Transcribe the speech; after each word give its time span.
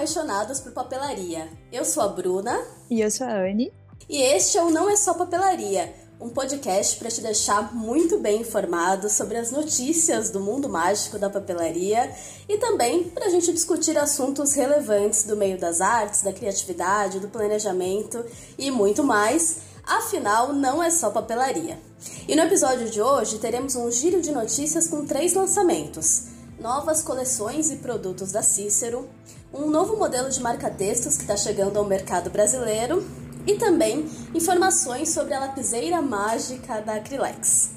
apaixonados 0.00 0.60
por 0.60 0.72
papelaria. 0.72 1.46
Eu 1.70 1.84
sou 1.84 2.02
a 2.02 2.08
Bruna. 2.08 2.58
E 2.88 3.02
eu 3.02 3.10
sou 3.10 3.26
a 3.26 3.34
Anne. 3.34 3.70
E 4.08 4.22
este 4.22 4.56
é 4.56 4.62
o 4.62 4.70
Não 4.70 4.88
É 4.88 4.96
Só 4.96 5.12
Papelaria, 5.12 5.92
um 6.18 6.30
podcast 6.30 6.96
para 6.96 7.10
te 7.10 7.20
deixar 7.20 7.74
muito 7.74 8.18
bem 8.18 8.40
informado 8.40 9.10
sobre 9.10 9.36
as 9.36 9.50
notícias 9.50 10.30
do 10.30 10.40
mundo 10.40 10.70
mágico 10.70 11.18
da 11.18 11.28
papelaria 11.28 12.10
e 12.48 12.56
também 12.56 13.10
para 13.10 13.26
a 13.26 13.28
gente 13.28 13.52
discutir 13.52 13.98
assuntos 13.98 14.54
relevantes 14.54 15.24
do 15.24 15.36
meio 15.36 15.58
das 15.58 15.82
artes, 15.82 16.22
da 16.22 16.32
criatividade, 16.32 17.20
do 17.20 17.28
planejamento 17.28 18.24
e 18.56 18.70
muito 18.70 19.04
mais. 19.04 19.58
Afinal, 19.84 20.54
não 20.54 20.82
é 20.82 20.90
só 20.90 21.10
papelaria. 21.10 21.78
E 22.26 22.34
no 22.34 22.42
episódio 22.42 22.88
de 22.88 23.02
hoje 23.02 23.38
teremos 23.38 23.76
um 23.76 23.90
giro 23.90 24.22
de 24.22 24.32
notícias 24.32 24.88
com 24.88 25.04
três 25.04 25.34
lançamentos 25.34 26.30
novas 26.60 27.02
coleções 27.02 27.70
e 27.70 27.76
produtos 27.76 28.32
da 28.32 28.42
Cícero, 28.42 29.08
um 29.52 29.68
novo 29.68 29.96
modelo 29.96 30.30
de 30.30 30.40
marca-textos 30.40 31.16
que 31.16 31.22
está 31.22 31.36
chegando 31.36 31.76
ao 31.78 31.84
mercado 31.84 32.30
brasileiro 32.30 33.04
e 33.46 33.54
também 33.54 34.08
informações 34.34 35.08
sobre 35.08 35.34
a 35.34 35.40
lapiseira 35.40 36.00
mágica 36.00 36.80
da 36.80 36.94
Acrylex. 36.94 37.70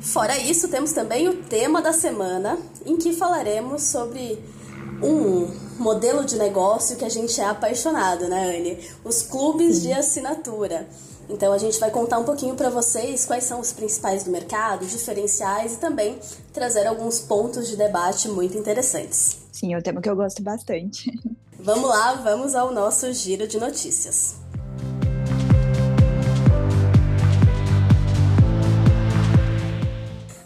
Fora 0.00 0.38
isso, 0.38 0.68
temos 0.68 0.92
também 0.92 1.28
o 1.28 1.42
tema 1.42 1.80
da 1.80 1.92
semana, 1.92 2.58
em 2.84 2.96
que 2.96 3.12
falaremos 3.12 3.82
sobre 3.82 4.38
um 5.02 5.50
modelo 5.78 6.24
de 6.24 6.36
negócio 6.36 6.96
que 6.96 7.04
a 7.04 7.08
gente 7.08 7.40
é 7.40 7.44
apaixonado, 7.44 8.28
né, 8.28 8.56
Anne? 8.56 8.78
Os 9.04 9.22
clubes 9.22 9.80
de 9.82 9.92
assinatura. 9.92 10.88
Então 11.28 11.52
a 11.52 11.58
gente 11.58 11.78
vai 11.78 11.90
contar 11.90 12.18
um 12.18 12.24
pouquinho 12.24 12.54
para 12.54 12.70
vocês 12.70 13.26
quais 13.26 13.44
são 13.44 13.60
os 13.60 13.72
principais 13.72 14.24
do 14.24 14.30
mercado, 14.30 14.86
diferenciais 14.86 15.74
e 15.74 15.76
também 15.76 16.18
trazer 16.52 16.86
alguns 16.86 17.18
pontos 17.20 17.68
de 17.68 17.76
debate 17.76 18.28
muito 18.28 18.56
interessantes. 18.56 19.47
Sim, 19.58 19.74
é 19.74 19.78
um 19.78 19.82
tema 19.82 20.00
que 20.00 20.08
eu 20.08 20.14
gosto 20.14 20.40
bastante. 20.40 21.10
Vamos 21.58 21.88
lá, 21.88 22.12
vamos 22.12 22.54
ao 22.54 22.72
nosso 22.72 23.12
giro 23.12 23.48
de 23.48 23.58
notícias. 23.58 24.36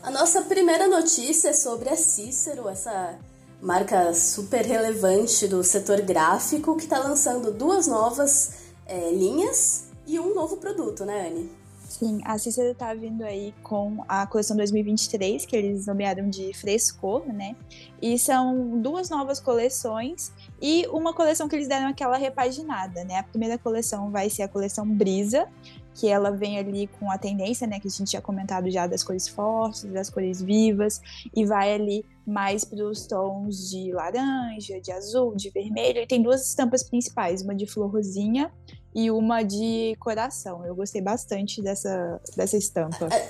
A 0.03 0.11
nossa 0.11 0.41
primeira 0.41 0.87
notícia 0.87 1.51
é 1.51 1.53
sobre 1.53 1.91
a 1.91 1.97
Cícero, 1.97 2.67
essa 2.67 3.19
marca 3.61 4.15
super 4.15 4.65
relevante 4.65 5.47
do 5.47 5.63
setor 5.63 6.01
gráfico 6.01 6.75
que 6.75 6.85
está 6.85 6.99
lançando 6.99 7.53
duas 7.53 7.87
novas 7.87 8.53
é, 8.87 9.11
linhas 9.11 9.89
e 10.07 10.19
um 10.19 10.35
novo 10.35 10.57
produto, 10.57 11.05
né, 11.05 11.29
Anne? 11.29 11.62
Sim, 11.93 12.23
a 12.25 12.39
Cícero 12.39 12.75
tá 12.75 12.95
vindo 12.95 13.23
aí 13.23 13.55
com 13.63 14.03
a 14.09 14.27
coleção 14.27 14.57
2023, 14.57 15.45
que 15.45 15.55
eles 15.55 15.87
nomearam 15.87 16.31
de 16.31 16.55
frescor, 16.55 17.23
né? 17.31 17.55
E 18.01 18.19
são 18.19 18.81
duas 18.81 19.11
novas 19.11 19.39
coleções 19.39 20.33
e 20.61 20.87
uma 20.87 21.13
coleção 21.13 21.47
que 21.47 21.55
eles 21.55 21.69
deram 21.69 21.89
aquela 21.89 22.17
repaginada, 22.17 23.05
né? 23.05 23.19
A 23.19 23.23
primeira 23.23 23.59
coleção 23.59 24.11
vai 24.11 24.31
ser 24.31 24.43
a 24.43 24.49
coleção 24.49 24.89
Brisa, 24.89 25.47
que 25.95 26.09
ela 26.09 26.31
vem 26.31 26.59
ali 26.59 26.87
com 26.99 27.11
a 27.11 27.19
tendência, 27.19 27.67
né, 27.67 27.79
que 27.79 27.87
a 27.87 27.91
gente 27.91 28.09
tinha 28.09 28.23
comentado 28.23 28.71
já 28.71 28.87
das 28.87 29.05
cores 29.05 29.29
fortes, 29.29 29.85
das 29.85 30.09
cores 30.09 30.41
vivas, 30.41 30.99
e 31.37 31.45
vai 31.45 31.75
ali 31.75 32.07
mais 32.27 32.65
para 32.65 32.83
os 32.83 33.07
tons 33.07 33.69
de 33.69 33.93
laranja, 33.93 34.81
de 34.81 34.91
azul, 34.91 35.37
de 35.37 35.51
vermelho, 35.51 36.01
e 36.01 36.07
tem 36.07 36.23
duas 36.23 36.49
estampas 36.49 36.83
principais, 36.83 37.43
uma 37.43 37.55
de 37.55 37.67
flor 37.67 37.93
rosinha 37.93 38.51
e 38.95 39.11
uma 39.11 39.43
de 39.43 39.97
coração. 39.99 40.65
Eu 40.65 40.75
gostei 40.75 41.01
bastante 41.01 41.63
dessa, 41.63 42.21
dessa 42.37 42.57
estampa. 42.57 43.09
É, 43.13 43.29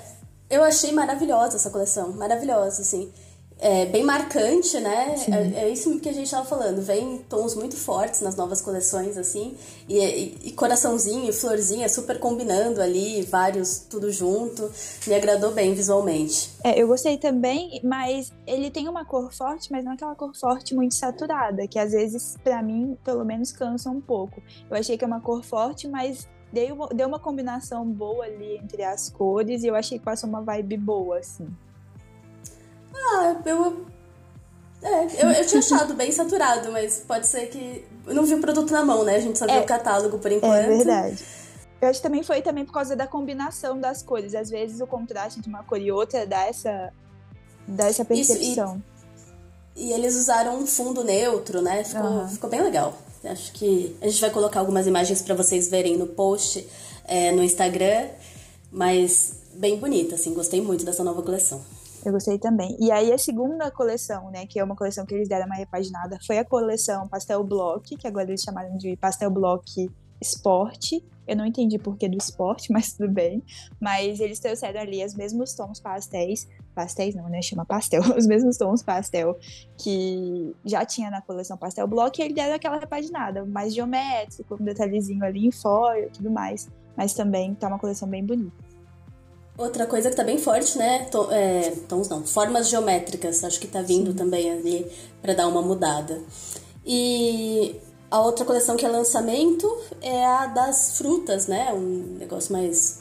eu 0.51 0.63
achei 0.63 0.93
maravilhosa 0.93 1.57
essa 1.57 1.71
coleção, 1.71 2.13
maravilhosa, 2.13 2.83
assim 2.83 3.13
é, 3.63 3.87
bem 3.87 4.03
marcante, 4.03 4.79
né? 4.81 5.15
É, 5.31 5.63
é, 5.63 5.69
isso 5.71 6.01
que 6.01 6.09
a 6.09 6.13
gente 6.13 6.25
estava 6.25 6.45
falando. 6.45 6.83
Vem 6.83 7.19
tons 7.29 7.55
muito 7.55 7.77
fortes 7.77 8.21
nas 8.21 8.35
novas 8.35 8.61
coleções, 8.61 9.17
assim. 9.17 9.57
E, 9.89 9.99
e, 9.99 10.39
e, 10.49 10.53
coraçãozinho 10.53 11.31
e 11.31 11.33
florzinha 11.33 11.89
super 11.89 12.19
combinando 12.19 12.83
ali, 12.83 13.23
vários 13.23 13.79
tudo 13.79 14.11
junto. 14.11 14.69
Me 15.07 15.15
agradou 15.15 15.53
bem 15.53 15.75
visualmente. 15.75 16.51
É, 16.65 16.81
eu 16.81 16.89
gostei 16.89 17.17
também, 17.17 17.81
mas 17.85 18.33
ele 18.49 18.69
tem 18.69 18.89
uma 18.89 19.05
cor 19.05 19.33
forte, 19.33 19.71
mas 19.71 19.85
não 19.85 19.93
aquela 19.93 20.17
cor 20.17 20.35
forte 20.35 20.75
muito 20.75 20.97
saturada, 20.97 21.69
que 21.69 21.79
às 21.79 21.93
vezes, 21.93 22.37
para 22.43 22.61
mim, 22.61 22.99
pelo 23.05 23.25
menos 23.25 23.53
cansa 23.53 23.89
um 23.89 24.01
pouco. 24.01 24.43
Eu 24.69 24.77
achei 24.77 24.99
que 24.99 25.05
é 25.05 25.07
uma 25.07 25.21
cor 25.21 25.45
forte, 25.45 25.87
mas 25.87 26.29
deu, 26.53 26.89
deu 26.89 27.07
uma 27.07 27.21
combinação 27.21 27.87
boa 27.87 28.25
ali 28.25 28.57
entre 28.57 28.83
as 28.83 29.09
cores 29.09 29.63
e 29.63 29.69
eu 29.69 29.77
achei 29.77 30.01
que 30.01 30.05
passou 30.05 30.29
uma 30.29 30.43
vibe 30.43 30.77
boa, 30.79 31.19
assim. 31.19 31.47
Ah, 32.95 33.37
eu. 33.45 33.87
É, 34.83 35.25
eu, 35.25 35.31
eu 35.31 35.47
tinha 35.47 35.61
achado 35.63 35.95
bem 35.95 36.11
saturado, 36.11 36.71
mas 36.73 37.03
pode 37.07 37.27
ser 37.27 37.47
que. 37.47 37.85
Eu 38.07 38.15
não 38.15 38.25
vi 38.25 38.35
o 38.35 38.41
produto 38.41 38.73
na 38.73 38.85
mão, 38.85 39.05
né? 39.05 39.17
A 39.17 39.21
gente 39.21 39.39
só 39.39 39.47
viu 39.47 39.55
é, 39.55 39.61
o 39.61 39.67
catálogo 39.67 40.19
por 40.19 40.31
enquanto. 40.31 40.55
É 40.55 40.67
verdade. 40.67 41.25
Eu 41.81 41.89
acho 41.89 41.99
que 41.99 42.03
também 42.03 42.23
foi 42.23 42.43
também 42.43 42.65
por 42.65 42.73
causa 42.73 42.95
da 42.95 43.07
combinação 43.07 43.79
das 43.79 44.03
cores. 44.03 44.35
Às 44.35 44.51
vezes 44.51 44.81
o 44.81 44.87
contraste 44.87 45.39
entre 45.39 45.49
uma 45.49 45.65
cor 45.65 45.81
e 45.81 45.91
outra 45.91 46.27
dá 46.27 46.47
essa, 46.47 46.93
dá 47.67 47.87
essa 47.87 48.05
percepção. 48.05 48.77
Isso, 48.77 48.83
e, 49.77 49.89
e, 49.89 49.93
eles 49.93 50.15
usaram 50.15 50.59
um 50.59 50.67
fundo 50.67 51.03
neutro, 51.03 51.61
né? 51.61 51.83
Ficou, 51.83 52.05
uhum. 52.05 52.29
ficou 52.29 52.49
bem 52.49 52.63
legal. 52.63 52.97
Acho 53.25 53.53
que 53.53 53.97
a 54.01 54.09
gente 54.09 54.21
vai 54.21 54.31
colocar 54.31 54.61
algumas 54.61 54.87
imagens 54.87 55.23
para 55.23 55.35
vocês 55.35 55.69
verem 55.69 55.97
no 55.97 56.09
post 56.09 56.67
é, 57.05 57.33
no 57.33 57.43
Instagram, 57.43 58.09
mas 58.71 59.35
bem 59.55 59.79
bonita, 59.79 60.15
assim, 60.15 60.33
gostei 60.35 60.61
muito 60.61 60.85
dessa 60.85 61.05
nova 61.05 61.23
coleção. 61.23 61.61
Eu 62.05 62.13
gostei 62.13 62.39
também. 62.39 62.77
E 62.81 62.91
aí 62.91 63.13
a 63.13 63.19
segunda 63.19 63.71
coleção, 63.71 64.31
né, 64.31 64.47
que 64.47 64.59
é 64.59 64.65
uma 64.65 64.75
coleção 64.75 65.07
que 65.07 65.15
eles 65.15 65.29
deram 65.29 65.47
uma 65.47 65.55
repaginada, 65.55 66.19
foi 66.27 66.39
a 66.39 66.45
coleção 66.45 67.07
Pastel 67.07 67.45
Block, 67.45 67.97
que 67.97 68.07
agora 68.07 68.29
eles 68.29 68.43
chamaram 68.43 68.77
de 68.77 68.97
Pastel 68.97 69.31
Block 69.31 69.89
Esporte. 70.21 71.05
Eu 71.27 71.37
não 71.37 71.47
entendi 71.47 71.79
por 71.79 71.97
que 71.97 72.09
do 72.09 72.17
esporte, 72.19 72.71
mas 72.73 72.93
tudo 72.95 73.09
bem. 73.09 73.43
Mas 73.81 74.19
eles 74.19 74.41
trouxeram 74.41 74.81
ali 74.81 75.05
os 75.05 75.15
mesmos 75.15 75.55
tons 75.55 75.79
pastéis. 75.79 76.49
Pastéis 76.75 77.15
não, 77.15 77.29
né? 77.29 77.41
Chama 77.41 77.65
pastel. 77.65 78.03
Os 78.17 78.27
mesmos 78.27 78.57
tons 78.57 78.83
pastel 78.83 79.39
que 79.77 80.57
já 80.65 80.87
tinha 80.87 81.11
na 81.11 81.21
coleção 81.21 81.57
Pastel 81.57 81.87
Block. 81.87 82.19
E 82.19 82.25
eles 82.25 82.35
deram 82.35 82.55
aquela 82.55 82.79
repaginada, 82.79 83.45
mais 83.45 83.75
geométrico, 83.75 84.57
com 84.57 84.63
um 84.63 84.65
detalhezinho 84.65 85.23
ali 85.23 85.47
em 85.47 85.53
fora 85.53 86.01
e 86.01 86.11
tudo 86.11 86.31
mais. 86.31 86.69
Mas 86.97 87.13
também 87.13 87.55
tá 87.55 87.69
uma 87.69 87.79
coleção 87.79 88.09
bem 88.09 88.25
bonita. 88.25 88.72
Outra 89.57 89.87
coisa 89.87 90.09
que 90.09 90.17
tá 90.17 90.25
bem 90.25 90.39
forte, 90.39 90.79
né? 90.79 91.07
Tom, 91.11 91.31
é, 91.31 91.73
tons 91.89 92.09
não, 92.09 92.25
formas 92.25 92.69
geométricas, 92.69 93.45
acho 93.45 93.61
que 93.61 93.67
tá 93.67 93.83
vindo 93.83 94.13
Sim. 94.13 94.17
também 94.17 94.51
ali 94.51 94.91
para 95.21 95.35
dar 95.35 95.47
uma 95.47 95.61
mudada. 95.61 96.21
E 96.87 97.77
a 98.11 98.21
outra 98.21 98.45
coleção 98.45 98.77
que 98.77 98.85
é 98.85 98.89
lançamento 98.89 99.71
é 100.01 100.25
a 100.25 100.47
das 100.47 100.97
frutas, 100.99 101.47
né? 101.47 101.73
Um 101.73 102.17
negócio 102.19 102.53
mais 102.53 103.01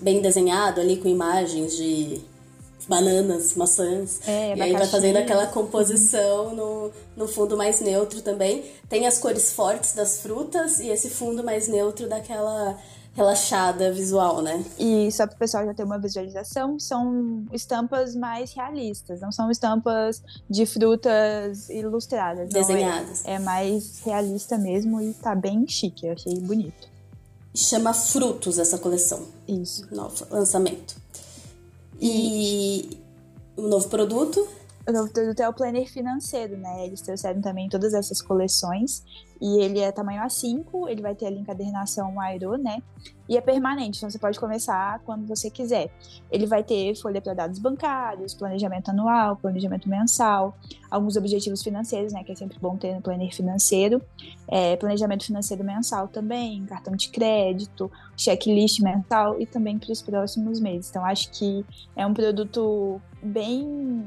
bem 0.00 0.20
desenhado 0.20 0.80
ali 0.80 0.96
com 0.96 1.08
imagens 1.08 1.76
de 1.76 2.20
bananas, 2.88 3.54
maçãs. 3.54 4.20
É, 4.26 4.56
e 4.56 4.62
aí 4.62 4.72
vai 4.72 4.86
fazendo 4.86 5.16
aquela 5.16 5.46
composição 5.46 6.54
no, 6.54 6.90
no 7.16 7.28
fundo 7.28 7.56
mais 7.56 7.80
neutro 7.80 8.22
também. 8.22 8.64
Tem 8.88 9.06
as 9.06 9.18
cores 9.18 9.52
fortes 9.52 9.94
das 9.94 10.18
frutas 10.18 10.80
e 10.80 10.88
esse 10.88 11.10
fundo 11.10 11.42
mais 11.44 11.68
neutro 11.68 12.08
daquela 12.08 12.78
relaxada 13.16 13.90
visual, 13.90 14.42
né? 14.42 14.62
E 14.78 15.10
só 15.10 15.26
para 15.26 15.34
o 15.34 15.38
pessoal 15.38 15.64
já 15.64 15.72
ter 15.72 15.84
uma 15.84 15.98
visualização, 15.98 16.78
são 16.78 17.46
estampas 17.50 18.14
mais 18.14 18.52
realistas, 18.52 19.20
não 19.20 19.32
são 19.32 19.50
estampas 19.50 20.22
de 20.48 20.66
frutas 20.66 21.70
ilustradas. 21.70 22.50
Desenhadas. 22.50 23.24
É, 23.24 23.32
é, 23.34 23.38
mais 23.38 24.00
realista 24.04 24.58
mesmo 24.58 25.00
e 25.00 25.14
tá 25.14 25.34
bem 25.34 25.66
chique, 25.66 26.06
eu 26.06 26.12
achei 26.12 26.38
bonito. 26.38 26.88
Chama 27.54 27.94
Frutos 27.94 28.58
essa 28.58 28.76
coleção. 28.78 29.22
Isso. 29.48 29.88
Novo 29.90 30.26
lançamento. 30.30 30.94
E 31.98 33.00
o 33.56 33.62
um 33.62 33.68
novo 33.68 33.88
produto 33.88 34.46
o 34.86 34.92
novo 34.92 35.12
produto 35.12 35.40
é 35.40 35.48
o 35.48 35.52
planner 35.52 35.90
financeiro, 35.90 36.56
né? 36.56 36.86
Eles 36.86 37.00
trouxeram 37.00 37.40
também 37.40 37.68
todas 37.68 37.92
essas 37.92 38.22
coleções. 38.22 39.02
E 39.40 39.60
ele 39.60 39.80
é 39.80 39.92
tamanho 39.92 40.22
A5, 40.22 40.88
ele 40.88 41.02
vai 41.02 41.14
ter 41.14 41.26
ali 41.26 41.38
encadernação 41.38 42.18
Aero, 42.20 42.56
né? 42.56 42.82
E 43.28 43.36
é 43.36 43.40
permanente, 43.40 43.98
então 43.98 44.08
você 44.08 44.18
pode 44.18 44.38
começar 44.38 45.00
quando 45.00 45.26
você 45.26 45.50
quiser. 45.50 45.92
Ele 46.30 46.46
vai 46.46 46.62
ter 46.62 46.94
folha 46.94 47.20
para 47.20 47.34
dados 47.34 47.58
bancários, 47.58 48.32
planejamento 48.32 48.90
anual, 48.90 49.36
planejamento 49.36 49.88
mensal, 49.88 50.56
alguns 50.88 51.16
objetivos 51.16 51.62
financeiros, 51.62 52.12
né? 52.12 52.22
Que 52.22 52.32
é 52.32 52.34
sempre 52.36 52.58
bom 52.58 52.76
ter 52.76 52.94
no 52.94 53.02
planner 53.02 53.34
financeiro. 53.34 54.00
É, 54.48 54.76
planejamento 54.76 55.26
financeiro 55.26 55.64
mensal 55.64 56.06
também, 56.06 56.64
cartão 56.64 56.94
de 56.94 57.08
crédito, 57.10 57.90
checklist 58.16 58.80
mensal 58.80 59.38
e 59.40 59.46
também 59.46 59.78
para 59.78 59.92
os 59.92 60.00
próximos 60.00 60.60
meses. 60.60 60.88
Então 60.88 61.04
acho 61.04 61.28
que 61.32 61.66
é 61.96 62.06
um 62.06 62.14
produto 62.14 63.00
bem 63.20 64.06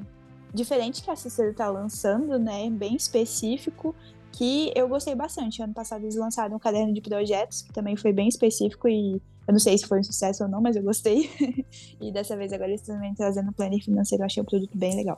diferente 0.53 1.03
que 1.03 1.11
a 1.11 1.15
Cícero 1.15 1.51
está 1.51 1.69
lançando, 1.69 2.37
né? 2.39 2.69
Bem 2.69 2.95
específico, 2.95 3.95
que 4.31 4.71
eu 4.75 4.87
gostei 4.87 5.15
bastante. 5.15 5.61
Ano 5.61 5.73
passado 5.73 6.03
eles 6.03 6.15
lançaram 6.15 6.55
um 6.55 6.59
caderno 6.59 6.93
de 6.93 7.01
projetos, 7.01 7.61
que 7.61 7.73
também 7.73 7.95
foi 7.95 8.13
bem 8.13 8.27
específico 8.27 8.87
e 8.87 9.21
eu 9.47 9.51
não 9.51 9.59
sei 9.59 9.77
se 9.77 9.87
foi 9.87 9.99
um 9.99 10.03
sucesso 10.03 10.43
ou 10.43 10.49
não, 10.49 10.61
mas 10.61 10.75
eu 10.75 10.83
gostei. 10.83 11.29
e 11.99 12.11
dessa 12.11 12.37
vez 12.37 12.53
agora 12.53 12.69
eles 12.69 12.81
também 12.81 13.13
trazendo 13.13 13.49
o 13.49 13.53
planner 13.53 13.83
financeiro, 13.83 14.23
eu 14.23 14.25
achei 14.25 14.41
o 14.41 14.45
produto 14.45 14.77
bem 14.77 14.95
legal. 14.95 15.17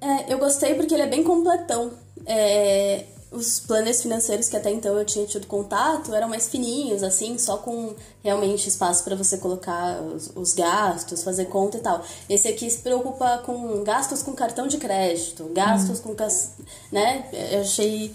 É, 0.00 0.32
eu 0.32 0.38
gostei 0.38 0.74
porque 0.74 0.94
ele 0.94 1.02
é 1.04 1.06
bem 1.06 1.22
completão. 1.22 1.92
É, 2.26 3.04
os 3.34 3.60
planners 3.60 4.00
financeiros 4.00 4.48
que 4.48 4.56
até 4.56 4.70
então 4.70 4.96
eu 4.96 5.04
tinha 5.04 5.26
tido 5.26 5.46
contato 5.46 6.14
eram 6.14 6.28
mais 6.28 6.48
fininhos, 6.48 7.02
assim, 7.02 7.36
só 7.38 7.56
com 7.56 7.94
realmente 8.22 8.68
espaço 8.68 9.02
para 9.04 9.16
você 9.16 9.38
colocar 9.38 10.00
os, 10.00 10.30
os, 10.34 10.52
gastos, 10.52 11.22
fazer 11.22 11.46
conta 11.46 11.78
e 11.78 11.80
tal. 11.80 12.04
Esse 12.28 12.48
aqui 12.48 12.70
se 12.70 12.78
preocupa 12.78 13.38
com 13.38 13.82
gastos 13.82 14.22
com 14.22 14.32
cartão 14.32 14.66
de 14.66 14.78
crédito, 14.78 15.50
gastos 15.52 16.00
com. 16.00 16.14
né? 16.92 17.28
Eu 17.52 17.60
achei 17.60 18.14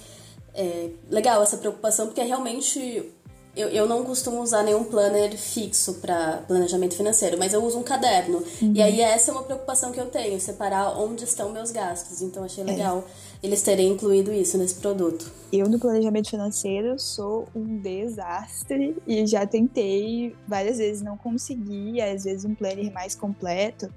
é, 0.54 0.90
legal 1.10 1.44
essa 1.44 1.58
preocupação, 1.58 2.08
porque 2.08 2.22
realmente 2.22 3.14
eu, 3.56 3.68
eu 3.70 3.88
não 3.88 4.04
costumo 4.06 4.42
usar 4.42 4.64
nenhum 4.64 4.84
planner 4.84 5.36
fixo 5.38 5.96
para 5.96 6.44
planejamento 6.48 6.96
financeiro, 6.96 7.38
mas 7.38 7.54
eu 7.54 7.64
uso 7.64 7.78
um 7.78 7.84
caderno. 7.84 8.44
Uhum. 8.62 8.74
E 8.74 8.82
aí 8.82 9.02
essa 9.02 9.32
é 9.32 9.34
uma 9.34 9.44
preocupação 9.44 9.92
que 9.92 10.00
eu 10.00 10.06
tenho, 10.06 10.40
separar 10.40 10.98
onde 10.98 11.24
estão 11.24 11.52
meus 11.52 11.72
gastos. 11.72 12.22
Então 12.22 12.44
achei 12.44 12.64
é. 12.64 12.68
legal 12.68 13.04
é. 13.06 13.29
Eles 13.42 13.62
terem 13.62 13.90
incluído 13.90 14.34
isso 14.34 14.58
nesse 14.58 14.76
produto. 14.76 15.32
Eu 15.52 15.68
no 15.68 15.80
planejamento 15.80 16.30
financeiro 16.30 17.00
sou 17.00 17.48
um 17.56 17.78
desastre 17.78 18.96
e 19.08 19.26
já 19.26 19.46
tentei 19.48 20.36
várias 20.48 20.78
vezes, 20.78 21.02
não 21.02 21.18
consegui, 21.18 22.02
às 22.02 22.24
vezes 22.24 22.46
um 22.46 22.54
planner 22.54 22.92
mais 22.92 23.16
completo 23.16 23.92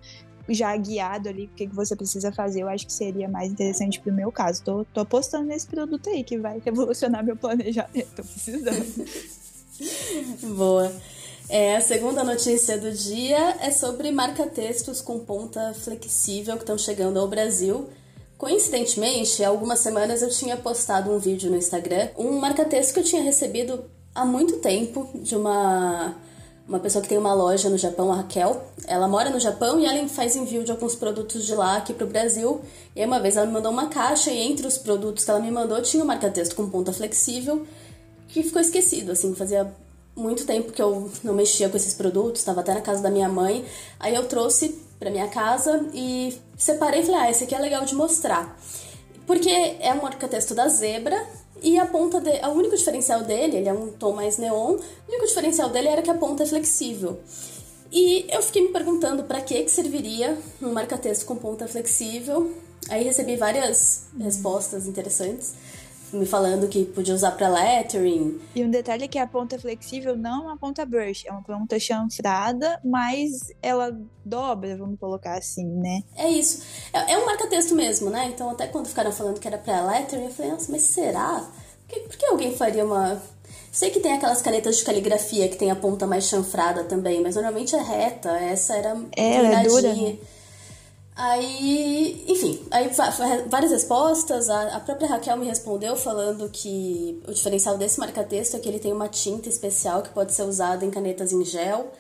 já 0.48 0.76
guiado 0.76 1.28
ali 1.28 1.44
o 1.44 1.48
que, 1.48 1.66
que 1.66 1.74
você 1.74 1.94
precisa 1.94 2.32
fazer, 2.32 2.62
eu 2.62 2.68
acho 2.68 2.86
que 2.86 2.92
seria 2.92 3.28
mais 3.28 3.50
interessante 3.50 4.00
pro 4.00 4.12
meu 4.12 4.32
caso. 4.32 4.62
Tô, 4.62 4.84
tô 4.86 5.00
apostando 5.00 5.44
nesse 5.44 5.66
produto 5.66 6.08
aí 6.10 6.24
que 6.24 6.38
vai 6.38 6.60
revolucionar 6.64 7.24
meu 7.24 7.36
planejamento. 7.36 8.08
Tô 8.16 8.22
precisando. 8.22 9.06
Boa. 10.56 10.92
É, 11.48 11.76
a 11.76 11.80
segunda 11.80 12.24
notícia 12.24 12.78
do 12.78 12.90
dia 12.92 13.56
é 13.60 13.70
sobre 13.70 14.10
marca-textos 14.10 15.00
com 15.00 15.18
ponta 15.18 15.74
flexível 15.74 16.54
que 16.54 16.62
estão 16.62 16.78
chegando 16.78 17.18
ao 17.18 17.28
Brasil. 17.28 17.88
Coincidentemente, 18.42 19.44
há 19.44 19.48
algumas 19.48 19.78
semanas 19.78 20.20
eu 20.20 20.28
tinha 20.28 20.56
postado 20.56 21.12
um 21.12 21.16
vídeo 21.20 21.48
no 21.48 21.56
Instagram, 21.56 22.08
um 22.18 22.40
marca-texto 22.40 22.92
que 22.92 22.98
eu 22.98 23.04
tinha 23.04 23.22
recebido 23.22 23.84
há 24.12 24.24
muito 24.24 24.56
tempo 24.56 25.08
de 25.14 25.36
uma 25.36 26.16
uma 26.66 26.80
pessoa 26.80 27.00
que 27.00 27.08
tem 27.08 27.16
uma 27.16 27.32
loja 27.32 27.70
no 27.70 27.78
Japão, 27.78 28.10
a 28.10 28.16
Raquel. 28.16 28.66
Ela 28.88 29.06
mora 29.06 29.30
no 29.30 29.38
Japão 29.38 29.78
e 29.78 29.86
ela 29.86 30.08
faz 30.08 30.34
envio 30.34 30.64
de 30.64 30.72
alguns 30.72 30.96
produtos 30.96 31.46
de 31.46 31.54
lá 31.54 31.76
aqui 31.76 31.94
pro 31.94 32.04
Brasil. 32.04 32.60
E 32.96 33.00
aí 33.00 33.06
uma 33.06 33.20
vez 33.20 33.36
ela 33.36 33.46
me 33.46 33.52
mandou 33.52 33.70
uma 33.70 33.86
caixa 33.86 34.32
e 34.32 34.38
entre 34.40 34.66
os 34.66 34.76
produtos 34.76 35.24
que 35.24 35.30
ela 35.30 35.38
me 35.38 35.50
mandou 35.52 35.80
tinha 35.80 36.02
um 36.02 36.06
marca-texto 36.06 36.56
com 36.56 36.68
ponta 36.68 36.92
flexível 36.92 37.64
que 38.26 38.42
ficou 38.42 38.60
esquecido, 38.60 39.12
assim, 39.12 39.36
fazia 39.36 39.72
muito 40.16 40.44
tempo 40.44 40.72
que 40.72 40.82
eu 40.82 41.12
não 41.22 41.32
mexia 41.32 41.68
com 41.68 41.76
esses 41.76 41.94
produtos, 41.94 42.40
estava 42.40 42.60
até 42.60 42.74
na 42.74 42.80
casa 42.80 43.02
da 43.02 43.10
minha 43.10 43.28
mãe. 43.28 43.64
Aí 44.00 44.16
eu 44.16 44.26
trouxe 44.26 44.82
para 45.02 45.10
minha 45.10 45.26
casa 45.26 45.84
e 45.92 46.38
separei 46.56 47.00
e 47.00 47.04
falei: 47.04 47.20
"Ah, 47.20 47.30
esse 47.30 47.42
aqui 47.42 47.54
é 47.54 47.58
legal 47.58 47.84
de 47.84 47.94
mostrar". 47.96 48.56
Porque 49.26 49.50
é 49.50 49.92
um 49.92 50.00
marca-texto 50.02 50.54
da 50.54 50.68
Zebra 50.68 51.20
e 51.60 51.76
a 51.76 51.86
ponta 51.86 52.20
de, 52.20 52.30
o 52.30 52.50
único 52.50 52.76
diferencial 52.76 53.22
dele, 53.24 53.56
ele 53.56 53.68
é 53.68 53.72
um 53.72 53.88
tom 53.88 54.12
mais 54.12 54.38
neon, 54.38 54.76
o 54.76 55.08
único 55.08 55.26
diferencial 55.26 55.70
dele 55.70 55.88
era 55.88 56.02
que 56.02 56.10
a 56.10 56.14
ponta 56.14 56.44
é 56.44 56.46
flexível. 56.46 57.18
E 57.90 58.26
eu 58.30 58.40
fiquei 58.42 58.62
me 58.62 58.68
perguntando 58.68 59.24
para 59.24 59.40
que 59.40 59.62
que 59.64 59.70
serviria 59.70 60.38
um 60.62 60.72
marca-texto 60.72 61.26
com 61.26 61.36
ponta 61.36 61.66
flexível. 61.68 62.52
Aí 62.88 63.04
recebi 63.04 63.36
várias 63.36 64.06
respostas 64.18 64.86
interessantes 64.86 65.54
me 66.12 66.26
falando 66.26 66.68
que 66.68 66.84
podia 66.84 67.14
usar 67.14 67.32
para 67.32 67.48
lettering. 67.48 68.40
E 68.54 68.64
um 68.64 68.70
detalhe 68.70 69.04
é 69.04 69.08
que 69.08 69.18
a 69.18 69.26
ponta 69.26 69.58
flexível 69.58 70.16
não 70.16 70.42
é 70.42 70.46
uma 70.48 70.56
ponta 70.56 70.84
brush, 70.84 71.24
é 71.26 71.32
uma 71.32 71.42
ponta 71.42 71.78
chanfrada, 71.78 72.80
mas 72.84 73.52
ela 73.62 73.96
dobra, 74.24 74.76
vamos 74.76 74.98
colocar 74.98 75.38
assim, 75.38 75.66
né? 75.66 76.02
É 76.16 76.28
isso. 76.28 76.62
É, 76.92 77.12
é 77.12 77.18
um 77.18 77.26
marca-texto 77.26 77.74
mesmo, 77.74 78.10
né? 78.10 78.30
Então 78.32 78.50
até 78.50 78.66
quando 78.66 78.88
ficaram 78.88 79.12
falando 79.12 79.40
que 79.40 79.48
era 79.48 79.58
para 79.58 79.84
lettering, 79.86 80.24
eu 80.24 80.30
falei, 80.30 80.52
nossa, 80.52 80.70
mas 80.70 80.82
será? 80.82 81.44
Por 81.86 81.88
que, 81.88 82.00
por 82.00 82.16
que 82.16 82.26
alguém 82.26 82.54
faria 82.54 82.84
uma 82.84 83.20
Sei 83.72 83.88
que 83.88 84.00
tem 84.00 84.12
aquelas 84.12 84.42
canetas 84.42 84.76
de 84.76 84.84
caligrafia 84.84 85.48
que 85.48 85.56
tem 85.56 85.70
a 85.70 85.74
ponta 85.74 86.06
mais 86.06 86.24
chanfrada 86.24 86.84
também, 86.84 87.22
mas 87.22 87.36
normalmente 87.36 87.74
é 87.74 87.80
reta. 87.80 88.28
Essa 88.32 88.76
era 88.76 88.94
é, 89.16 89.36
é 89.36 89.62
dura. 89.62 89.94
Né? 89.94 90.18
Aí, 91.24 92.24
enfim, 92.26 92.58
aí 92.68 92.90
várias 93.46 93.70
respostas. 93.70 94.50
A, 94.50 94.80
própria 94.80 95.06
Raquel 95.06 95.36
me 95.36 95.46
respondeu 95.46 95.94
falando 95.94 96.48
que 96.48 97.22
o 97.28 97.32
diferencial 97.32 97.78
desse 97.78 98.00
marca-texto 98.00 98.56
é 98.56 98.58
que 98.58 98.68
ele 98.68 98.80
tem 98.80 98.92
uma 98.92 99.06
tinta 99.06 99.48
especial 99.48 100.02
que 100.02 100.08
pode 100.08 100.32
ser 100.32 100.42
usada 100.42 100.84
em 100.84 100.90
canetas 100.90 101.30
em 101.30 101.44
gel. 101.44 101.92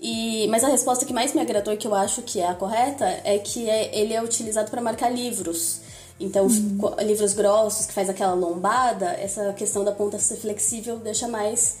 E, 0.00 0.48
mas 0.48 0.64
a 0.64 0.68
resposta 0.68 1.04
que 1.04 1.12
mais 1.12 1.34
me 1.34 1.42
agradou 1.42 1.74
e 1.74 1.76
que 1.76 1.86
eu 1.86 1.94
acho 1.94 2.22
que 2.22 2.40
é 2.40 2.48
a 2.48 2.54
correta 2.54 3.04
é 3.22 3.38
que 3.38 3.68
é, 3.68 3.94
ele 3.98 4.14
é 4.14 4.22
utilizado 4.22 4.70
para 4.70 4.80
marcar 4.80 5.10
livros. 5.10 5.82
Então, 6.18 6.46
uhum. 6.46 6.96
livros 7.06 7.34
grossos 7.34 7.84
que 7.84 7.92
faz 7.92 8.08
aquela 8.08 8.32
lombada, 8.32 9.10
essa 9.10 9.52
questão 9.52 9.84
da 9.84 9.92
ponta 9.92 10.18
ser 10.18 10.36
flexível 10.36 10.96
deixa 10.96 11.28
mais 11.28 11.80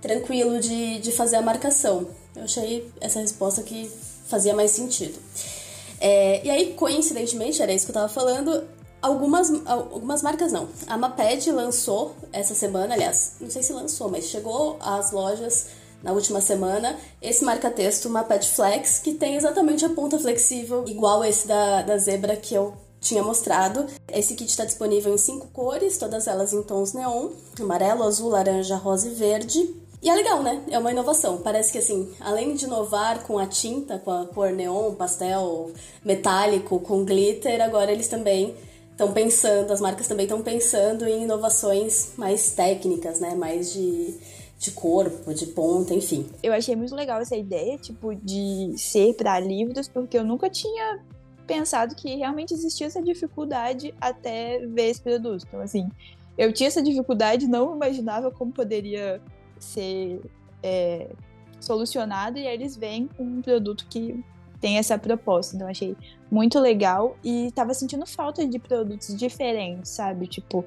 tranquilo 0.00 0.60
de, 0.60 1.00
de 1.00 1.10
fazer 1.10 1.34
a 1.34 1.42
marcação. 1.42 2.06
Eu 2.36 2.44
achei 2.44 2.88
essa 3.00 3.18
resposta 3.18 3.60
que 3.64 3.90
fazia 4.28 4.54
mais 4.54 4.70
sentido. 4.70 5.18
É, 6.04 6.44
e 6.44 6.50
aí, 6.50 6.74
coincidentemente, 6.74 7.62
era 7.62 7.72
isso 7.72 7.86
que 7.86 7.92
eu 7.92 7.94
tava 7.94 8.08
falando, 8.08 8.64
algumas, 9.00 9.52
algumas 9.64 10.20
marcas 10.20 10.50
não. 10.50 10.68
A 10.88 10.98
Maped 10.98 11.48
lançou 11.52 12.16
essa 12.32 12.56
semana, 12.56 12.94
aliás, 12.94 13.36
não 13.40 13.48
sei 13.48 13.62
se 13.62 13.72
lançou, 13.72 14.10
mas 14.10 14.24
chegou 14.24 14.76
às 14.80 15.12
lojas 15.12 15.68
na 16.02 16.10
última 16.10 16.40
semana 16.40 16.98
esse 17.22 17.44
marca-texto 17.44 18.10
Maped 18.10 18.48
Flex, 18.48 18.98
que 18.98 19.14
tem 19.14 19.36
exatamente 19.36 19.84
a 19.84 19.90
ponta 19.90 20.18
flexível, 20.18 20.84
igual 20.88 21.24
esse 21.24 21.46
da, 21.46 21.82
da 21.82 21.96
Zebra 21.96 22.34
que 22.34 22.52
eu 22.52 22.74
tinha 23.00 23.22
mostrado. 23.22 23.86
Esse 24.12 24.34
kit 24.34 24.50
está 24.50 24.64
disponível 24.64 25.14
em 25.14 25.18
cinco 25.18 25.46
cores, 25.52 25.98
todas 25.98 26.26
elas 26.26 26.52
em 26.52 26.64
tons 26.64 26.94
neon: 26.94 27.30
amarelo, 27.60 28.02
azul, 28.02 28.30
laranja, 28.30 28.74
rosa 28.74 29.06
e 29.06 29.14
verde. 29.14 29.81
E 30.02 30.10
é 30.10 30.14
legal, 30.14 30.42
né? 30.42 30.60
É 30.68 30.76
uma 30.78 30.90
inovação. 30.90 31.38
Parece 31.38 31.70
que, 31.70 31.78
assim, 31.78 32.12
além 32.18 32.54
de 32.54 32.64
inovar 32.64 33.22
com 33.22 33.38
a 33.38 33.46
tinta, 33.46 34.00
com 34.00 34.10
a 34.10 34.26
cor 34.26 34.50
neon, 34.50 34.94
pastel, 34.96 35.70
metálico, 36.04 36.80
com 36.80 37.04
glitter, 37.04 37.62
agora 37.62 37.92
eles 37.92 38.08
também 38.08 38.52
estão 38.90 39.12
pensando, 39.12 39.72
as 39.72 39.80
marcas 39.80 40.08
também 40.08 40.24
estão 40.24 40.42
pensando 40.42 41.06
em 41.06 41.22
inovações 41.22 42.14
mais 42.16 42.52
técnicas, 42.52 43.20
né? 43.20 43.36
Mais 43.36 43.72
de, 43.72 44.18
de 44.58 44.72
corpo, 44.72 45.32
de 45.32 45.46
ponta, 45.46 45.94
enfim. 45.94 46.26
Eu 46.42 46.52
achei 46.52 46.74
muito 46.74 46.96
legal 46.96 47.20
essa 47.20 47.36
ideia, 47.36 47.78
tipo, 47.78 48.12
de 48.12 48.74
ser 48.76 49.14
para 49.14 49.38
livros, 49.38 49.86
porque 49.86 50.18
eu 50.18 50.24
nunca 50.24 50.50
tinha 50.50 50.98
pensado 51.46 51.94
que 51.94 52.16
realmente 52.16 52.52
existia 52.52 52.88
essa 52.88 53.00
dificuldade 53.00 53.94
até 54.00 54.58
ver 54.66 54.90
esse 54.90 55.00
produto. 55.00 55.44
Então, 55.46 55.60
assim, 55.60 55.88
eu 56.36 56.52
tinha 56.52 56.66
essa 56.66 56.82
dificuldade, 56.82 57.46
não 57.46 57.76
imaginava 57.76 58.32
como 58.32 58.52
poderia 58.52 59.20
ser 59.64 60.20
é, 60.62 61.10
solucionado 61.60 62.38
e 62.38 62.46
aí 62.46 62.54
eles 62.54 62.76
vêm 62.76 63.08
com 63.08 63.22
um 63.22 63.42
produto 63.42 63.86
que 63.88 64.22
tem 64.60 64.78
essa 64.78 64.96
proposta. 64.96 65.56
Então, 65.56 65.68
achei 65.68 65.96
muito 66.30 66.58
legal 66.58 67.16
e 67.22 67.50
tava 67.52 67.74
sentindo 67.74 68.06
falta 68.06 68.46
de 68.46 68.58
produtos 68.58 69.16
diferentes, 69.16 69.90
sabe? 69.90 70.26
Tipo, 70.26 70.64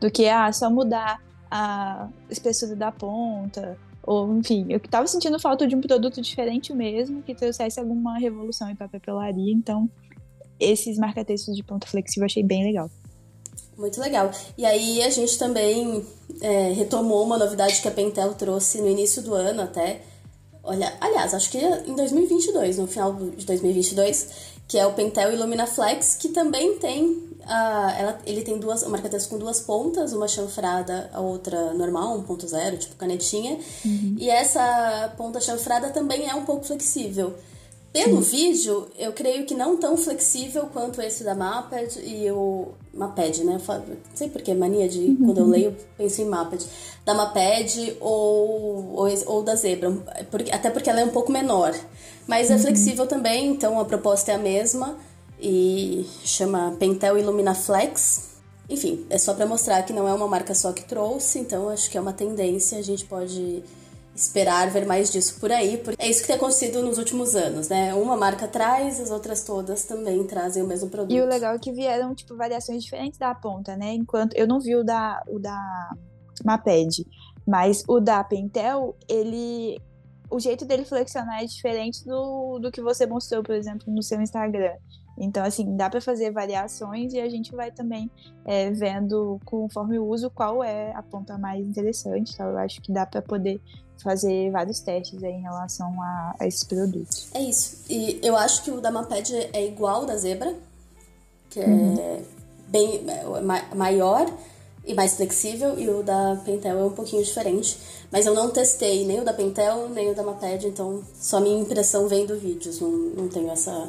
do 0.00 0.10
que, 0.10 0.28
ah, 0.28 0.50
só 0.52 0.70
mudar 0.70 1.22
a 1.50 2.08
espessura 2.30 2.74
da 2.74 2.90
ponta, 2.90 3.78
ou 4.02 4.36
enfim, 4.36 4.66
eu 4.68 4.80
tava 4.80 5.06
sentindo 5.06 5.38
falta 5.38 5.66
de 5.66 5.76
um 5.76 5.80
produto 5.80 6.20
diferente 6.20 6.74
mesmo, 6.74 7.22
que 7.22 7.34
trouxesse 7.34 7.78
alguma 7.78 8.18
revolução 8.18 8.68
em 8.68 8.76
papelaria, 8.76 9.52
então 9.52 9.88
esses 10.58 10.98
marca-textos 10.98 11.54
de 11.56 11.62
ponta 11.62 11.86
flexível 11.86 12.22
eu 12.22 12.26
achei 12.26 12.42
bem 12.42 12.64
legal. 12.64 12.90
Muito 13.76 14.00
legal. 14.00 14.30
E 14.56 14.64
aí 14.64 15.02
a 15.02 15.10
gente 15.10 15.36
também 15.38 16.06
é, 16.40 16.72
retomou 16.72 17.24
uma 17.24 17.36
novidade 17.36 17.80
que 17.80 17.88
a 17.88 17.90
Pentel 17.90 18.34
trouxe 18.34 18.80
no 18.80 18.88
início 18.88 19.22
do 19.22 19.34
ano 19.34 19.62
até. 19.62 20.02
Olha, 20.62 20.92
aliás, 21.00 21.34
acho 21.34 21.50
que 21.50 21.58
em 21.58 21.94
2022, 21.94 22.78
no 22.78 22.86
final 22.86 23.12
de 23.14 23.44
2022, 23.44 24.28
que 24.66 24.78
é 24.78 24.86
o 24.86 24.92
Pentel 24.92 25.32
Illumina 25.32 25.66
Flex, 25.66 26.14
que 26.14 26.28
também 26.28 26.78
tem 26.78 27.34
a, 27.46 27.94
ela, 27.98 28.20
ele 28.24 28.42
tem 28.42 28.58
duas, 28.58 28.82
uma 28.82 28.92
marca-texto 28.92 29.28
com 29.28 29.38
duas 29.38 29.60
pontas, 29.60 30.12
uma 30.12 30.26
chanfrada, 30.26 31.10
a 31.12 31.20
outra 31.20 31.74
normal, 31.74 32.18
1.0, 32.22 32.78
tipo 32.78 32.96
canetinha. 32.96 33.58
Uhum. 33.84 34.16
E 34.18 34.30
essa 34.30 35.12
ponta 35.16 35.40
chanfrada 35.40 35.90
também 35.90 36.28
é 36.28 36.34
um 36.34 36.44
pouco 36.44 36.64
flexível. 36.64 37.34
Pelo 37.94 38.20
vídeo, 38.20 38.88
eu 38.98 39.12
creio 39.12 39.46
que 39.46 39.54
não 39.54 39.76
tão 39.76 39.96
flexível 39.96 40.66
quanto 40.72 41.00
esse 41.00 41.22
da 41.22 41.32
Maped 41.32 42.00
e 42.00 42.28
o 42.28 42.72
Maped, 42.92 43.44
né? 43.44 43.56
Não 43.68 43.96
sei 44.12 44.28
porque 44.28 44.52
mania 44.52 44.88
de 44.88 44.98
uhum. 44.98 45.26
quando 45.26 45.38
eu 45.38 45.46
leio 45.46 45.76
penso 45.96 46.20
em 46.20 46.24
Maped. 46.24 46.66
Da 47.04 47.14
Maped 47.14 47.96
ou, 48.00 48.96
ou, 48.96 49.24
ou, 49.26 49.42
da 49.44 49.54
Zebra, 49.54 49.92
porque, 50.28 50.50
até 50.50 50.70
porque 50.70 50.90
ela 50.90 51.02
é 51.02 51.04
um 51.04 51.10
pouco 51.10 51.30
menor. 51.30 51.72
Mas 52.26 52.50
é 52.50 52.54
uhum. 52.54 52.58
é 52.58 52.62
flexível 52.62 53.06
também, 53.06 53.46
então 53.46 53.78
a 53.78 53.84
proposta 53.84 54.32
é 54.32 54.34
a 54.34 54.38
mesma 54.38 54.98
e 55.40 56.04
chama 56.24 56.74
Pentel 56.76 57.16
Illumina 57.16 57.54
Flex. 57.54 58.30
Enfim, 58.68 59.06
é 59.08 59.18
só 59.18 59.34
para 59.34 59.46
mostrar 59.46 59.84
que 59.84 59.92
não 59.92 60.08
é 60.08 60.12
uma 60.12 60.26
marca 60.26 60.52
só 60.52 60.72
que 60.72 60.82
trouxe, 60.82 61.38
então 61.38 61.68
acho 61.68 61.88
que 61.88 61.96
é 61.96 62.00
uma 62.00 62.12
tendência, 62.12 62.76
a 62.76 62.82
gente 62.82 63.04
pode 63.04 63.62
esperar 64.14 64.70
ver 64.70 64.86
mais 64.86 65.10
disso 65.10 65.40
por 65.40 65.50
aí, 65.50 65.78
porque 65.78 66.00
é 66.00 66.08
isso 66.08 66.20
que 66.20 66.28
tem 66.28 66.36
acontecido 66.36 66.82
nos 66.82 66.98
últimos 66.98 67.34
anos, 67.34 67.68
né? 67.68 67.92
Uma 67.94 68.16
marca 68.16 68.46
traz, 68.46 69.00
as 69.00 69.10
outras 69.10 69.42
todas 69.42 69.84
também 69.84 70.24
trazem 70.24 70.62
o 70.62 70.66
mesmo 70.66 70.88
produto. 70.88 71.14
E 71.14 71.20
o 71.20 71.26
legal 71.26 71.54
é 71.54 71.58
que 71.58 71.72
vieram, 71.72 72.14
tipo, 72.14 72.36
variações 72.36 72.82
diferentes 72.84 73.18
da 73.18 73.34
ponta, 73.34 73.76
né? 73.76 73.92
Enquanto 73.92 74.34
eu 74.34 74.46
não 74.46 74.60
vi 74.60 74.76
o 74.76 74.84
da, 74.84 75.22
o 75.28 75.38
da 75.38 75.90
Maped, 76.44 77.04
mas 77.46 77.82
o 77.88 78.00
da 78.00 78.22
Pentel, 78.22 78.96
ele 79.08 79.76
o 80.30 80.40
jeito 80.40 80.64
dele 80.64 80.84
flexionar 80.84 81.42
é 81.42 81.44
diferente 81.44 82.04
do, 82.04 82.58
do 82.58 82.70
que 82.70 82.82
você 82.82 83.06
mostrou, 83.06 83.42
por 83.42 83.54
exemplo, 83.54 83.92
no 83.92 84.02
seu 84.02 84.20
Instagram. 84.20 84.74
Então, 85.16 85.44
assim, 85.44 85.76
dá 85.76 85.88
para 85.88 86.00
fazer 86.00 86.32
variações 86.32 87.12
e 87.12 87.20
a 87.20 87.28
gente 87.28 87.54
vai 87.54 87.70
também 87.70 88.10
é, 88.44 88.70
vendo, 88.72 89.38
conforme 89.44 89.98
o 89.98 90.06
uso, 90.06 90.28
qual 90.30 90.64
é 90.64 90.92
a 90.92 91.02
ponta 91.02 91.38
mais 91.38 91.64
interessante. 91.66 92.32
Então, 92.34 92.50
eu 92.50 92.58
acho 92.58 92.80
que 92.80 92.92
dá 92.92 93.06
para 93.06 93.22
poder 93.22 93.60
fazer 94.02 94.50
vários 94.50 94.80
testes 94.80 95.22
aí 95.22 95.32
em 95.32 95.42
relação 95.42 96.00
a, 96.00 96.34
a 96.38 96.46
esses 96.46 96.64
produtos. 96.64 97.28
É 97.32 97.40
isso. 97.40 97.78
E 97.88 98.20
eu 98.22 98.36
acho 98.36 98.62
que 98.62 98.70
o 98.70 98.80
da 98.80 98.90
Maped 98.90 99.32
é 99.52 99.66
igual 99.66 100.02
ao 100.02 100.06
da 100.06 100.16
Zebra, 100.16 100.54
que 101.50 101.60
é 101.60 101.66
uhum. 101.66 102.22
bem 102.68 103.04
é, 103.08 103.74
maior 103.74 104.30
e 104.86 104.92
mais 104.92 105.14
flexível, 105.14 105.78
e 105.78 105.88
o 105.88 106.02
da 106.02 106.40
Pentel 106.44 106.78
é 106.78 106.84
um 106.84 106.90
pouquinho 106.90 107.24
diferente. 107.24 107.78
Mas 108.10 108.26
eu 108.26 108.34
não 108.34 108.50
testei 108.50 109.06
nem 109.06 109.20
o 109.20 109.24
da 109.24 109.32
Pentel, 109.32 109.88
nem 109.88 110.10
o 110.10 110.14
da 110.14 110.22
Maped, 110.22 110.66
então 110.66 111.02
só 111.18 111.40
minha 111.40 111.58
impressão 111.58 112.06
vendo 112.06 112.38
vídeos, 112.38 112.80
não, 112.80 112.90
não 112.90 113.28
tenho 113.28 113.50
essa, 113.50 113.88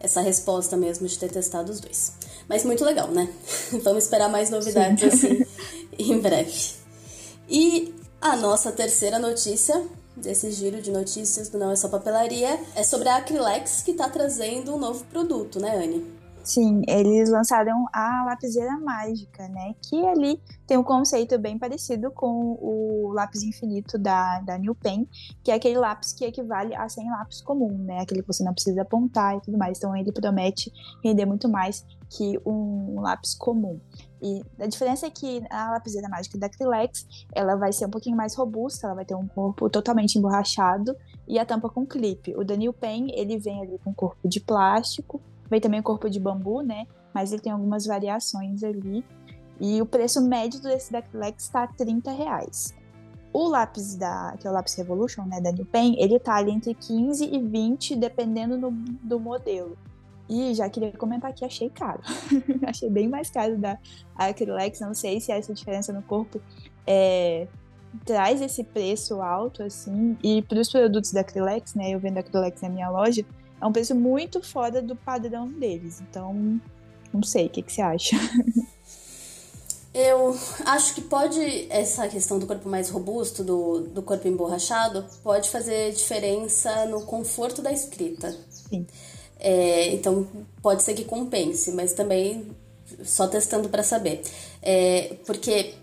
essa 0.00 0.20
resposta 0.20 0.76
mesmo 0.76 1.06
de 1.06 1.18
ter 1.18 1.30
testado 1.30 1.70
os 1.70 1.80
dois. 1.80 2.14
Mas 2.48 2.64
muito 2.64 2.84
legal, 2.84 3.08
né? 3.08 3.28
Vamos 3.84 4.04
esperar 4.04 4.30
mais 4.30 4.48
novidades 4.48 5.20
Sim. 5.20 5.26
assim 5.26 5.46
em 5.98 6.18
breve. 6.18 6.72
E 7.48 7.94
a 8.22 8.36
nossa 8.36 8.70
terceira 8.70 9.18
notícia 9.18 9.84
desse 10.16 10.52
giro 10.52 10.80
de 10.80 10.92
notícias 10.92 11.48
do 11.48 11.58
Não 11.58 11.72
é 11.72 11.76
Só 11.76 11.88
Papelaria 11.88 12.60
é 12.76 12.84
sobre 12.84 13.08
a 13.08 13.16
Acrylex 13.16 13.82
que 13.82 13.90
está 13.90 14.08
trazendo 14.08 14.72
um 14.72 14.78
novo 14.78 15.04
produto, 15.06 15.58
né, 15.58 15.76
Anne? 15.76 16.22
Sim, 16.44 16.82
eles 16.88 17.30
lançaram 17.30 17.84
a 17.92 18.24
lapiseira 18.24 18.76
mágica, 18.78 19.48
né? 19.48 19.74
Que 19.80 20.04
ali 20.06 20.40
tem 20.66 20.76
um 20.76 20.82
conceito 20.82 21.38
bem 21.38 21.56
parecido 21.56 22.10
com 22.10 22.58
o 22.60 23.12
lápis 23.12 23.42
infinito 23.42 23.96
da, 23.96 24.40
da 24.40 24.58
New 24.58 24.74
Pen, 24.74 25.08
que 25.42 25.50
é 25.50 25.54
aquele 25.54 25.78
lápis 25.78 26.12
que 26.12 26.24
equivale 26.24 26.74
a 26.74 26.88
100 26.88 27.10
lápis 27.10 27.40
comum, 27.40 27.76
né? 27.84 28.00
Aquele 28.00 28.22
que 28.22 28.26
você 28.26 28.42
não 28.42 28.54
precisa 28.54 28.82
apontar 28.82 29.36
e 29.36 29.40
tudo 29.40 29.56
mais. 29.56 29.78
Então 29.78 29.96
ele 29.96 30.10
promete 30.10 30.72
render 31.02 31.26
muito 31.26 31.48
mais 31.48 31.84
que 32.10 32.38
um 32.44 33.00
lápis 33.00 33.34
comum. 33.34 33.80
E 34.22 34.40
a 34.60 34.66
diferença 34.68 35.06
é 35.06 35.10
que 35.10 35.42
a 35.50 35.72
lapiseira 35.72 36.08
mágica 36.08 36.38
da 36.38 36.46
Acrylex, 36.46 37.04
ela 37.34 37.56
vai 37.56 37.72
ser 37.72 37.86
um 37.86 37.90
pouquinho 37.90 38.16
mais 38.16 38.36
robusta, 38.36 38.86
ela 38.86 38.94
vai 38.94 39.04
ter 39.04 39.16
um 39.16 39.26
corpo 39.26 39.68
totalmente 39.68 40.16
emborrachado 40.16 40.96
e 41.26 41.40
a 41.40 41.44
tampa 41.44 41.68
com 41.68 41.84
clipe. 41.84 42.32
O 42.36 42.44
da 42.44 42.54
New 42.54 42.72
Pen, 42.72 43.10
ele 43.14 43.36
vem 43.36 43.60
ali 43.60 43.78
com 43.82 43.92
corpo 43.92 44.28
de 44.28 44.38
plástico, 44.38 45.20
vem 45.50 45.60
também 45.60 45.80
o 45.80 45.82
corpo 45.82 46.08
de 46.08 46.20
bambu, 46.20 46.62
né? 46.62 46.86
Mas 47.12 47.32
ele 47.32 47.42
tem 47.42 47.52
algumas 47.52 47.84
variações 47.84 48.62
ali. 48.62 49.04
E 49.60 49.82
o 49.82 49.86
preço 49.86 50.20
médio 50.20 50.62
desse 50.62 50.92
da 50.92 51.00
Acrylex 51.00 51.42
está 51.42 51.66
30 51.66 52.12
reais. 52.12 52.74
O 53.32 53.48
lápis 53.48 53.96
da, 53.96 54.36
que 54.38 54.46
é 54.46 54.50
o 54.50 54.52
lápis 54.52 54.74
Revolution, 54.74 55.24
né, 55.24 55.40
da 55.40 55.50
New 55.50 55.64
Pen, 55.64 55.96
ele 55.98 56.20
tá 56.20 56.36
ali 56.36 56.52
entre 56.52 56.74
15 56.74 57.24
e 57.24 57.40
20, 57.40 57.96
dependendo 57.96 58.58
do, 58.58 58.70
do 58.70 59.18
modelo. 59.18 59.76
E 60.28 60.54
já 60.54 60.68
queria 60.68 60.92
comentar 60.92 61.32
que 61.32 61.44
achei 61.44 61.68
caro. 61.68 62.00
achei 62.66 62.88
bem 62.88 63.08
mais 63.08 63.30
caro 63.30 63.56
da 63.58 63.78
Acrylex. 64.16 64.80
Não 64.80 64.94
sei 64.94 65.20
se 65.20 65.32
essa 65.32 65.52
diferença 65.52 65.92
no 65.92 66.02
corpo 66.02 66.40
é, 66.86 67.46
traz 68.04 68.40
esse 68.40 68.64
preço 68.64 69.20
alto, 69.20 69.62
assim. 69.62 70.16
E 70.22 70.42
para 70.42 70.60
os 70.60 70.70
produtos 70.70 71.12
da 71.12 71.20
Acrylex, 71.20 71.74
né? 71.74 71.90
Eu 71.90 72.00
vendo 72.00 72.16
a 72.16 72.20
Acrylex 72.20 72.62
na 72.62 72.68
minha 72.68 72.88
loja, 72.88 73.24
é 73.60 73.66
um 73.66 73.72
preço 73.72 73.94
muito 73.94 74.42
fora 74.42 74.80
do 74.80 74.96
padrão 74.96 75.46
deles. 75.48 76.00
Então, 76.00 76.60
não 77.12 77.22
sei, 77.22 77.46
o 77.46 77.50
que, 77.50 77.62
que 77.62 77.72
você 77.72 77.82
acha? 77.82 78.16
Eu 79.94 80.34
acho 80.64 80.94
que 80.94 81.02
pode, 81.02 81.66
essa 81.68 82.08
questão 82.08 82.38
do 82.38 82.46
corpo 82.46 82.66
mais 82.66 82.88
robusto, 82.88 83.44
do, 83.44 83.80
do 83.80 84.02
corpo 84.02 84.26
emborrachado, 84.26 85.04
pode 85.22 85.50
fazer 85.50 85.92
diferença 85.92 86.86
no 86.86 87.04
conforto 87.04 87.60
da 87.60 87.70
escrita. 87.70 88.34
Sim. 88.48 88.86
É, 89.44 89.92
então 89.92 90.24
pode 90.62 90.84
ser 90.84 90.94
que 90.94 91.04
compense, 91.04 91.72
mas 91.72 91.92
também 91.92 92.46
só 93.02 93.26
testando 93.26 93.68
para 93.68 93.82
saber. 93.82 94.22
É, 94.62 95.16
porque 95.26 95.74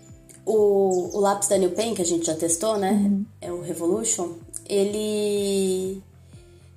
o, 0.46 1.14
o 1.14 1.20
lápis 1.20 1.48
da 1.48 1.58
New 1.58 1.72
Pen, 1.72 1.94
que 1.94 2.00
a 2.00 2.06
gente 2.06 2.24
já 2.24 2.34
testou, 2.34 2.78
né? 2.78 2.92
Uhum. 2.92 3.26
É 3.38 3.52
o 3.52 3.60
Revolution, 3.60 4.30
ele 4.66 6.02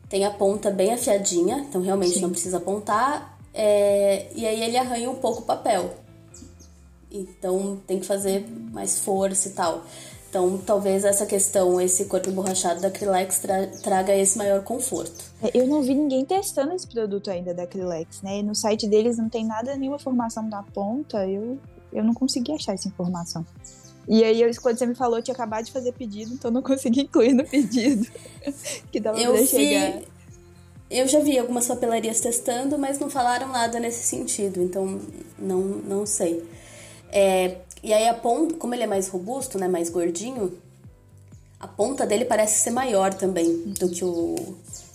tem 0.10 0.26
a 0.26 0.32
ponta 0.32 0.70
bem 0.70 0.94
afiadinha, 0.94 1.66
então 1.70 1.82
realmente 1.82 2.16
Sim. 2.16 2.22
não 2.22 2.32
precisa 2.32 2.58
apontar. 2.58 3.40
É, 3.54 4.28
e 4.36 4.46
aí 4.46 4.62
ele 4.62 4.76
arranha 4.76 5.10
um 5.10 5.16
pouco 5.16 5.42
o 5.42 5.46
papel. 5.46 5.94
Então 7.10 7.80
tem 7.88 8.00
que 8.00 8.06
fazer 8.06 8.46
mais 8.74 9.00
força 9.00 9.48
e 9.48 9.52
tal. 9.52 9.86
Então, 10.34 10.58
talvez 10.58 11.06
essa 11.06 11.28
questão, 11.28 11.80
esse 11.80 12.06
corpo 12.06 12.28
emborrachado 12.28 12.82
da 12.82 12.88
Acrylex 12.88 13.38
tra 13.38 13.68
traga 13.68 14.16
esse 14.16 14.36
maior 14.36 14.64
conforto. 14.64 15.24
É, 15.44 15.52
eu 15.54 15.68
não 15.68 15.84
vi 15.84 15.94
ninguém 15.94 16.26
testando 16.26 16.74
esse 16.74 16.88
produto 16.88 17.30
ainda 17.30 17.54
da 17.54 17.64
Acrylex, 17.64 18.24
né? 18.24 18.42
no 18.42 18.56
site 18.56 18.88
deles 18.88 19.16
não 19.20 19.30
tem 19.30 19.46
nada, 19.46 19.76
nenhuma 19.76 19.98
informação 19.98 20.50
da 20.50 20.64
ponta, 20.64 21.28
eu, 21.28 21.60
eu 21.94 22.04
não 22.04 22.16
consegui 22.16 22.52
achar 22.52 22.74
essa 22.74 22.88
informação. 22.88 23.46
E 24.08 24.24
aí, 24.24 24.42
eu, 24.42 24.50
quando 24.60 24.80
você 24.80 24.88
me 24.88 24.96
falou, 24.96 25.20
eu 25.20 25.24
tinha 25.24 25.36
acabado 25.36 25.66
de 25.66 25.72
fazer 25.72 25.92
pedido, 25.92 26.34
então 26.34 26.50
não 26.50 26.64
consegui 26.64 27.02
incluir 27.02 27.34
no 27.34 27.46
pedido. 27.46 28.08
que 28.92 29.00
dava 29.00 29.22
eu 29.22 29.34
pra 29.34 29.42
vi... 29.42 29.48
chegar. 29.48 30.02
Eu 30.90 31.08
já 31.08 31.20
vi 31.20 31.38
algumas 31.38 31.68
papelarias 31.68 32.20
testando, 32.20 32.80
mas 32.80 32.98
não 32.98 33.08
falaram 33.08 33.50
nada 33.50 33.80
nesse 33.80 34.04
sentido, 34.04 34.64
então 34.64 35.00
não, 35.38 35.62
não 35.62 36.08
sei. 36.08 36.44
É, 37.12 37.58
e 37.84 37.94
aí 37.94 38.08
a 38.08 38.14
ponta, 38.14 38.56
como 38.56 38.74
ele 38.74 38.84
é 38.84 38.88
mais 38.88 39.08
robusto, 39.10 39.60
né, 39.60 39.68
mais 39.68 39.90
gordinho, 39.90 40.58
a 41.60 41.68
ponta 41.68 42.06
dele 42.06 42.26
parece 42.26 42.60
ser 42.60 42.72
maior 42.72 43.14
também 43.14 43.64
do 43.80 43.90
que 43.90 44.04
o 44.04 44.36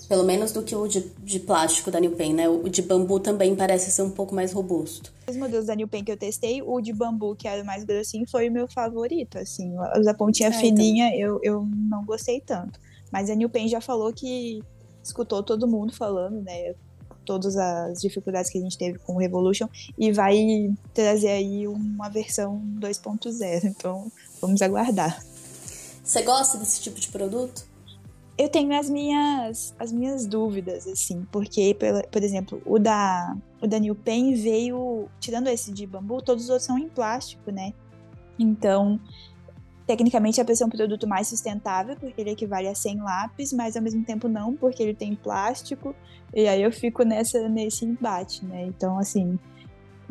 pelo 0.08 0.24
menos 0.24 0.52
do 0.52 0.62
que 0.62 0.74
o 0.74 0.88
de, 0.88 1.00
de 1.22 1.38
plástico 1.38 1.90
da 1.90 2.00
New 2.00 2.12
Pen, 2.12 2.32
né? 2.32 2.48
O 2.48 2.66
de 2.68 2.80
bambu 2.80 3.20
também 3.20 3.54
parece 3.54 3.90
ser 3.90 4.00
um 4.00 4.10
pouco 4.10 4.34
mais 4.34 4.52
robusto. 4.52 5.12
Os 5.28 5.36
modelos 5.36 5.66
da 5.66 5.74
New 5.74 5.86
Pen 5.86 6.02
que 6.02 6.10
eu 6.10 6.16
testei, 6.16 6.62
o 6.62 6.80
de 6.80 6.94
bambu, 6.94 7.36
que 7.36 7.46
era 7.46 7.62
o 7.62 7.66
mais 7.66 7.84
grossinho, 7.84 8.26
foi 8.26 8.48
o 8.48 8.52
meu 8.52 8.66
favorito, 8.66 9.38
assim. 9.38 9.74
A 9.76 10.14
pontinha 10.14 10.48
é, 10.48 10.52
fininha, 10.52 11.08
então. 11.08 11.20
eu, 11.20 11.40
eu 11.42 11.68
não 11.90 12.06
gostei 12.06 12.40
tanto. 12.40 12.80
Mas 13.12 13.28
a 13.28 13.34
New 13.34 13.50
Pen 13.50 13.68
já 13.68 13.82
falou 13.82 14.10
que 14.10 14.62
escutou 15.02 15.42
todo 15.42 15.68
mundo 15.68 15.92
falando, 15.92 16.40
né? 16.40 16.74
Todas 17.28 17.58
as 17.58 18.00
dificuldades 18.00 18.50
que 18.50 18.56
a 18.56 18.60
gente 18.62 18.78
teve 18.78 18.98
com 19.00 19.14
o 19.14 19.18
Revolution 19.18 19.68
e 19.98 20.10
vai 20.10 20.74
trazer 20.94 21.28
aí 21.28 21.68
uma 21.68 22.08
versão 22.08 22.58
2.0. 22.80 23.64
Então, 23.64 24.10
vamos 24.40 24.62
aguardar. 24.62 25.22
Você 26.02 26.22
gosta 26.22 26.56
desse 26.56 26.80
tipo 26.80 26.98
de 26.98 27.08
produto? 27.08 27.66
Eu 28.38 28.48
tenho 28.48 28.72
as 28.72 28.88
minhas, 28.88 29.74
as 29.78 29.92
minhas 29.92 30.24
dúvidas, 30.24 30.86
assim, 30.86 31.26
porque, 31.30 31.76
por 32.10 32.22
exemplo, 32.22 32.62
o 32.64 32.78
da, 32.78 33.36
o 33.60 33.66
da 33.66 33.78
New 33.78 33.94
Pen 33.94 34.34
veio, 34.34 35.06
tirando 35.20 35.48
esse 35.48 35.70
de 35.70 35.86
bambu, 35.86 36.22
todos 36.22 36.44
os 36.44 36.50
outros 36.50 36.66
são 36.66 36.78
em 36.78 36.88
plástico, 36.88 37.50
né? 37.50 37.74
Então, 38.38 38.98
Tecnicamente, 39.88 40.38
é 40.38 40.44
para 40.44 40.54
ser 40.54 40.64
um 40.64 40.68
produto 40.68 41.08
mais 41.08 41.28
sustentável, 41.28 41.96
porque 41.96 42.20
ele 42.20 42.32
equivale 42.32 42.68
a 42.68 42.74
100 42.74 43.00
lápis, 43.00 43.54
mas 43.54 43.74
ao 43.74 43.82
mesmo 43.82 44.04
tempo 44.04 44.28
não, 44.28 44.54
porque 44.54 44.82
ele 44.82 44.92
tem 44.92 45.14
plástico. 45.14 45.94
E 46.34 46.46
aí 46.46 46.62
eu 46.62 46.70
fico 46.70 47.04
nessa, 47.04 47.48
nesse 47.48 47.86
embate, 47.86 48.44
né? 48.44 48.66
Então, 48.66 48.98
assim, 48.98 49.38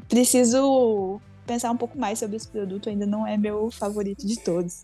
preciso 0.09 1.21
pensar 1.45 1.69
um 1.69 1.77
pouco 1.77 1.95
mais 1.95 2.17
sobre 2.17 2.37
esse 2.37 2.47
produto, 2.47 2.89
ainda 2.89 3.05
não 3.05 3.27
é 3.27 3.37
meu 3.37 3.69
favorito 3.69 4.25
de 4.25 4.39
todos. 4.39 4.83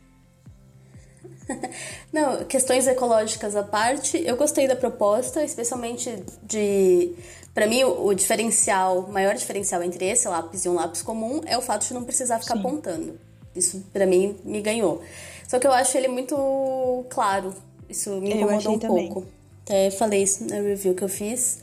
Não, 2.13 2.45
questões 2.45 2.85
ecológicas 2.85 3.55
à 3.55 3.63
parte, 3.63 4.21
eu 4.23 4.38
gostei 4.38 4.67
da 4.67 4.75
proposta, 4.75 5.43
especialmente 5.43 6.23
de. 6.43 7.15
Para 7.51 7.65
mim, 7.65 7.83
o, 7.83 8.05
o, 8.05 8.13
diferencial, 8.13 9.00
o 9.00 9.12
maior 9.12 9.33
diferencial 9.33 9.81
entre 9.81 10.05
esse 10.05 10.27
lápis 10.27 10.65
e 10.65 10.69
um 10.69 10.73
lápis 10.73 11.01
comum 11.01 11.41
é 11.45 11.57
o 11.57 11.62
fato 11.62 11.88
de 11.88 11.93
não 11.95 12.03
precisar 12.03 12.39
ficar 12.39 12.53
Sim. 12.53 12.59
apontando. 12.59 13.19
Isso 13.55 13.83
para 13.91 14.05
mim 14.05 14.36
me 14.43 14.62
ganhou. 14.62 15.01
Só 15.48 15.60
que 15.60 15.67
eu 15.67 15.72
acho 15.72 15.98
ele 15.98 16.07
muito 16.07 17.05
claro. 17.10 17.53
Isso 17.89 18.10
me 18.19 18.33
incomodou 18.33 18.74
um 18.74 18.79
também. 18.79 19.10
pouco. 19.10 19.27
Até 19.63 19.91
falei 19.91 20.24
isso 20.24 20.45
na 20.48 20.55
review 20.55 20.93
que 20.93 21.03
eu 21.03 21.10
fiz. 21.10 21.60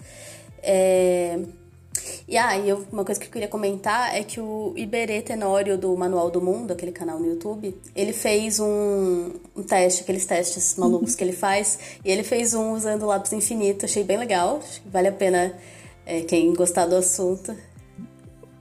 É... 0.62 1.38
E 2.26 2.36
ah, 2.36 2.56
e 2.56 2.68
eu, 2.68 2.86
uma 2.92 3.04
coisa 3.04 3.20
que 3.20 3.26
eu 3.26 3.30
queria 3.30 3.48
comentar 3.48 4.14
é 4.14 4.22
que 4.22 4.40
o 4.40 4.72
Iberê 4.76 5.20
Tenório 5.20 5.76
do 5.76 5.94
Manual 5.96 6.30
do 6.30 6.40
Mundo, 6.40 6.72
aquele 6.72 6.92
canal 6.92 7.18
no 7.18 7.26
YouTube, 7.26 7.76
ele 7.94 8.12
fez 8.12 8.60
um, 8.60 9.32
um 9.56 9.62
teste, 9.62 10.02
aqueles 10.02 10.24
testes 10.24 10.76
malucos 10.76 11.14
que 11.16 11.24
ele 11.24 11.32
faz, 11.32 11.78
e 12.04 12.10
ele 12.10 12.22
fez 12.22 12.54
um 12.54 12.72
usando 12.72 13.04
lápis 13.06 13.32
infinito, 13.32 13.84
achei 13.84 14.04
bem 14.04 14.16
legal, 14.16 14.60
vale 14.86 15.08
a 15.08 15.12
pena 15.12 15.58
é, 16.06 16.20
quem 16.20 16.54
gostar 16.54 16.86
do 16.86 16.94
assunto. 16.94 17.56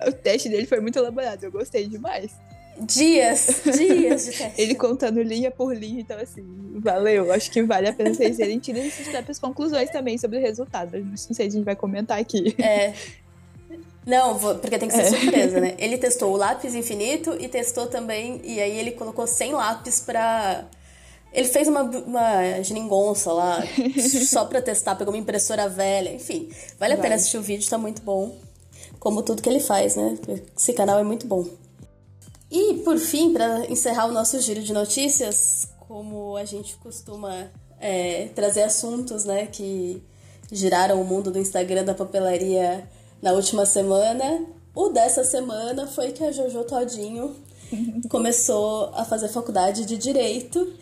O 0.05 0.11
teste 0.11 0.49
dele 0.49 0.65
foi 0.65 0.79
muito 0.79 0.97
elaborado, 0.97 1.43
eu 1.43 1.51
gostei 1.51 1.87
demais. 1.87 2.31
Dias, 2.79 3.61
dias 3.65 4.25
de 4.25 4.31
teste. 4.31 4.53
Ele 4.61 4.75
contando 4.75 5.21
linha 5.21 5.51
por 5.51 5.75
linha, 5.75 6.01
então 6.01 6.17
assim, 6.17 6.43
valeu. 6.75 7.31
Acho 7.31 7.51
que 7.51 7.61
vale 7.63 7.87
a 7.87 7.93
pena 7.93 8.13
vocês 8.13 8.37
verem 8.37 8.59
tirem 8.59 8.87
essas 8.87 9.07
próprias 9.07 9.37
conclusões 9.37 9.89
também 9.89 10.17
sobre 10.17 10.37
o 10.37 10.41
resultado. 10.41 10.97
Não 10.97 11.17
sei 11.17 11.35
se 11.35 11.41
a 11.41 11.49
gente 11.49 11.63
vai 11.63 11.75
comentar 11.75 12.19
aqui. 12.19 12.55
É. 12.57 12.93
Não, 14.05 14.37
vou, 14.37 14.55
porque 14.55 14.79
tem 14.79 14.87
que 14.87 14.95
ser 14.95 15.01
é. 15.01 15.05
surpresa, 15.05 15.59
né? 15.59 15.75
Ele 15.77 15.97
testou 15.97 16.33
o 16.33 16.37
lápis 16.37 16.73
infinito 16.73 17.35
e 17.39 17.47
testou 17.47 17.87
também. 17.87 18.41
E 18.43 18.59
aí 18.59 18.77
ele 18.79 18.91
colocou 18.91 19.27
100 19.27 19.53
lápis 19.53 19.99
pra. 19.99 20.65
Ele 21.31 21.47
fez 21.47 21.67
uma, 21.67 21.83
uma 21.83 22.63
geringonça 22.63 23.31
lá, 23.31 23.61
só 24.25 24.45
pra 24.45 24.61
testar, 24.61 24.95
pegou 24.95 25.13
uma 25.13 25.19
impressora 25.19 25.69
velha, 25.69 26.11
enfim. 26.11 26.49
Vale 26.79 26.93
a 26.93 26.97
pena 26.97 27.15
assistir 27.15 27.37
o 27.37 27.41
vídeo, 27.41 27.69
tá 27.69 27.77
muito 27.77 28.01
bom. 28.01 28.35
Como 28.99 29.21
tudo 29.21 29.41
que 29.41 29.47
ele 29.47 29.59
faz, 29.59 29.95
né? 29.95 30.17
Esse 30.57 30.73
canal 30.73 30.97
é 30.97 31.03
muito 31.03 31.27
bom. 31.27 31.45
E, 32.51 32.75
por 32.83 32.97
fim, 32.97 33.31
para 33.31 33.65
encerrar 33.71 34.07
o 34.07 34.11
nosso 34.11 34.39
giro 34.39 34.61
de 34.61 34.73
notícias, 34.73 35.67
como 35.87 36.35
a 36.35 36.45
gente 36.45 36.75
costuma 36.77 37.47
é, 37.79 38.29
trazer 38.35 38.63
assuntos 38.63 39.23
né, 39.25 39.45
que 39.45 40.01
giraram 40.51 41.01
o 41.01 41.05
mundo 41.05 41.31
do 41.31 41.39
Instagram 41.39 41.83
da 41.83 41.93
papelaria 41.93 42.87
na 43.21 43.33
última 43.33 43.65
semana, 43.65 44.45
o 44.73 44.89
dessa 44.89 45.23
semana 45.23 45.85
foi 45.87 46.11
que 46.11 46.23
a 46.23 46.31
Jojo 46.31 46.63
Todinho 46.63 47.35
começou 48.09 48.91
a 48.95 49.05
fazer 49.05 49.27
faculdade 49.27 49.85
de 49.85 49.97
Direito 49.97 50.73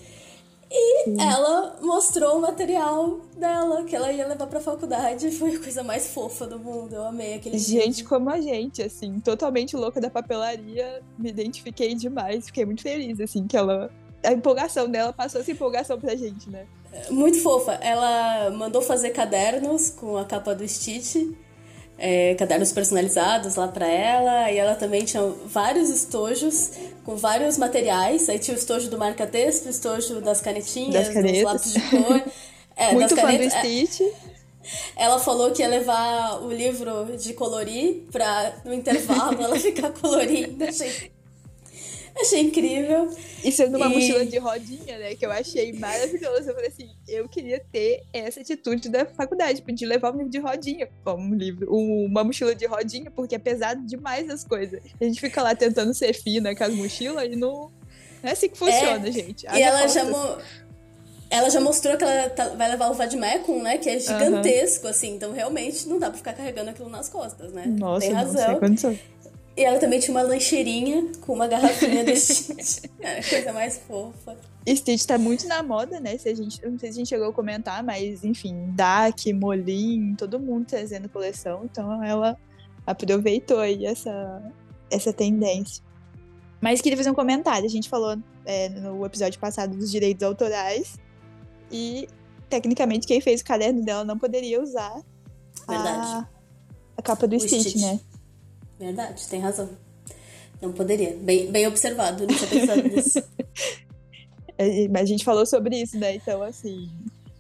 e 0.70 1.04
Sim. 1.06 1.22
ela 1.22 1.78
mostrou 1.82 2.38
o 2.38 2.42
material 2.42 3.22
dela, 3.38 3.84
que 3.86 3.96
ela 3.96 4.12
ia 4.12 4.28
levar 4.28 4.48
pra 4.48 4.60
faculdade. 4.60 5.32
Foi 5.32 5.56
a 5.56 5.60
coisa 5.60 5.84
mais 5.84 6.08
fofa 6.08 6.46
do 6.46 6.60
mundo. 6.60 6.94
Eu 6.94 7.06
amei 7.06 7.36
aquele 7.36 7.58
Gente 7.58 7.98
vídeo. 7.98 8.10
como 8.10 8.30
a 8.30 8.42
gente, 8.42 8.82
assim, 8.82 9.20
totalmente 9.20 9.76
louca 9.76 10.02
da 10.02 10.10
papelaria. 10.10 11.02
Me 11.18 11.30
identifiquei 11.30 11.96
demais. 11.96 12.48
Fiquei 12.48 12.66
muito 12.66 12.82
feliz, 12.82 13.20
assim, 13.22 13.48
que 13.48 13.56
ela. 13.56 13.90
A 14.24 14.34
empolgação 14.34 14.90
dela 14.90 15.14
passou 15.14 15.40
essa 15.40 15.52
empolgação 15.52 16.00
pra 16.00 16.16
gente, 16.16 16.50
né? 16.50 16.66
Muito 17.10 17.42
fofa. 17.42 17.74
Ela 17.76 18.50
mandou 18.52 18.82
fazer 18.82 19.12
cadernos 19.12 19.90
com 19.92 20.18
a 20.18 20.26
capa 20.26 20.54
do 20.54 20.68
Stitch 20.68 21.16
é, 21.98 22.36
cadernos 22.36 22.72
personalizados 22.72 23.56
lá 23.56 23.68
para 23.68 23.88
ela. 23.88 24.52
E 24.52 24.58
ela 24.58 24.76
também 24.76 25.04
tinha 25.06 25.24
vários 25.46 25.90
estojos 25.90 26.72
com 27.04 27.16
vários 27.16 27.58
materiais. 27.58 28.30
Aí 28.30 28.40
tinha 28.40 28.56
o 28.56 28.60
estojo 28.60 28.90
do 28.90 28.98
marca-texto, 28.98 29.66
o 29.66 29.70
estojo 29.70 30.22
das 30.22 30.42
canetinhas, 30.42 31.14
das 31.14 31.24
dos 31.24 31.42
lápis 31.44 31.74
de 31.74 31.82
cor. 31.82 32.24
É, 32.80 32.94
Muito 32.94 33.16
das 33.16 33.20
canetas, 33.20 33.56
é. 33.56 33.60
Stitch. 33.60 34.02
Ela 34.96 35.18
falou 35.18 35.50
que 35.50 35.64
ia 35.64 35.68
levar 35.68 36.44
o 36.44 36.52
livro 36.52 37.18
de 37.18 37.34
colorir 37.34 38.04
pra, 38.12 38.54
no 38.64 38.72
intervalo, 38.72 39.42
ela 39.42 39.60
ficar 39.60 39.90
colorindo. 39.90 40.64
Achei 40.64 41.12
Achei 42.20 42.42
incrível. 42.42 43.10
E 43.44 43.52
sendo 43.52 43.78
uma 43.78 43.86
e... 43.88 43.90
mochila 43.90 44.26
de 44.26 44.38
rodinha, 44.38 44.98
né? 44.98 45.16
Que 45.16 45.26
eu 45.26 45.32
achei 45.32 45.72
maravilhoso. 45.74 46.50
Eu 46.50 46.54
falei 46.56 46.70
assim, 46.70 46.90
eu 47.08 47.30
queria 47.30 47.64
ter 47.72 48.04
essa 48.12 48.42
atitude 48.42 48.90
da 48.90 49.06
faculdade, 49.06 49.62
de 49.62 49.86
levar 49.86 50.12
um 50.12 50.18
livro 50.18 50.32
de 50.32 50.40
rodinha. 50.40 50.90
Um 51.06 51.34
livro, 51.36 51.74
uma 51.74 52.24
mochila 52.24 52.56
de 52.56 52.66
rodinha, 52.66 53.12
porque 53.12 53.36
é 53.36 53.40
pesado 53.40 53.86
demais 53.86 54.30
as 54.30 54.44
coisas. 54.44 54.82
A 55.00 55.04
gente 55.04 55.20
fica 55.20 55.42
lá 55.44 55.56
tentando 55.56 55.94
ser 55.94 56.14
fina 56.14 56.56
com 56.56 56.64
as 56.64 56.74
mochilas 56.74 57.26
e 57.26 57.36
não. 57.36 57.72
Não 58.24 58.30
é 58.30 58.32
assim 58.32 58.50
que 58.50 58.58
funciona, 58.58 59.08
é, 59.08 59.12
gente. 59.12 59.46
e 59.46 59.62
ela 59.62 59.88
já, 59.88 60.04
mo... 60.04 60.38
ela 61.30 61.52
já 61.52 61.62
mostrou 61.62 61.96
que 61.96 62.04
ela 62.04 62.30
tá... 62.32 62.50
vai 62.50 62.72
levar 62.72 62.90
o 62.90 62.96
Vadmecum, 62.96 63.62
né? 63.62 63.78
Que 63.78 63.92
é 63.92 64.00
gigantesco, 64.00 64.86
uhum. 64.86 64.90
assim. 64.90 65.16
Então, 65.16 65.32
realmente, 65.32 65.88
não 65.88 66.00
dá 66.00 66.10
pra 66.10 66.18
ficar 66.18 66.34
carregando 66.34 66.72
aquilo 66.72 66.90
nas 66.90 67.10
costas, 67.10 67.54
né? 67.54 67.66
Nossa, 67.68 68.08
Tem 68.08 68.16
razão. 68.16 68.60
Não 68.60 68.78
sei 68.78 69.00
e 69.58 69.64
ela 69.64 69.80
também 69.80 70.00
tinha 70.00 70.16
uma 70.16 70.22
lancheirinha 70.22 71.12
com 71.22 71.34
uma 71.34 71.48
garrafinha 71.48 72.04
de 72.06 72.16
Stitch. 72.16 72.84
Era 73.02 73.20
a 73.20 73.24
coisa 73.24 73.52
mais 73.52 73.80
fofa. 73.80 74.38
Stitch 74.68 75.06
tá 75.06 75.18
muito 75.18 75.48
na 75.48 75.64
moda, 75.64 76.00
né? 76.00 76.16
Se 76.18 76.30
a 76.30 76.36
gente, 76.36 76.64
não 76.64 76.78
sei 76.78 76.92
se 76.92 76.98
a 76.98 77.00
gente 77.00 77.10
chegou 77.10 77.30
a 77.30 77.34
comentar, 77.34 77.84
mas 77.84 78.24
enfim, 78.24 78.72
Dak, 78.76 79.34
Molin, 79.34 80.14
todo 80.16 80.40
mundo 80.40 80.68
trazendo 80.68 81.10
coleção. 81.10 81.62
Então 81.64 82.04
ela 82.04 82.38
aproveitou 82.86 83.58
aí 83.58 83.86
essa, 83.86 84.44
essa 84.92 85.12
tendência. 85.12 85.84
Mas 86.62 86.80
queria 86.80 86.98
fazer 86.98 87.10
um 87.10 87.16
comentário. 87.16 87.66
A 87.66 87.70
gente 87.70 87.90
falou 87.90 88.16
é, 88.46 88.70
no 88.70 89.04
episódio 89.06 89.40
passado 89.40 89.76
dos 89.76 89.90
direitos 89.90 90.22
autorais. 90.22 90.98
E, 91.72 92.08
tecnicamente, 92.48 93.08
quem 93.08 93.20
fez 93.22 93.42
o 93.42 93.46
caderno 93.46 93.84
dela 93.84 94.04
não 94.06 94.20
poderia 94.20 94.62
usar 94.62 95.02
a, 95.68 96.28
a 96.96 97.02
capa 97.02 97.28
do 97.28 97.40
Stitch, 97.40 97.70
Stitch, 97.70 97.82
né? 97.82 98.00
Verdade, 98.80 99.28
tem 99.28 99.40
razão. 99.40 99.70
Não 100.62 100.72
poderia. 100.72 101.16
Bem, 101.20 101.52
bem 101.52 101.68
observado, 101.68 102.26
não 102.26 102.36
tinha 102.36 102.50
pensado 102.50 102.84
nisso. 102.88 103.24
É, 104.58 104.88
mas 104.88 105.04
a 105.04 105.06
gente 105.06 105.24
falou 105.24 105.46
sobre 105.46 105.82
isso, 105.82 105.98
né? 105.98 106.16
Então, 106.16 106.42
assim, 106.42 106.90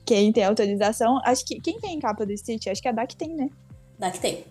quem 0.05 0.31
tem 0.31 0.43
autorização. 0.43 1.19
Acho 1.25 1.45
que. 1.45 1.59
Quem 1.59 1.79
tem 1.79 1.99
capa 1.99 2.25
do 2.25 2.37
Stitch? 2.37 2.67
Acho 2.67 2.81
que 2.81 2.87
a 2.87 2.91
DAC 2.91 3.15
tem, 3.15 3.35
né? 3.35 3.49
DAC 3.97 4.19
tem. 4.19 4.43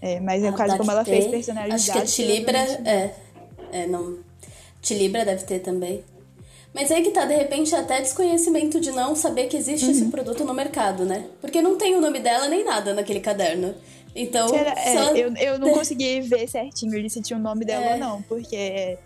É, 0.00 0.20
mas 0.20 0.42
no 0.42 0.52
caso, 0.52 0.76
como 0.76 0.90
ela 0.90 1.04
tem. 1.04 1.20
fez 1.20 1.30
personalizado. 1.30 1.74
Acho 1.74 1.92
que 1.92 1.98
a 1.98 2.24
Tilibra. 2.24 2.58
É, 2.58 3.14
é, 3.72 3.86
não. 3.86 4.18
Tilibra 4.80 5.24
deve 5.24 5.44
ter 5.44 5.60
também. 5.60 6.04
Mas 6.74 6.90
aí 6.90 7.02
que 7.02 7.10
tá, 7.10 7.24
de 7.24 7.34
repente, 7.34 7.74
até 7.74 8.00
desconhecimento 8.00 8.78
de 8.80 8.92
não 8.92 9.16
saber 9.16 9.46
que 9.46 9.56
existe 9.56 9.86
uhum. 9.86 9.90
esse 9.90 10.04
produto 10.06 10.44
no 10.44 10.54
mercado, 10.54 11.04
né? 11.04 11.24
Porque 11.40 11.62
não 11.62 11.76
tem 11.76 11.96
o 11.96 12.00
nome 12.00 12.20
dela 12.20 12.46
nem 12.48 12.64
nada 12.64 12.92
naquele 12.94 13.20
caderno. 13.20 13.74
Então. 14.18 14.54
Era, 14.54 14.70
é, 14.78 14.94
ela... 14.94 15.18
eu, 15.18 15.34
eu 15.36 15.58
não 15.58 15.72
consegui 15.74 16.20
ver 16.20 16.48
certinho 16.48 16.94
ele 16.94 17.08
se 17.08 17.22
tinha 17.22 17.38
o 17.38 17.42
nome 17.42 17.64
dela 17.64 17.84
é. 17.84 17.94
ou 17.94 17.98
não, 17.98 18.22
porque 18.22 18.98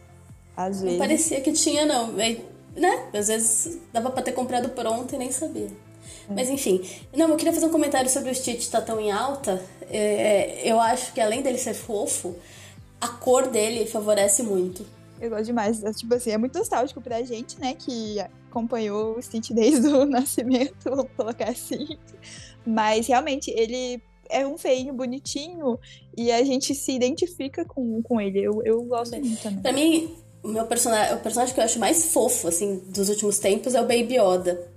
às 0.56 0.80
vezes. 0.80 0.98
Não 0.98 0.98
parecia 0.98 1.40
que 1.40 1.52
tinha, 1.52 1.84
não. 1.84 2.18
É, 2.20 2.36
né? 2.76 3.08
Às 3.12 3.28
vezes 3.28 3.78
dava 3.92 4.10
pra 4.10 4.22
ter 4.22 4.32
comprado 4.32 4.70
pronto 4.70 5.14
e 5.14 5.18
nem 5.18 5.30
sabia. 5.30 5.68
É. 6.28 6.34
Mas 6.34 6.48
enfim. 6.48 6.82
Não, 7.14 7.28
eu 7.28 7.36
queria 7.36 7.52
fazer 7.52 7.66
um 7.66 7.70
comentário 7.70 8.08
sobre 8.08 8.30
o 8.30 8.34
Stitch 8.34 8.68
tá 8.68 8.80
tão 8.80 9.00
em 9.00 9.10
alta. 9.10 9.62
É, 9.90 10.62
eu 10.64 10.80
acho 10.80 11.12
que 11.12 11.20
além 11.20 11.42
dele 11.42 11.58
ser 11.58 11.74
fofo, 11.74 12.34
a 13.00 13.08
cor 13.08 13.48
dele 13.48 13.86
favorece 13.86 14.42
muito. 14.42 14.86
Eu 15.20 15.30
gosto 15.30 15.44
demais. 15.44 15.82
É, 15.84 15.92
tipo 15.92 16.14
assim, 16.14 16.30
é 16.30 16.38
muito 16.38 16.58
nostálgico 16.58 17.00
pra 17.00 17.22
gente, 17.22 17.58
né? 17.60 17.74
Que 17.74 18.18
acompanhou 18.48 19.16
o 19.16 19.22
Stitch 19.22 19.50
desde 19.50 19.86
o 19.88 20.04
nascimento, 20.06 20.90
vou 20.90 21.08
colocar 21.16 21.50
assim. 21.50 21.96
Mas 22.66 23.06
realmente, 23.06 23.50
ele 23.50 24.02
é 24.32 24.46
um 24.46 24.56
feinho 24.56 24.92
bonitinho 24.94 25.78
e 26.16 26.32
a 26.32 26.42
gente 26.42 26.74
se 26.74 26.92
identifica 26.92 27.64
com, 27.64 28.02
com 28.02 28.20
ele. 28.20 28.40
Eu, 28.40 28.62
eu 28.64 28.82
gosto 28.82 29.16
muito 29.18 29.42
também. 29.42 29.60
Pra 29.60 29.72
mim, 29.72 30.14
o 30.42 30.48
meu 30.48 30.64
personagem, 30.66 31.14
o 31.14 31.20
personagem 31.20 31.54
que 31.54 31.60
eu 31.60 31.64
acho 31.64 31.78
mais 31.78 32.06
fofo, 32.06 32.48
assim, 32.48 32.82
dos 32.88 33.08
últimos 33.08 33.38
tempos 33.38 33.74
é 33.74 33.80
o 33.80 33.86
Baby 33.86 34.16
Yoda. 34.18 34.72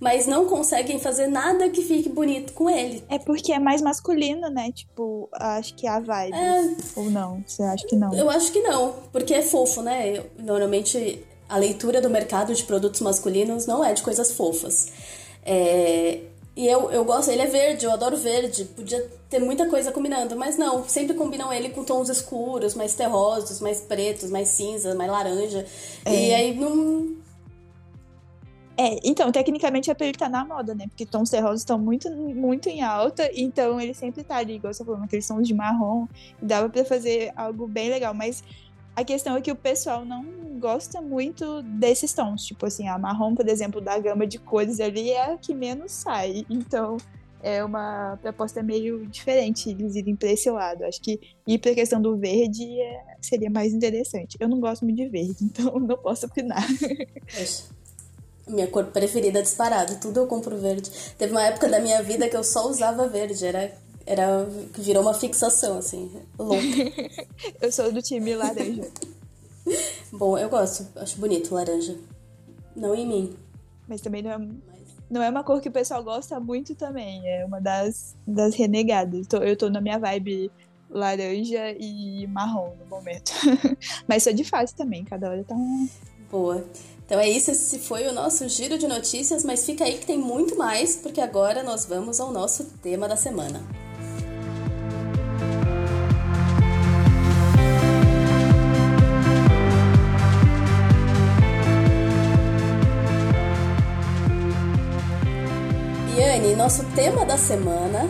Mas 0.00 0.26
não 0.26 0.46
conseguem 0.46 0.98
fazer 0.98 1.28
nada 1.28 1.68
que 1.70 1.80
fique 1.82 2.08
bonito 2.08 2.52
com 2.52 2.68
ele. 2.68 3.04
É 3.08 3.18
porque 3.18 3.52
é 3.52 3.58
mais 3.58 3.80
masculino, 3.80 4.50
né? 4.50 4.72
Tipo, 4.72 5.28
acho 5.32 5.74
que 5.74 5.86
é 5.86 5.90
a 5.90 6.00
vibe. 6.00 6.34
É... 6.34 6.76
Ou 6.96 7.10
não? 7.10 7.42
Você 7.46 7.62
acha 7.62 7.86
que 7.86 7.94
não? 7.94 8.12
Eu 8.12 8.28
acho 8.28 8.50
que 8.50 8.60
não, 8.60 8.94
porque 9.12 9.32
é 9.32 9.42
fofo, 9.42 9.82
né? 9.82 10.18
Eu, 10.18 10.26
normalmente 10.38 11.24
a 11.48 11.56
leitura 11.56 12.00
do 12.00 12.10
mercado 12.10 12.52
de 12.52 12.64
produtos 12.64 13.00
masculinos 13.00 13.66
não 13.66 13.84
é 13.84 13.92
de 13.92 14.02
coisas 14.02 14.32
fofas. 14.32 14.88
É, 15.46 16.20
e 16.56 16.68
eu, 16.68 16.90
eu 16.90 17.04
gosto, 17.04 17.30
ele 17.30 17.42
é 17.42 17.46
verde, 17.46 17.84
eu 17.84 17.90
adoro 17.90 18.16
verde. 18.16 18.64
Podia 18.64 19.10
ter 19.28 19.40
muita 19.40 19.68
coisa 19.68 19.90
combinando, 19.90 20.36
mas 20.36 20.56
não. 20.56 20.86
Sempre 20.88 21.14
combinam 21.14 21.52
ele 21.52 21.70
com 21.70 21.82
tons 21.82 22.08
escuros, 22.08 22.74
mais 22.74 22.94
terrosos, 22.94 23.60
mais 23.60 23.80
pretos, 23.80 24.30
mais 24.30 24.48
cinza, 24.48 24.94
mais 24.94 25.10
laranja. 25.10 25.66
É. 26.04 26.14
E 26.14 26.34
aí 26.34 26.54
não. 26.54 27.16
É, 28.76 28.98
então, 29.04 29.30
tecnicamente 29.32 29.90
é 29.90 29.94
pra 29.94 30.06
ele 30.06 30.18
tá 30.18 30.28
na 30.28 30.44
moda, 30.44 30.74
né? 30.74 30.86
Porque 30.88 31.04
tons 31.06 31.30
terrosos 31.30 31.60
estão 31.60 31.78
muito, 31.78 32.10
muito 32.10 32.68
em 32.68 32.82
alta, 32.82 33.28
então 33.34 33.80
ele 33.80 33.94
sempre 33.94 34.24
tá 34.24 34.36
ali, 34.36 34.54
igual 34.54 34.74
você 34.74 34.84
falou, 34.84 35.02
aqueles 35.02 35.26
tons 35.26 35.46
de 35.46 35.54
marrom. 35.54 36.06
Dava 36.40 36.68
para 36.68 36.84
fazer 36.84 37.32
algo 37.36 37.66
bem 37.66 37.88
legal, 37.88 38.14
mas 38.14 38.44
a 38.96 39.04
questão 39.04 39.36
é 39.36 39.40
que 39.40 39.50
o 39.50 39.56
pessoal 39.56 40.04
não 40.04 40.24
gosta 40.58 41.00
muito 41.00 41.62
desses 41.62 42.12
tons. 42.12 42.44
Tipo 42.44 42.66
assim, 42.66 42.88
a 42.88 42.98
marrom, 42.98 43.34
por 43.34 43.48
exemplo, 43.48 43.80
da 43.80 43.98
gama 43.98 44.26
de 44.26 44.38
cores 44.38 44.80
ali 44.80 45.10
é 45.10 45.32
a 45.32 45.36
que 45.36 45.54
menos 45.54 45.92
sai. 45.92 46.46
Então, 46.48 46.96
é 47.44 47.62
uma 47.62 48.18
proposta 48.22 48.62
meio 48.62 49.06
diferente 49.06 49.68
eles 49.68 49.94
irem 49.94 50.16
para 50.16 50.30
esse 50.30 50.50
lado. 50.50 50.84
Acho 50.84 51.00
que 51.00 51.20
ir 51.46 51.58
para 51.58 51.72
a 51.72 51.74
questão 51.74 52.00
do 52.00 52.16
verde 52.16 52.80
é, 52.80 53.16
seria 53.20 53.50
mais 53.50 53.74
interessante. 53.74 54.36
Eu 54.40 54.48
não 54.48 54.58
gosto 54.58 54.84
muito 54.84 54.96
de 54.96 55.08
verde, 55.08 55.36
então 55.44 55.78
não 55.78 55.98
posso 55.98 56.24
opinar. 56.24 56.66
Minha 58.48 58.66
cor 58.66 58.86
preferida 58.86 59.42
disparado, 59.42 60.00
tudo 60.00 60.20
eu 60.20 60.26
compro 60.26 60.56
verde. 60.56 60.90
Teve 61.18 61.32
uma 61.32 61.42
época 61.42 61.68
da 61.68 61.80
minha 61.80 62.02
vida 62.02 62.28
que 62.28 62.36
eu 62.36 62.44
só 62.44 62.68
usava 62.68 63.06
verde, 63.08 63.44
era 63.44 63.72
era 64.06 64.44
virou 64.78 65.02
uma 65.02 65.14
fixação, 65.14 65.78
assim, 65.78 66.10
louca. 66.38 66.62
eu 67.60 67.72
sou 67.72 67.90
do 67.92 68.02
time 68.02 68.34
laranja. 68.34 68.90
Bom, 70.12 70.38
eu 70.38 70.48
gosto, 70.48 70.86
acho 70.96 71.18
bonito 71.18 71.54
laranja. 71.54 71.96
Não 72.76 72.94
em 72.94 73.06
mim. 73.06 73.36
Mas 73.88 74.00
também 74.00 74.22
não 74.22 74.30
é, 74.30 74.48
não 75.10 75.22
é 75.22 75.30
uma 75.30 75.44
cor 75.44 75.60
que 75.60 75.68
o 75.68 75.72
pessoal 75.72 76.02
gosta 76.02 76.38
muito 76.40 76.74
também. 76.74 77.26
É 77.28 77.44
uma 77.44 77.60
das, 77.60 78.14
das 78.26 78.54
renegadas. 78.54 79.26
Eu 79.42 79.56
tô 79.56 79.68
na 79.70 79.80
minha 79.80 79.98
vibe 79.98 80.50
laranja 80.90 81.72
e 81.78 82.26
marrom 82.26 82.72
no 82.78 82.86
momento. 82.86 83.32
Mas 84.06 84.22
sou 84.22 84.32
de 84.32 84.44
fase 84.44 84.74
também, 84.74 85.04
cada 85.04 85.30
hora 85.30 85.44
tá 85.44 85.54
um. 85.54 85.88
Boa. 86.30 86.64
Então 87.06 87.20
é 87.20 87.28
isso, 87.28 87.50
esse 87.50 87.78
foi 87.78 88.06
o 88.08 88.12
nosso 88.12 88.48
giro 88.48 88.78
de 88.78 88.88
notícias, 88.88 89.44
mas 89.44 89.66
fica 89.66 89.84
aí 89.84 89.98
que 89.98 90.06
tem 90.06 90.16
muito 90.16 90.56
mais, 90.56 90.96
porque 90.96 91.20
agora 91.20 91.62
nós 91.62 91.84
vamos 91.84 92.18
ao 92.18 92.32
nosso 92.32 92.64
tema 92.82 93.06
da 93.06 93.14
semana. 93.14 93.62
Nosso 106.56 106.84
tema 106.94 107.26
da 107.26 107.36
semana 107.36 108.08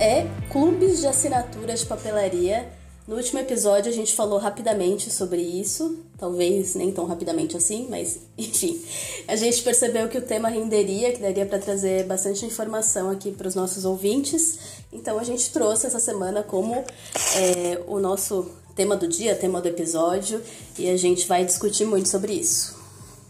é 0.00 0.26
clubes 0.50 1.00
de 1.00 1.06
assinatura 1.06 1.72
de 1.72 1.86
papelaria. 1.86 2.68
No 3.06 3.14
último 3.14 3.38
episódio 3.38 3.90
a 3.90 3.94
gente 3.94 4.12
falou 4.12 4.40
rapidamente 4.40 5.08
sobre 5.08 5.40
isso, 5.40 6.00
talvez 6.18 6.74
nem 6.74 6.90
tão 6.90 7.06
rapidamente 7.06 7.56
assim, 7.56 7.86
mas 7.88 8.18
enfim, 8.36 8.82
a 9.28 9.36
gente 9.36 9.62
percebeu 9.62 10.08
que 10.08 10.18
o 10.18 10.22
tema 10.22 10.48
renderia, 10.48 11.12
que 11.12 11.22
daria 11.22 11.46
para 11.46 11.60
trazer 11.60 12.04
bastante 12.04 12.44
informação 12.44 13.08
aqui 13.08 13.30
para 13.30 13.46
os 13.46 13.54
nossos 13.54 13.84
ouvintes, 13.84 14.58
então 14.92 15.16
a 15.16 15.22
gente 15.22 15.50
trouxe 15.52 15.86
essa 15.86 16.00
semana 16.00 16.42
como 16.42 16.74
é, 16.74 17.80
o 17.86 18.00
nosso 18.00 18.50
tema 18.74 18.96
do 18.96 19.06
dia, 19.06 19.36
tema 19.36 19.60
do 19.60 19.68
episódio, 19.68 20.42
e 20.76 20.90
a 20.90 20.96
gente 20.96 21.26
vai 21.28 21.44
discutir 21.44 21.86
muito 21.86 22.08
sobre 22.08 22.32
isso. 22.34 22.75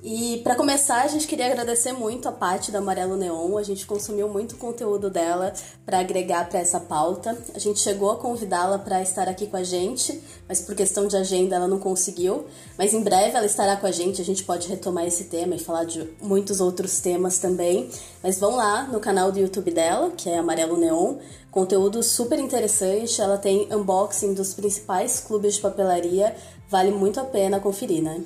E 0.09 0.41
para 0.45 0.55
começar, 0.55 1.03
a 1.03 1.09
gente 1.09 1.27
queria 1.27 1.47
agradecer 1.47 1.91
muito 1.91 2.29
a 2.29 2.33
Paty 2.33 2.71
da 2.71 2.79
Amarelo 2.79 3.17
Neon. 3.17 3.59
A 3.59 3.63
gente 3.65 3.85
consumiu 3.85 4.29
muito 4.29 4.57
conteúdo 4.57 5.11
dela 5.11 5.53
para 5.85 5.99
agregar 5.99 6.49
para 6.49 6.61
essa 6.61 6.79
pauta. 6.79 7.37
A 7.53 7.59
gente 7.59 7.81
chegou 7.81 8.13
a 8.13 8.17
convidá-la 8.17 8.79
para 8.79 9.03
estar 9.03 9.29
aqui 9.29 9.49
com 9.49 9.57
a 9.57 9.65
gente, 9.65 10.23
mas 10.49 10.61
por 10.61 10.77
questão 10.77 11.09
de 11.09 11.17
agenda 11.17 11.57
ela 11.57 11.67
não 11.67 11.81
conseguiu. 11.81 12.47
Mas 12.79 12.95
em 12.95 13.03
breve 13.03 13.37
ela 13.37 13.47
estará 13.47 13.77
com 13.77 13.89
a 13.89 13.91
gente. 13.91 14.23
A 14.23 14.25
gente 14.25 14.45
pode 14.45 14.69
retomar 14.69 15.05
esse 15.07 15.25
tema 15.25 15.57
e 15.57 15.59
falar 15.59 15.83
de 15.83 16.09
muitos 16.23 16.61
outros 16.61 17.01
temas 17.01 17.39
também. 17.39 17.91
Mas 18.23 18.39
vão 18.39 18.55
lá 18.55 18.85
no 18.85 19.01
canal 19.01 19.33
do 19.33 19.41
YouTube 19.41 19.73
dela, 19.73 20.13
que 20.17 20.31
é 20.31 20.39
Amarelo 20.39 20.77
Neon. 20.77 21.17
Conteúdo 21.51 22.01
super 22.05 22.39
interessante. 22.39 23.21
Ela 23.21 23.39
tem 23.39 23.67
unboxing 23.75 24.35
dos 24.35 24.55
principais 24.55 25.19
clubes 25.19 25.57
de 25.57 25.63
papelaria. 25.63 26.37
Vale 26.71 26.93
muito 26.93 27.19
a 27.19 27.25
pena 27.25 27.59
conferir, 27.59 28.05
né? 28.05 28.23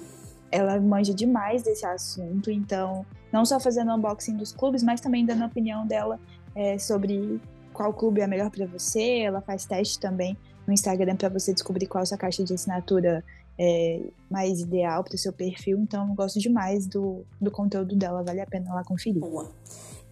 Ela 0.50 0.80
manja 0.80 1.14
demais 1.14 1.62
desse 1.62 1.86
assunto, 1.86 2.50
então, 2.50 3.04
não 3.32 3.44
só 3.44 3.60
fazendo 3.60 3.92
unboxing 3.94 4.36
dos 4.36 4.52
clubes, 4.52 4.82
mas 4.82 5.00
também 5.00 5.24
dando 5.24 5.42
a 5.42 5.46
opinião 5.46 5.86
dela 5.86 6.18
é, 6.54 6.78
sobre 6.78 7.40
qual 7.72 7.92
clube 7.92 8.20
é 8.20 8.26
melhor 8.26 8.50
para 8.50 8.66
você. 8.66 9.20
Ela 9.20 9.40
faz 9.40 9.64
teste 9.64 9.98
também 9.98 10.36
no 10.66 10.72
Instagram 10.72 11.16
para 11.16 11.28
você 11.28 11.52
descobrir 11.52 11.86
qual 11.86 12.02
a 12.02 12.06
sua 12.06 12.18
caixa 12.18 12.44
de 12.44 12.52
assinatura 12.54 13.24
é, 13.58 14.00
mais 14.30 14.60
ideal 14.60 15.04
para 15.04 15.14
o 15.14 15.18
seu 15.18 15.32
perfil. 15.32 15.78
Então, 15.78 16.08
eu 16.08 16.14
gosto 16.14 16.40
demais 16.40 16.86
do, 16.86 17.24
do 17.40 17.50
conteúdo 17.50 17.94
dela, 17.94 18.22
vale 18.22 18.40
a 18.40 18.46
pena 18.46 18.74
lá 18.74 18.84
conferir. 18.84 19.20
Boa. 19.20 19.50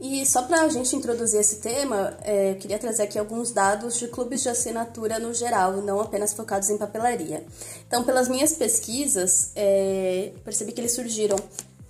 E 0.01 0.25
só 0.25 0.43
para 0.43 0.63
a 0.63 0.69
gente 0.69 0.95
introduzir 0.95 1.41
esse 1.41 1.57
tema, 1.57 2.17
é, 2.23 2.53
eu 2.53 2.57
queria 2.57 2.79
trazer 2.79 3.03
aqui 3.03 3.19
alguns 3.19 3.51
dados 3.51 3.99
de 3.99 4.07
clubes 4.07 4.43
de 4.43 4.49
assinatura 4.49 5.19
no 5.19 5.35
geral, 5.35 5.79
não 5.79 6.01
apenas 6.01 6.33
focados 6.33 6.71
em 6.71 6.79
papelaria. 6.79 7.45
Então, 7.87 8.05
pelas 8.05 8.29
minhas 8.29 8.53
pesquisas, 8.53 9.51
é, 9.57 10.33
percebi 10.45 10.71
que 10.71 10.81
eles 10.81 10.93
surgiram 10.93 11.37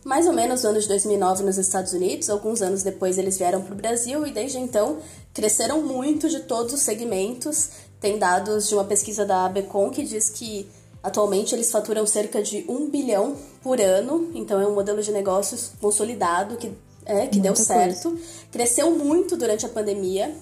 mais 0.04 0.26
ou 0.26 0.32
menos 0.32 0.62
no 0.62 0.70
ano 0.70 0.80
de 0.80 0.88
2009 0.88 1.42
nos 1.42 1.58
Estados 1.58 1.92
Unidos. 1.92 2.30
Alguns 2.30 2.62
anos 2.62 2.82
depois 2.82 3.18
eles 3.18 3.36
vieram 3.36 3.60
para 3.60 3.74
o 3.74 3.76
Brasil 3.76 4.26
e 4.26 4.32
desde 4.32 4.56
então 4.56 4.98
cresceram 5.34 5.82
muito 5.82 6.30
de 6.30 6.40
todos 6.40 6.72
os 6.72 6.80
segmentos. 6.80 7.68
Tem 8.00 8.18
dados 8.18 8.68
de 8.68 8.74
uma 8.74 8.84
pesquisa 8.84 9.26
da 9.26 9.44
Abecon 9.44 9.90
que 9.90 10.02
diz 10.02 10.30
que 10.30 10.66
atualmente 11.02 11.54
eles 11.54 11.70
faturam 11.70 12.06
cerca 12.06 12.42
de 12.42 12.64
um 12.68 12.88
bilhão 12.88 13.36
por 13.62 13.80
ano, 13.80 14.30
então 14.34 14.58
é 14.58 14.66
um 14.66 14.74
modelo 14.74 15.02
de 15.02 15.12
negócios 15.12 15.72
consolidado 15.78 16.56
que 16.56 16.72
é, 17.08 17.26
que 17.26 17.38
Muita 17.38 17.42
deu 17.42 17.56
certo. 17.56 18.10
Coisa. 18.10 18.24
Cresceu 18.52 18.90
muito 18.92 19.36
durante 19.36 19.66
a 19.66 19.68
pandemia, 19.68 20.32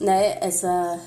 né? 0.00 0.38
Essa 0.40 0.98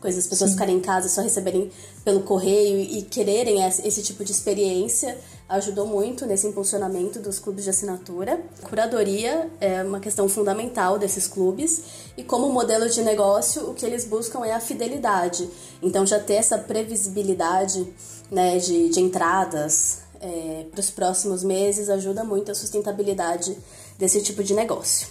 coisa, 0.00 0.18
as 0.18 0.26
pessoas 0.28 0.50
Sim. 0.50 0.56
ficarem 0.56 0.76
em 0.76 0.80
casa 0.80 1.08
só 1.08 1.22
receberem 1.22 1.70
pelo 2.04 2.22
correio 2.22 2.78
e 2.78 3.02
quererem 3.02 3.64
esse 3.64 4.02
tipo 4.02 4.24
de 4.24 4.30
experiência 4.30 5.18
ajudou 5.48 5.86
muito 5.86 6.26
nesse 6.26 6.46
impulsionamento 6.46 7.18
dos 7.20 7.38
clubes 7.38 7.64
de 7.64 7.70
assinatura. 7.70 8.38
Curadoria 8.62 9.50
é 9.60 9.82
uma 9.82 9.98
questão 9.98 10.28
fundamental 10.28 10.98
desses 10.98 11.26
clubes 11.26 11.82
e 12.16 12.22
como 12.22 12.50
modelo 12.50 12.88
de 12.88 13.02
negócio 13.02 13.70
o 13.70 13.74
que 13.74 13.86
eles 13.86 14.04
buscam 14.04 14.44
é 14.44 14.52
a 14.52 14.60
fidelidade. 14.60 15.48
Então 15.82 16.06
já 16.06 16.20
ter 16.20 16.34
essa 16.34 16.58
previsibilidade 16.58 17.90
né, 18.30 18.58
de, 18.58 18.90
de 18.90 19.00
entradas 19.00 20.00
é, 20.20 20.66
para 20.70 20.80
os 20.80 20.90
próximos 20.90 21.42
meses 21.42 21.88
ajuda 21.88 22.24
muito 22.24 22.50
a 22.50 22.54
sustentabilidade 22.54 23.56
desse 23.98 24.22
tipo 24.22 24.42
de 24.42 24.54
negócio. 24.54 25.08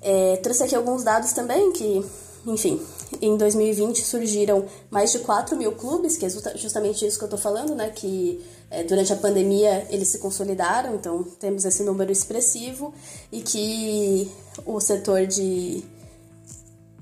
É, 0.00 0.36
trouxe 0.36 0.62
aqui 0.62 0.74
alguns 0.74 1.02
dados 1.02 1.32
também 1.32 1.72
que, 1.72 2.04
enfim, 2.46 2.80
em 3.20 3.36
2020 3.36 4.04
surgiram 4.04 4.66
mais 4.90 5.12
de 5.12 5.20
4 5.20 5.56
mil 5.56 5.72
clubes, 5.72 6.16
que 6.16 6.26
é 6.26 6.28
justamente 6.56 7.06
isso 7.06 7.18
que 7.18 7.24
eu 7.24 7.26
estou 7.26 7.38
falando, 7.38 7.74
né? 7.74 7.90
Que 7.90 8.44
é, 8.70 8.84
durante 8.84 9.12
a 9.12 9.16
pandemia 9.16 9.86
eles 9.90 10.08
se 10.08 10.18
consolidaram, 10.18 10.94
então 10.94 11.24
temos 11.40 11.64
esse 11.64 11.82
número 11.82 12.12
expressivo 12.12 12.92
e 13.32 13.40
que 13.40 14.30
o 14.64 14.80
setor 14.80 15.26
de 15.26 15.84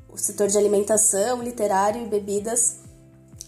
o 0.08 0.18
setor 0.18 0.46
de 0.46 0.58
alimentação, 0.58 1.42
literário 1.42 2.02
e 2.02 2.06
bebidas 2.06 2.76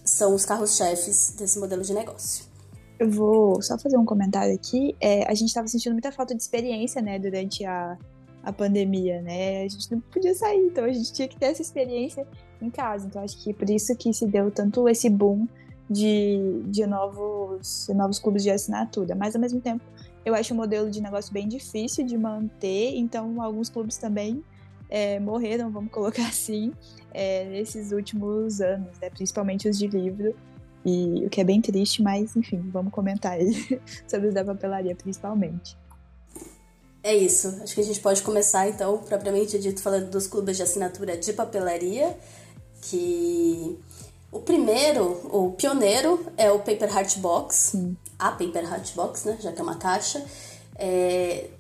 são 0.05 0.35
os 0.35 0.45
carros-chefes 0.45 1.35
desse 1.37 1.59
modelo 1.59 1.83
de 1.83 1.93
negócio. 1.93 2.54
Eu 2.99 3.11
vou 3.11 3.61
só 3.61 3.79
fazer 3.79 3.97
um 3.97 4.05
comentário 4.05 4.55
aqui. 4.55 4.95
É, 5.01 5.29
a 5.29 5.35
gente 5.35 5.49
estava 5.49 5.67
sentindo 5.67 5.93
muita 5.93 6.13
falta 6.13 6.35
de 6.35 6.43
experiência, 6.43 7.03
né, 7.03 7.19
durante 7.19 7.65
a, 7.65 7.99
a 8.43 8.53
pandemia, 8.53 9.21
né? 9.21 9.63
A 9.63 9.69
gente 9.69 9.91
não 9.91 10.01
podia 10.01 10.35
sair, 10.35 10.67
então 10.67 10.85
a 10.85 10.93
gente 10.93 11.13
tinha 11.13 11.27
que 11.27 11.37
ter 11.37 11.47
essa 11.47 11.63
experiência 11.63 12.27
em 12.61 12.71
casa. 12.71 13.07
Então 13.07 13.23
acho 13.23 13.43
que 13.43 13.53
por 13.53 13.69
isso 13.69 13.97
que 13.97 14.13
se 14.13 14.27
deu 14.27 14.51
tanto 14.51 14.89
esse 14.89 15.11
boom 15.11 15.47
de, 15.89 16.63
de, 16.67 16.87
novos, 16.87 17.87
de 17.89 17.95
novos 17.95 18.19
clubes 18.19 18.43
de 18.43 18.51
assinatura. 18.51 19.15
Mas 19.15 19.35
ao 19.35 19.41
mesmo 19.41 19.61
tempo, 19.61 19.83
eu 20.25 20.35
acho 20.35 20.55
o 20.55 20.57
modelo 20.57 20.91
de 20.91 21.01
negócio 21.03 21.33
bem 21.33 21.49
difícil 21.49 22.05
de 22.07 22.17
manter, 22.17 22.97
então 22.97 23.43
alguns 23.43 23.69
clubes 23.69 23.97
também 23.97 24.43
é, 24.89 25.19
morreram, 25.21 25.71
vamos 25.71 25.91
colocar 25.93 26.27
assim, 26.27 26.73
é, 27.13 27.45
nesses 27.45 27.93
últimos 27.93 28.61
anos, 28.61 28.99
né? 29.01 29.11
principalmente 29.11 29.69
os 29.69 29.79
de 29.79 29.87
livro. 29.87 30.35
E 30.85 31.25
o 31.27 31.31
que 31.31 31.41
é 31.41 31.45
bem 31.45 31.61
triste, 31.61 32.03
mas 32.03 32.37
enfim, 32.37 32.61
vamos 32.71 32.93
comentar 32.93 33.33
aí 33.33 33.81
sobre 34.07 34.29
os 34.29 34.35
da 34.35 34.45
papelaria 34.45 34.95
principalmente. 34.95 35.77
É 37.03 37.15
isso. 37.15 37.61
Acho 37.63 37.75
que 37.75 37.81
a 37.81 37.85
gente 37.85 38.01
pode 38.01 38.23
começar 38.23 38.69
então, 38.69 38.99
propriamente 38.99 39.59
dito, 39.59 39.83
falando 39.83 40.11
dos 40.11 40.27
clubes 40.27 40.57
de 40.57 40.63
assinatura 40.63 41.17
de 41.17 41.33
papelaria, 41.35 42.17
que 42.81 43.79
o 44.33 44.41
primeiro, 44.41 45.21
o 45.31 45.53
pioneiro, 45.53 46.27
é 46.37 46.51
o 46.51 46.59
Paper 46.59 46.97
Heart 46.97 47.19
Box, 47.19 47.57
Sim. 47.57 47.97
a 48.19 48.31
Paper 48.31 48.65
Heart 48.65 48.95
Box, 48.95 49.27
né, 49.27 49.39
já 49.41 49.53
que 49.53 49.61
é 49.61 49.63
uma 49.63 49.77
caixa. 49.77 50.25
É, 50.77 51.51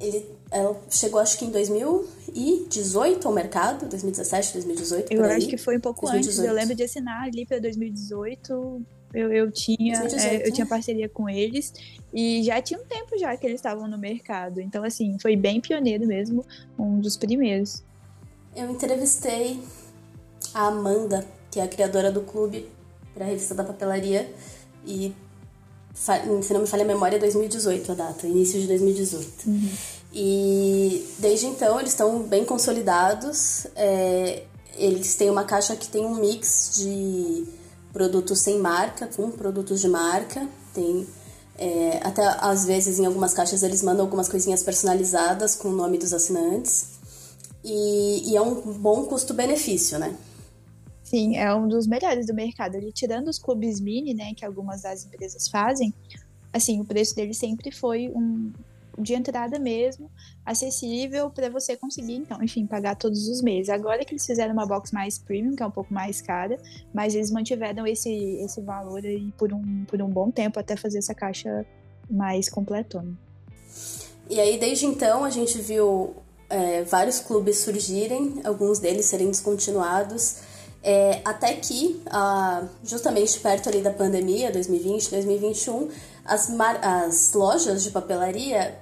ele 0.00 0.37
ela 0.50 0.80
chegou 0.90 1.20
acho 1.20 1.38
que 1.38 1.44
em 1.44 1.50
2018 1.50 3.28
ao 3.28 3.34
mercado, 3.34 3.86
2017, 3.86 4.54
2018. 4.54 5.12
Eu 5.12 5.24
acho 5.24 5.46
que 5.46 5.58
foi 5.58 5.76
um 5.76 5.80
pouco 5.80 6.06
2018. 6.06 6.40
antes. 6.40 6.48
Eu 6.48 6.54
lembro 6.54 6.74
de 6.74 6.82
assinar 6.82 7.24
ali 7.24 7.44
para 7.44 7.58
2018. 7.58 8.82
Eu, 9.14 9.32
eu 9.32 9.50
tinha 9.50 10.00
2018, 10.00 10.16
é, 10.16 10.34
eu 10.36 10.46
né? 10.46 10.50
tinha 10.50 10.66
parceria 10.66 11.08
com 11.08 11.28
eles 11.28 11.72
e 12.12 12.42
já 12.42 12.60
tinha 12.60 12.78
um 12.78 12.84
tempo 12.84 13.18
já 13.18 13.36
que 13.36 13.46
eles 13.46 13.56
estavam 13.56 13.88
no 13.88 13.98
mercado. 13.98 14.60
Então, 14.60 14.84
assim, 14.84 15.18
foi 15.20 15.36
bem 15.36 15.60
pioneiro 15.60 16.06
mesmo, 16.06 16.44
um 16.78 16.98
dos 16.98 17.16
primeiros. 17.16 17.82
Eu 18.54 18.70
entrevistei 18.70 19.60
a 20.54 20.68
Amanda, 20.68 21.26
que 21.50 21.60
é 21.60 21.62
a 21.62 21.68
criadora 21.68 22.10
do 22.10 22.22
clube, 22.22 22.68
para 23.14 23.24
a 23.24 23.28
revista 23.28 23.54
da 23.54 23.64
papelaria. 23.64 24.30
E, 24.86 25.14
se 25.94 26.52
não 26.52 26.60
me 26.60 26.66
falha 26.66 26.84
a 26.84 26.86
memória, 26.86 27.18
2018 27.18 27.92
a 27.92 27.94
data, 27.94 28.26
início 28.26 28.60
de 28.60 28.66
2018. 28.66 29.48
Uhum. 29.48 29.70
E 30.20 31.06
desde 31.20 31.46
então 31.46 31.78
eles 31.78 31.92
estão 31.92 32.24
bem 32.24 32.44
consolidados. 32.44 33.68
É, 33.76 34.42
eles 34.74 35.14
têm 35.14 35.30
uma 35.30 35.44
caixa 35.44 35.76
que 35.76 35.86
tem 35.86 36.04
um 36.04 36.16
mix 36.16 36.72
de 36.74 37.46
produtos 37.92 38.40
sem 38.40 38.58
marca 38.58 39.06
com 39.06 39.30
produtos 39.30 39.80
de 39.80 39.86
marca. 39.86 40.48
Tem 40.74 41.06
é, 41.56 42.00
até 42.02 42.26
às 42.40 42.66
vezes 42.66 42.98
em 42.98 43.06
algumas 43.06 43.32
caixas 43.32 43.62
eles 43.62 43.80
mandam 43.80 44.04
algumas 44.04 44.28
coisinhas 44.28 44.60
personalizadas 44.64 45.54
com 45.54 45.68
o 45.68 45.72
nome 45.72 45.98
dos 45.98 46.12
assinantes. 46.12 46.98
E, 47.62 48.32
e 48.32 48.36
é 48.36 48.42
um 48.42 48.56
bom 48.72 49.04
custo-benefício, 49.04 50.00
né? 50.00 50.16
Sim, 51.04 51.36
é 51.36 51.54
um 51.54 51.68
dos 51.68 51.86
melhores 51.86 52.26
do 52.26 52.34
mercado. 52.34 52.74
Ele 52.74 52.90
tirando 52.90 53.28
os 53.28 53.38
clubes 53.38 53.78
mini, 53.78 54.14
né, 54.14 54.32
que 54.36 54.44
algumas 54.44 54.82
das 54.82 55.04
empresas 55.04 55.46
fazem, 55.46 55.94
assim, 56.52 56.80
o 56.80 56.84
preço 56.84 57.14
dele 57.14 57.34
sempre 57.34 57.70
foi 57.70 58.08
um, 58.08 58.52
de 58.98 59.14
entrada 59.14 59.58
mesmo, 59.58 60.10
acessível 60.44 61.30
para 61.30 61.48
você 61.48 61.76
conseguir, 61.76 62.14
então, 62.14 62.42
enfim, 62.42 62.66
pagar 62.66 62.96
todos 62.96 63.28
os 63.28 63.40
meses. 63.42 63.68
Agora 63.68 64.04
que 64.04 64.12
eles 64.12 64.26
fizeram 64.26 64.52
uma 64.52 64.66
box 64.66 64.92
mais 64.92 65.18
premium, 65.18 65.54
que 65.54 65.62
é 65.62 65.66
um 65.66 65.70
pouco 65.70 65.92
mais 65.92 66.20
cara, 66.20 66.58
mas 66.92 67.14
eles 67.14 67.30
mantiveram 67.30 67.86
esse, 67.86 68.10
esse 68.42 68.60
valor 68.60 69.04
aí 69.04 69.32
por 69.38 69.52
um, 69.52 69.84
por 69.86 70.00
um 70.02 70.08
bom 70.08 70.30
tempo 70.30 70.58
até 70.58 70.76
fazer 70.76 70.98
essa 70.98 71.14
caixa 71.14 71.64
mais 72.10 72.48
completona. 72.48 73.16
E 74.28 74.40
aí, 74.40 74.58
desde 74.58 74.86
então, 74.86 75.24
a 75.24 75.30
gente 75.30 75.58
viu 75.58 76.16
é, 76.50 76.82
vários 76.82 77.20
clubes 77.20 77.58
surgirem, 77.58 78.40
alguns 78.44 78.78
deles 78.78 79.06
serem 79.06 79.28
descontinuados, 79.28 80.40
é, 80.82 81.20
até 81.24 81.54
que, 81.54 82.00
ah, 82.06 82.64
justamente 82.84 83.38
perto 83.40 83.68
ali 83.68 83.80
da 83.80 83.90
pandemia, 83.90 84.50
2020, 84.52 85.10
2021, 85.10 85.88
as, 86.24 86.50
as 86.82 87.32
lojas 87.32 87.82
de 87.82 87.90
papelaria 87.90 88.78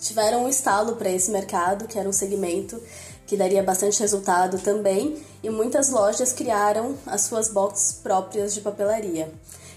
tiveram 0.00 0.44
um 0.44 0.48
estalo 0.48 0.96
para 0.96 1.10
esse 1.10 1.30
mercado, 1.30 1.86
que 1.86 1.98
era 1.98 2.08
um 2.08 2.12
segmento 2.12 2.80
que 3.26 3.36
daria 3.36 3.62
bastante 3.62 4.00
resultado 4.00 4.58
também, 4.58 5.22
e 5.42 5.48
muitas 5.48 5.90
lojas 5.90 6.32
criaram 6.32 6.96
as 7.06 7.20
suas 7.22 7.48
boxes 7.48 7.92
próprias 7.92 8.52
de 8.52 8.60
papelaria. 8.60 9.32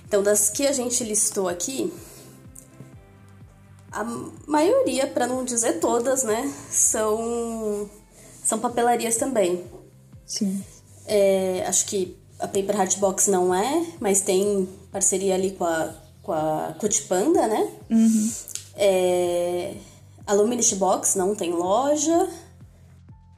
Então, 0.08 0.24
das 0.24 0.50
que 0.50 0.66
a 0.66 0.72
gente 0.72 1.04
listou 1.04 1.48
aqui, 1.48 1.94
a 3.92 4.04
maioria, 4.48 5.06
para 5.06 5.28
não 5.28 5.44
dizer 5.44 5.80
todas, 5.80 6.24
né, 6.24 6.52
são, 6.72 7.88
são 8.44 8.58
papelarias 8.58 9.18
também. 9.18 9.64
Sim. 10.26 10.64
É, 11.06 11.64
acho 11.68 11.86
que 11.86 12.18
a 12.40 12.48
Paper 12.48 12.76
Heart 12.76 12.98
Box 12.98 13.30
não 13.30 13.54
é, 13.54 13.86
mas 14.00 14.22
tem 14.22 14.68
parceria 14.92 15.36
ali 15.36 15.52
com 15.52 15.66
a, 15.66 15.94
com 16.24 16.32
a 16.32 16.76
Cutipanda, 16.80 17.48
né? 17.48 17.72
Uhum. 17.90 18.32
É, 18.76 19.76
a 20.26 20.34
Luminity 20.34 20.76
Box 20.76 21.16
não 21.16 21.36
tem 21.36 21.52
loja. 21.52 22.30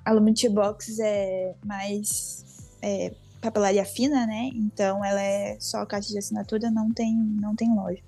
A 0.04 0.12
Luminity 0.12 0.50
Box 0.50 1.00
é 1.00 1.56
mais 1.66 2.46
é, 2.82 3.14
papelaria 3.42 3.86
fina, 3.86 4.26
né? 4.26 4.52
Então 4.54 5.04
ela 5.04 5.22
é 5.22 5.58
só 5.60 5.86
caixa 5.86 6.10
de 6.10 6.18
assinatura, 6.18 6.70
não 6.70 6.92
tem, 6.92 7.16
não 7.16 7.56
tem 7.56 7.74
loja. 7.74 8.00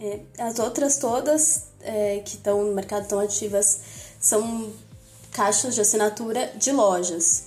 É, 0.00 0.20
as 0.38 0.58
outras 0.58 0.98
todas 0.98 1.68
é, 1.80 2.20
que 2.20 2.36
estão 2.36 2.64
no 2.64 2.74
mercado 2.74 3.06
tão 3.08 3.18
ativas 3.20 3.80
são 4.20 4.72
caixas 5.32 5.74
de 5.74 5.80
assinatura 5.80 6.52
de 6.56 6.72
lojas. 6.72 7.44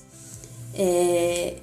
É, 0.73 1.57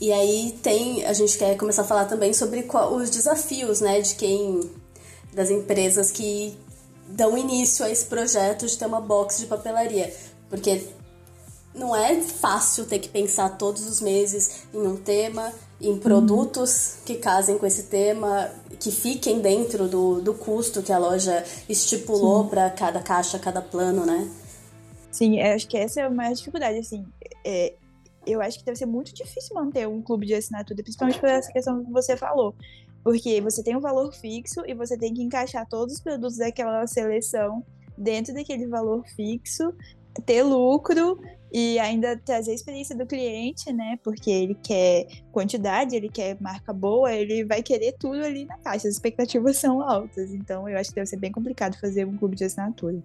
e 0.00 0.12
aí 0.12 0.58
tem, 0.62 1.04
a 1.04 1.12
gente 1.12 1.36
quer 1.36 1.56
começar 1.56 1.82
a 1.82 1.84
falar 1.84 2.04
também 2.04 2.32
sobre 2.32 2.62
qual, 2.62 2.94
os 2.94 3.10
desafios, 3.10 3.80
né, 3.80 4.00
de 4.00 4.14
quem, 4.14 4.60
das 5.32 5.50
empresas 5.50 6.10
que 6.12 6.56
dão 7.08 7.36
início 7.36 7.84
a 7.84 7.90
esse 7.90 8.06
projeto 8.06 8.66
de 8.66 8.76
ter 8.76 8.86
uma 8.86 9.00
box 9.00 9.38
de 9.38 9.46
papelaria, 9.46 10.14
porque 10.48 10.86
não 11.74 11.94
é 11.94 12.20
fácil 12.20 12.86
ter 12.86 12.98
que 12.98 13.08
pensar 13.08 13.56
todos 13.56 13.86
os 13.86 14.00
meses 14.00 14.64
em 14.74 14.86
um 14.86 14.96
tema, 14.96 15.52
em 15.80 15.96
produtos 15.96 16.98
que 17.06 17.14
casem 17.14 17.56
com 17.56 17.66
esse 17.66 17.84
tema, 17.84 18.50
que 18.80 18.90
fiquem 18.90 19.40
dentro 19.40 19.86
do, 19.86 20.20
do 20.20 20.34
custo 20.34 20.82
que 20.82 20.92
a 20.92 20.98
loja 20.98 21.44
estipulou 21.68 22.48
para 22.48 22.68
cada 22.70 23.00
caixa, 23.00 23.38
cada 23.38 23.62
plano, 23.62 24.04
né? 24.04 24.28
Sim, 25.10 25.40
acho 25.40 25.68
que 25.68 25.76
essa 25.76 26.00
é 26.00 26.04
a 26.04 26.10
maior 26.10 26.34
dificuldade, 26.34 26.78
assim. 26.78 27.06
É, 27.44 27.74
eu 28.26 28.42
acho 28.42 28.58
que 28.58 28.64
deve 28.64 28.76
ser 28.76 28.86
muito 28.86 29.14
difícil 29.14 29.54
manter 29.54 29.88
um 29.88 30.02
clube 30.02 30.26
de 30.26 30.34
assinatura, 30.34 30.82
principalmente 30.82 31.18
por 31.18 31.28
essa 31.28 31.50
questão 31.50 31.84
que 31.84 31.90
você 31.90 32.16
falou. 32.16 32.54
Porque 33.02 33.40
você 33.40 33.62
tem 33.62 33.76
um 33.76 33.80
valor 33.80 34.12
fixo 34.12 34.62
e 34.66 34.74
você 34.74 34.96
tem 34.96 35.14
que 35.14 35.22
encaixar 35.22 35.66
todos 35.68 35.94
os 35.94 36.00
produtos 36.00 36.36
daquela 36.36 36.86
seleção 36.86 37.64
dentro 37.96 38.32
daquele 38.32 38.66
valor 38.66 39.04
fixo, 39.16 39.74
ter 40.24 40.42
lucro 40.42 41.20
e 41.52 41.78
ainda 41.78 42.16
trazer 42.16 42.52
a 42.52 42.54
experiência 42.54 42.96
do 42.96 43.06
cliente, 43.06 43.72
né? 43.72 43.98
Porque 44.02 44.30
ele 44.30 44.54
quer 44.54 45.06
quantidade, 45.32 45.96
ele 45.96 46.08
quer 46.08 46.36
marca 46.40 46.72
boa, 46.72 47.12
ele 47.12 47.44
vai 47.44 47.62
querer 47.62 47.94
tudo 47.98 48.22
ali 48.22 48.44
na 48.44 48.58
caixa. 48.58 48.88
As 48.88 48.94
expectativas 48.94 49.56
são 49.56 49.82
altas, 49.82 50.32
então 50.32 50.68
eu 50.68 50.78
acho 50.78 50.90
que 50.90 50.96
deve 50.96 51.06
ser 51.06 51.16
bem 51.16 51.32
complicado 51.32 51.78
fazer 51.80 52.06
um 52.06 52.16
clube 52.16 52.36
de 52.36 52.44
assinatura. 52.44 53.02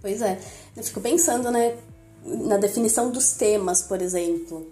Pois 0.00 0.22
é, 0.22 0.38
eu 0.76 0.82
fico 0.82 1.00
pensando, 1.00 1.50
né, 1.50 1.76
na 2.24 2.56
definição 2.56 3.10
dos 3.10 3.32
temas, 3.32 3.82
por 3.82 4.00
exemplo. 4.00 4.66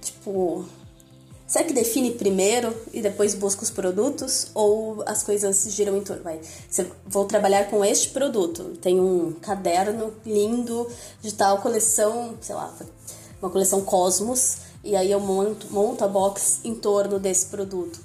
Tipo, 0.00 0.64
Será 1.52 1.66
que 1.66 1.74
define 1.74 2.12
primeiro 2.12 2.74
e 2.94 3.02
depois 3.02 3.34
busca 3.34 3.62
os 3.62 3.68
produtos? 3.68 4.46
Ou 4.54 5.02
as 5.04 5.22
coisas 5.22 5.66
giram 5.68 5.94
em 5.98 6.00
torno? 6.00 6.22
Vai, 6.22 6.40
vou 7.06 7.26
trabalhar 7.26 7.68
com 7.68 7.84
este 7.84 8.08
produto. 8.08 8.78
Tem 8.80 8.98
um 8.98 9.32
caderno 9.32 10.14
lindo 10.24 10.88
de 11.20 11.34
tal 11.34 11.58
coleção, 11.58 12.38
sei 12.40 12.54
lá, 12.54 12.74
uma 13.42 13.50
coleção 13.50 13.82
Cosmos. 13.82 14.60
E 14.82 14.96
aí 14.96 15.12
eu 15.12 15.20
monto, 15.20 15.66
monto 15.70 16.02
a 16.02 16.08
box 16.08 16.60
em 16.64 16.74
torno 16.74 17.18
desse 17.18 17.44
produto. 17.44 18.00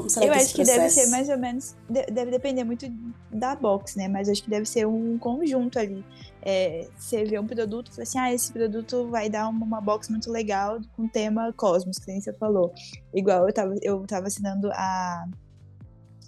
Como 0.00 0.10
será 0.10 0.26
eu 0.26 0.32
acho 0.32 0.54
que 0.54 0.64
deve 0.64 0.88
ser 0.88 1.06
mais 1.08 1.28
ou 1.28 1.38
menos. 1.38 1.76
Deve 1.88 2.30
depender 2.30 2.64
muito 2.64 2.86
da 3.30 3.54
box, 3.54 3.96
né? 3.96 4.08
Mas 4.08 4.28
acho 4.28 4.42
que 4.42 4.48
deve 4.48 4.66
ser 4.66 4.86
um 4.86 5.18
conjunto 5.18 5.78
ali. 5.78 6.04
É, 6.42 6.88
você 6.96 7.22
vê 7.24 7.38
um 7.38 7.46
produto 7.46 7.88
e 7.88 7.90
fala 7.90 8.02
assim: 8.02 8.18
ah, 8.18 8.32
esse 8.32 8.50
produto 8.52 9.08
vai 9.08 9.28
dar 9.28 9.48
uma, 9.48 9.64
uma 9.64 9.80
box 9.80 10.08
muito 10.08 10.30
legal 10.30 10.80
com 10.96 11.06
tema 11.06 11.52
Cosmos, 11.52 11.98
que 11.98 12.06
nem 12.10 12.20
você 12.20 12.32
falou. 12.32 12.72
Igual 13.14 13.46
eu 13.46 13.52
tava, 13.52 13.74
eu 13.82 14.06
tava 14.06 14.26
assinando 14.26 14.70
a 14.72 15.26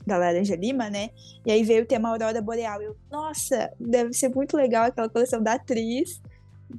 da 0.06 0.18
Laranja 0.18 0.56
Lima, 0.56 0.90
né? 0.90 1.10
E 1.46 1.50
aí 1.52 1.62
veio 1.62 1.84
o 1.84 1.86
tema 1.86 2.10
Aurora 2.10 2.42
Boreal. 2.42 2.82
Eu, 2.82 2.96
nossa, 3.10 3.72
deve 3.80 4.12
ser 4.12 4.28
muito 4.28 4.56
legal 4.56 4.84
aquela 4.84 5.08
coleção 5.08 5.42
da 5.42 5.54
atriz 5.54 6.20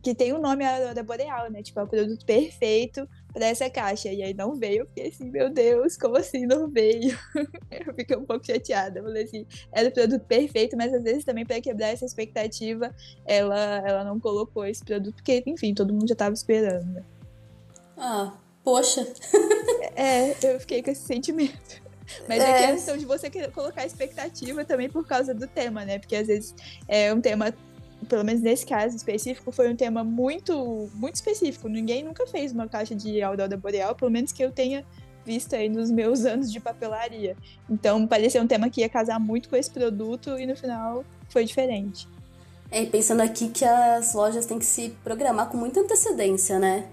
que 0.01 0.13
tem 0.13 0.34
o 0.34 0.39
nome 0.39 0.65
Aurora 0.65 1.03
Boreal, 1.03 1.49
né? 1.49 1.63
Tipo, 1.63 1.79
é 1.79 1.84
o 1.84 1.88
produto 1.88 2.25
perfeito 2.25 3.08
para 3.34 3.48
essa 3.48 3.69
caixa. 3.69 4.10
E 4.10 4.22
aí 4.22 4.34
não 4.34 4.56
veio, 4.56 4.82
eu 4.82 4.88
fiquei 4.88 5.08
assim, 5.08 5.30
meu 5.30 5.50
Deus, 5.50 5.98
como 5.98 6.17
assim 6.17 6.46
não 6.46 6.69
veio? 6.69 7.17
eu 7.72 7.93
fiquei 7.96 8.15
um 8.15 8.26
pouco 8.26 8.46
chateada. 8.46 9.00
Eu 9.00 9.04
falei 9.04 9.24
assim, 9.24 9.46
era 9.72 9.89
o 9.89 9.91
produto 9.91 10.24
perfeito, 10.26 10.78
mas 10.78 10.93
às 10.93 11.04
vezes 11.04 11.26
também 11.26 11.46
para 11.46 11.60
quebrar 11.60 11.88
essa 11.88 12.06
expectativa, 12.06 12.93
ela, 13.26 13.82
ela 13.86 14.04
não 14.04 14.19
colocou 14.19 14.65
esse 14.65 14.84
produto, 14.84 15.15
porque, 15.15 15.43
enfim, 15.48 15.74
todo 15.74 15.93
mundo 15.93 16.08
já 16.08 16.15
tava 16.15 16.34
esperando. 16.34 16.86
Né? 16.86 17.04
Ah, 17.98 18.34
poxa. 18.63 19.06
é, 19.96 20.32
eu 20.43 20.60
fiquei 20.60 20.84
com 20.84 20.91
esse 20.91 21.02
sentimento. 21.02 21.82
Mas 22.28 22.41
é, 22.41 22.63
é 22.63 22.72
questão 22.74 22.98
de 22.98 23.06
você 23.06 23.30
colocar 23.52 23.86
expectativa 23.86 24.63
também 24.65 24.89
por 24.89 25.08
causa 25.08 25.34
do 25.34 25.48
tema, 25.48 25.86
né? 25.86 26.00
Porque 26.00 26.15
às 26.15 26.28
vezes 26.28 26.54
é 26.88 27.13
um 27.13 27.22
tema 27.22 27.54
pelo 28.03 28.23
menos 28.23 28.41
nesse 28.41 28.65
caso 28.65 28.95
específico, 28.95 29.51
foi 29.51 29.71
um 29.71 29.75
tema 29.75 30.03
muito, 30.03 30.89
muito 30.93 31.15
específico. 31.15 31.67
Ninguém 31.67 32.03
nunca 32.03 32.25
fez 32.27 32.51
uma 32.51 32.67
caixa 32.67 32.95
de 32.95 33.21
aurora 33.21 33.55
boreal, 33.57 33.95
pelo 33.95 34.11
menos 34.11 34.31
que 34.31 34.43
eu 34.43 34.51
tenha 34.51 34.85
visto 35.25 35.55
aí 35.55 35.69
nos 35.69 35.89
meus 35.89 36.23
anos 36.25 36.51
de 36.51 36.59
papelaria. 36.59 37.35
Então, 37.69 38.05
parecia 38.07 38.41
um 38.41 38.47
tema 38.47 38.69
que 38.69 38.81
ia 38.81 38.89
casar 38.89 39.19
muito 39.19 39.49
com 39.49 39.55
esse 39.55 39.69
produto 39.69 40.37
e 40.37 40.45
no 40.45 40.55
final 40.55 41.03
foi 41.29 41.45
diferente. 41.45 42.07
É, 42.71 42.85
pensando 42.85 43.21
aqui 43.21 43.49
que 43.49 43.63
as 43.63 44.13
lojas 44.13 44.45
têm 44.45 44.57
que 44.57 44.65
se 44.65 44.89
programar 45.03 45.49
com 45.49 45.57
muita 45.57 45.79
antecedência, 45.79 46.57
né? 46.57 46.87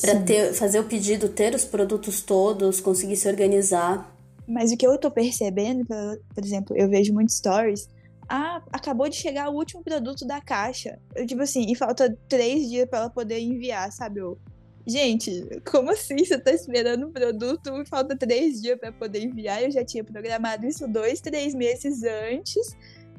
Para 0.00 0.20
ter, 0.20 0.52
fazer 0.54 0.80
o 0.80 0.84
pedido, 0.84 1.28
ter 1.28 1.54
os 1.54 1.64
produtos 1.64 2.20
todos, 2.20 2.80
conseguir 2.80 3.16
se 3.16 3.28
organizar. 3.28 4.12
Mas 4.46 4.72
o 4.72 4.76
que 4.76 4.86
eu 4.86 4.96
tô 4.98 5.10
percebendo, 5.10 5.84
por 5.86 6.44
exemplo, 6.44 6.76
eu 6.76 6.88
vejo 6.88 7.12
muitos 7.12 7.36
stories 7.36 7.88
ah, 8.28 8.62
acabou 8.72 9.08
de 9.08 9.16
chegar 9.16 9.48
o 9.48 9.54
último 9.54 9.82
produto 9.82 10.26
da 10.26 10.40
caixa. 10.40 10.98
Tipo 11.26 11.42
assim, 11.42 11.70
e 11.70 11.74
falta 11.74 12.16
três 12.28 12.68
dias 12.68 12.88
para 12.88 13.00
ela 13.00 13.10
poder 13.10 13.38
enviar, 13.40 13.90
sabe? 13.92 14.20
Eu, 14.20 14.38
gente, 14.86 15.46
como 15.70 15.90
assim 15.90 16.24
você 16.24 16.38
tá 16.38 16.52
esperando 16.52 17.06
um 17.06 17.12
produto 17.12 17.70
e 17.80 17.86
falta 17.86 18.16
três 18.16 18.60
dias 18.60 18.78
para 18.78 18.92
poder 18.92 19.22
enviar? 19.22 19.62
Eu 19.62 19.70
já 19.70 19.84
tinha 19.84 20.04
programado 20.04 20.66
isso 20.66 20.86
dois, 20.88 21.20
três 21.20 21.54
meses 21.54 22.02
antes 22.02 22.76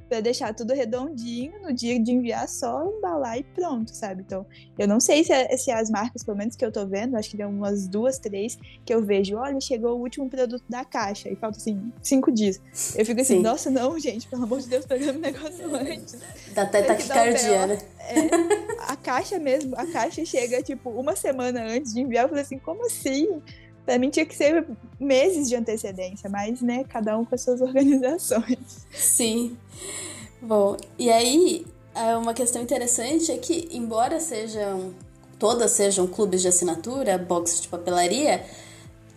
para 0.08 0.20
deixar 0.20 0.54
tudo 0.54 0.74
redondinho, 0.74 1.54
no 1.62 1.74
dia 1.74 2.00
de 2.00 2.12
enviar 2.12 2.48
só 2.48 2.84
embalar 2.86 3.38
e 3.38 3.44
pronto, 3.44 3.96
sabe? 3.96 4.24
Então, 4.26 4.46
eu 4.78 4.88
não 4.88 5.00
sei 5.00 5.24
se, 5.24 5.58
se 5.58 5.72
as 5.72 5.90
marcas, 5.90 6.24
pelo 6.24 6.38
menos 6.38 6.56
que 6.56 6.66
eu 6.66 6.72
tô 6.72 6.86
vendo, 6.86 7.16
acho 7.16 7.30
que 7.30 7.38
tem 7.38 7.46
umas 7.46 7.88
duas, 7.88 8.20
três, 8.20 8.58
que 8.86 8.94
eu 8.94 9.04
vejo, 9.04 9.38
olha, 9.38 9.60
chegou 9.60 9.98
o 9.98 10.02
último 10.02 10.30
produto 10.30 10.64
da 10.70 10.86
caixa, 10.86 11.30
e 11.30 11.36
falta 11.36 11.58
assim, 11.58 11.92
cinco 12.02 12.32
dias. 12.32 12.62
Eu 12.96 13.06
fico 13.06 13.22
assim, 13.22 13.38
Sim. 13.38 13.42
nossa, 13.42 13.70
não, 13.70 13.98
gente, 14.00 14.28
pelo 14.28 14.44
amor 14.44 14.60
de 14.60 14.68
Deus, 14.68 14.86
pegando 14.86 15.18
o 15.18 15.22
negócio 15.22 15.66
antes. 15.76 16.18
Dá 16.54 16.64
até 16.64 16.84
taquicardia, 16.84 17.68
né? 17.68 17.78
É, 18.08 18.30
a 18.88 18.96
caixa 18.96 19.40
mesmo, 19.40 19.76
a 19.76 19.86
caixa 19.88 20.24
chega, 20.26 20.62
tipo, 20.62 20.90
uma 20.92 21.16
semana 21.16 21.64
antes 21.64 21.94
de 21.94 22.02
enviar, 22.02 22.26
eu 22.26 22.30
falei 22.30 22.44
assim, 22.44 22.60
como 22.60 22.86
assim? 22.86 23.42
Pra 23.86 24.00
mim 24.00 24.10
tinha 24.10 24.26
que 24.26 24.36
ser 24.36 24.66
meses 25.00 25.48
de 25.48 25.56
antecedência, 25.56 26.30
mas, 26.30 26.62
né, 26.62 26.84
cada 26.86 27.18
um 27.18 27.24
com 27.24 27.36
as 27.36 27.42
suas 27.42 27.62
organizações. 27.62 28.88
Sim. 28.92 29.58
Bom, 30.42 30.76
e 30.98 31.10
aí, 31.12 31.66
é 31.94 32.16
uma 32.18 32.34
questão 32.34 32.62
interessante 32.62 33.32
é 33.32 33.38
que, 33.38 33.70
embora 33.72 34.20
sejam 34.20 34.94
todas 35.38 35.72
sejam 35.72 36.08
clubes 36.08 36.42
de 36.42 36.48
assinatura, 36.48 37.18
boxes 37.18 37.62
de 37.62 37.68
papelaria, 37.68 38.44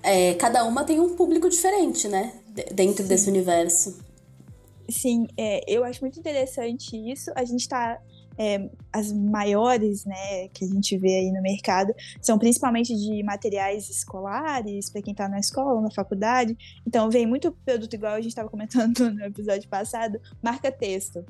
é, 0.02 0.34
cada 0.34 0.64
uma 0.64 0.84
tem 0.84 1.00
um 1.00 1.14
público 1.14 1.48
diferente, 1.48 2.08
né? 2.08 2.34
Dentro 2.72 3.02
Sim. 3.02 3.08
desse 3.08 3.30
universo. 3.30 3.98
Sim, 4.88 5.26
é, 5.36 5.62
eu 5.66 5.84
acho 5.84 6.00
muito 6.00 6.18
interessante 6.18 6.96
isso. 6.96 7.30
A 7.34 7.44
gente 7.44 7.60
está 7.60 8.00
é, 8.38 8.70
as 8.92 9.12
maiores, 9.12 10.04
né, 10.04 10.48
que 10.54 10.64
a 10.64 10.68
gente 10.68 10.96
vê 10.96 11.16
aí 11.16 11.32
no 11.32 11.42
mercado, 11.42 11.92
são 12.22 12.38
principalmente 12.38 12.94
de 12.94 13.22
materiais 13.24 13.90
escolares, 13.90 14.88
para 14.88 15.02
quem 15.02 15.10
está 15.10 15.28
na 15.28 15.40
escola, 15.40 15.80
na 15.80 15.90
faculdade. 15.90 16.56
Então, 16.86 17.10
vem 17.10 17.26
muito 17.26 17.50
produto 17.64 17.92
igual 17.92 18.12
a 18.12 18.20
gente 18.20 18.28
estava 18.28 18.48
comentando 18.48 19.10
no 19.12 19.24
episódio 19.24 19.68
passado, 19.68 20.20
marca 20.40 20.70
texto. 20.70 21.24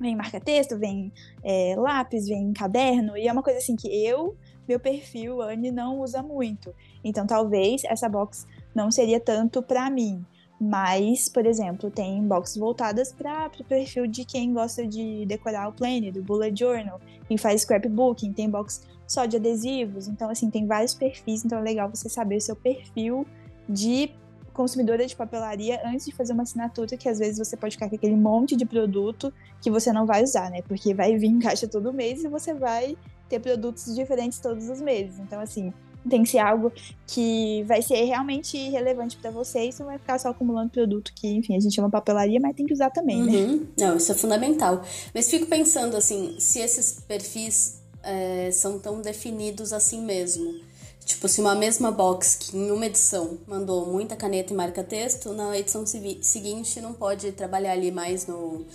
Vem 0.00 0.16
marca 0.16 0.40
texto, 0.40 0.78
vem 0.78 1.12
é, 1.42 1.74
lápis, 1.76 2.26
vem 2.26 2.52
caderno, 2.52 3.16
e 3.16 3.28
é 3.28 3.32
uma 3.32 3.42
coisa 3.42 3.58
assim 3.58 3.76
que 3.76 3.88
eu, 3.88 4.36
meu 4.68 4.80
perfil, 4.80 5.40
Anne, 5.40 5.70
não 5.70 6.00
usa 6.00 6.22
muito. 6.22 6.74
Então, 7.04 7.26
talvez 7.26 7.82
essa 7.84 8.08
box 8.08 8.46
não 8.74 8.90
seria 8.90 9.20
tanto 9.20 9.62
para 9.62 9.88
mim. 9.90 10.24
Mas, 10.58 11.28
por 11.28 11.44
exemplo, 11.44 11.90
tem 11.90 12.22
boxes 12.22 12.56
voltadas 12.56 13.12
para 13.12 13.50
o 13.60 13.64
perfil 13.64 14.06
de 14.06 14.24
quem 14.24 14.54
gosta 14.54 14.86
de 14.86 15.26
decorar 15.26 15.68
o 15.68 15.72
planner, 15.72 16.12
do 16.12 16.22
bullet 16.22 16.58
journal, 16.58 16.98
quem 17.28 17.36
faz 17.36 17.62
scrapbooking, 17.62 18.32
tem 18.32 18.48
box 18.48 18.86
só 19.06 19.26
de 19.26 19.36
adesivos. 19.36 20.08
Então, 20.08 20.30
assim, 20.30 20.48
tem 20.48 20.66
vários 20.66 20.94
perfis, 20.94 21.44
então 21.44 21.58
é 21.58 21.62
legal 21.62 21.90
você 21.90 22.08
saber 22.08 22.36
o 22.36 22.40
seu 22.40 22.56
perfil 22.56 23.26
de 23.68 24.10
consumidora 24.54 25.06
de 25.06 25.14
papelaria 25.14 25.82
antes 25.84 26.06
de 26.06 26.12
fazer 26.12 26.32
uma 26.32 26.44
assinatura, 26.44 26.96
que 26.96 27.08
às 27.10 27.18
vezes 27.18 27.36
você 27.36 27.58
pode 27.58 27.74
ficar 27.74 27.90
com 27.90 27.96
aquele 27.96 28.16
monte 28.16 28.56
de 28.56 28.64
produto 28.64 29.30
que 29.60 29.70
você 29.70 29.92
não 29.92 30.06
vai 30.06 30.22
usar, 30.22 30.50
né? 30.50 30.62
Porque 30.62 30.94
vai 30.94 31.18
vir 31.18 31.26
em 31.26 31.38
caixa 31.38 31.68
todo 31.68 31.92
mês 31.92 32.24
e 32.24 32.28
você 32.28 32.54
vai 32.54 32.96
ter 33.28 33.38
produtos 33.38 33.94
diferentes 33.94 34.38
todos 34.38 34.70
os 34.70 34.80
meses. 34.80 35.18
Então, 35.18 35.38
assim, 35.40 35.74
tem 36.08 36.22
que 36.22 36.30
ser 36.30 36.38
algo 36.38 36.72
que 37.06 37.62
vai 37.64 37.82
ser 37.82 38.04
realmente 38.04 38.56
relevante 38.70 39.16
para 39.16 39.30
você. 39.30 39.64
Isso 39.64 39.80
não 39.80 39.90
vai 39.90 39.98
ficar 39.98 40.18
só 40.18 40.30
acumulando 40.30 40.70
produto 40.70 41.12
que, 41.14 41.28
enfim, 41.28 41.56
a 41.56 41.60
gente 41.60 41.74
chama 41.74 41.90
papelaria, 41.90 42.40
mas 42.40 42.54
tem 42.54 42.66
que 42.66 42.72
usar 42.72 42.90
também, 42.90 43.22
né? 43.22 43.32
uhum. 43.32 43.56
né? 43.56 43.66
Não, 43.78 43.96
isso 43.96 44.12
é 44.12 44.14
fundamental. 44.14 44.82
Mas 45.14 45.30
fico 45.30 45.46
pensando 45.46 45.96
assim, 45.96 46.36
se 46.38 46.60
esses 46.60 47.00
perfis 47.06 47.80
é, 48.02 48.50
são 48.52 48.78
tão 48.78 49.00
definidos 49.00 49.72
assim 49.72 50.02
mesmo. 50.02 50.60
Tipo, 51.04 51.28
se 51.28 51.40
uma 51.40 51.54
mesma 51.54 51.92
box 51.92 52.34
que 52.34 52.56
em 52.56 52.70
uma 52.70 52.84
edição 52.86 53.38
mandou 53.46 53.86
muita 53.86 54.16
caneta 54.16 54.52
e 54.52 54.56
marca 54.56 54.82
texto, 54.82 55.32
na 55.32 55.56
edição 55.56 55.84
seguinte 55.86 56.80
não 56.80 56.92
pode 56.92 57.30
trabalhar 57.30 57.72
ali 57.72 57.92
mais 57.92 58.26
no 58.26 58.66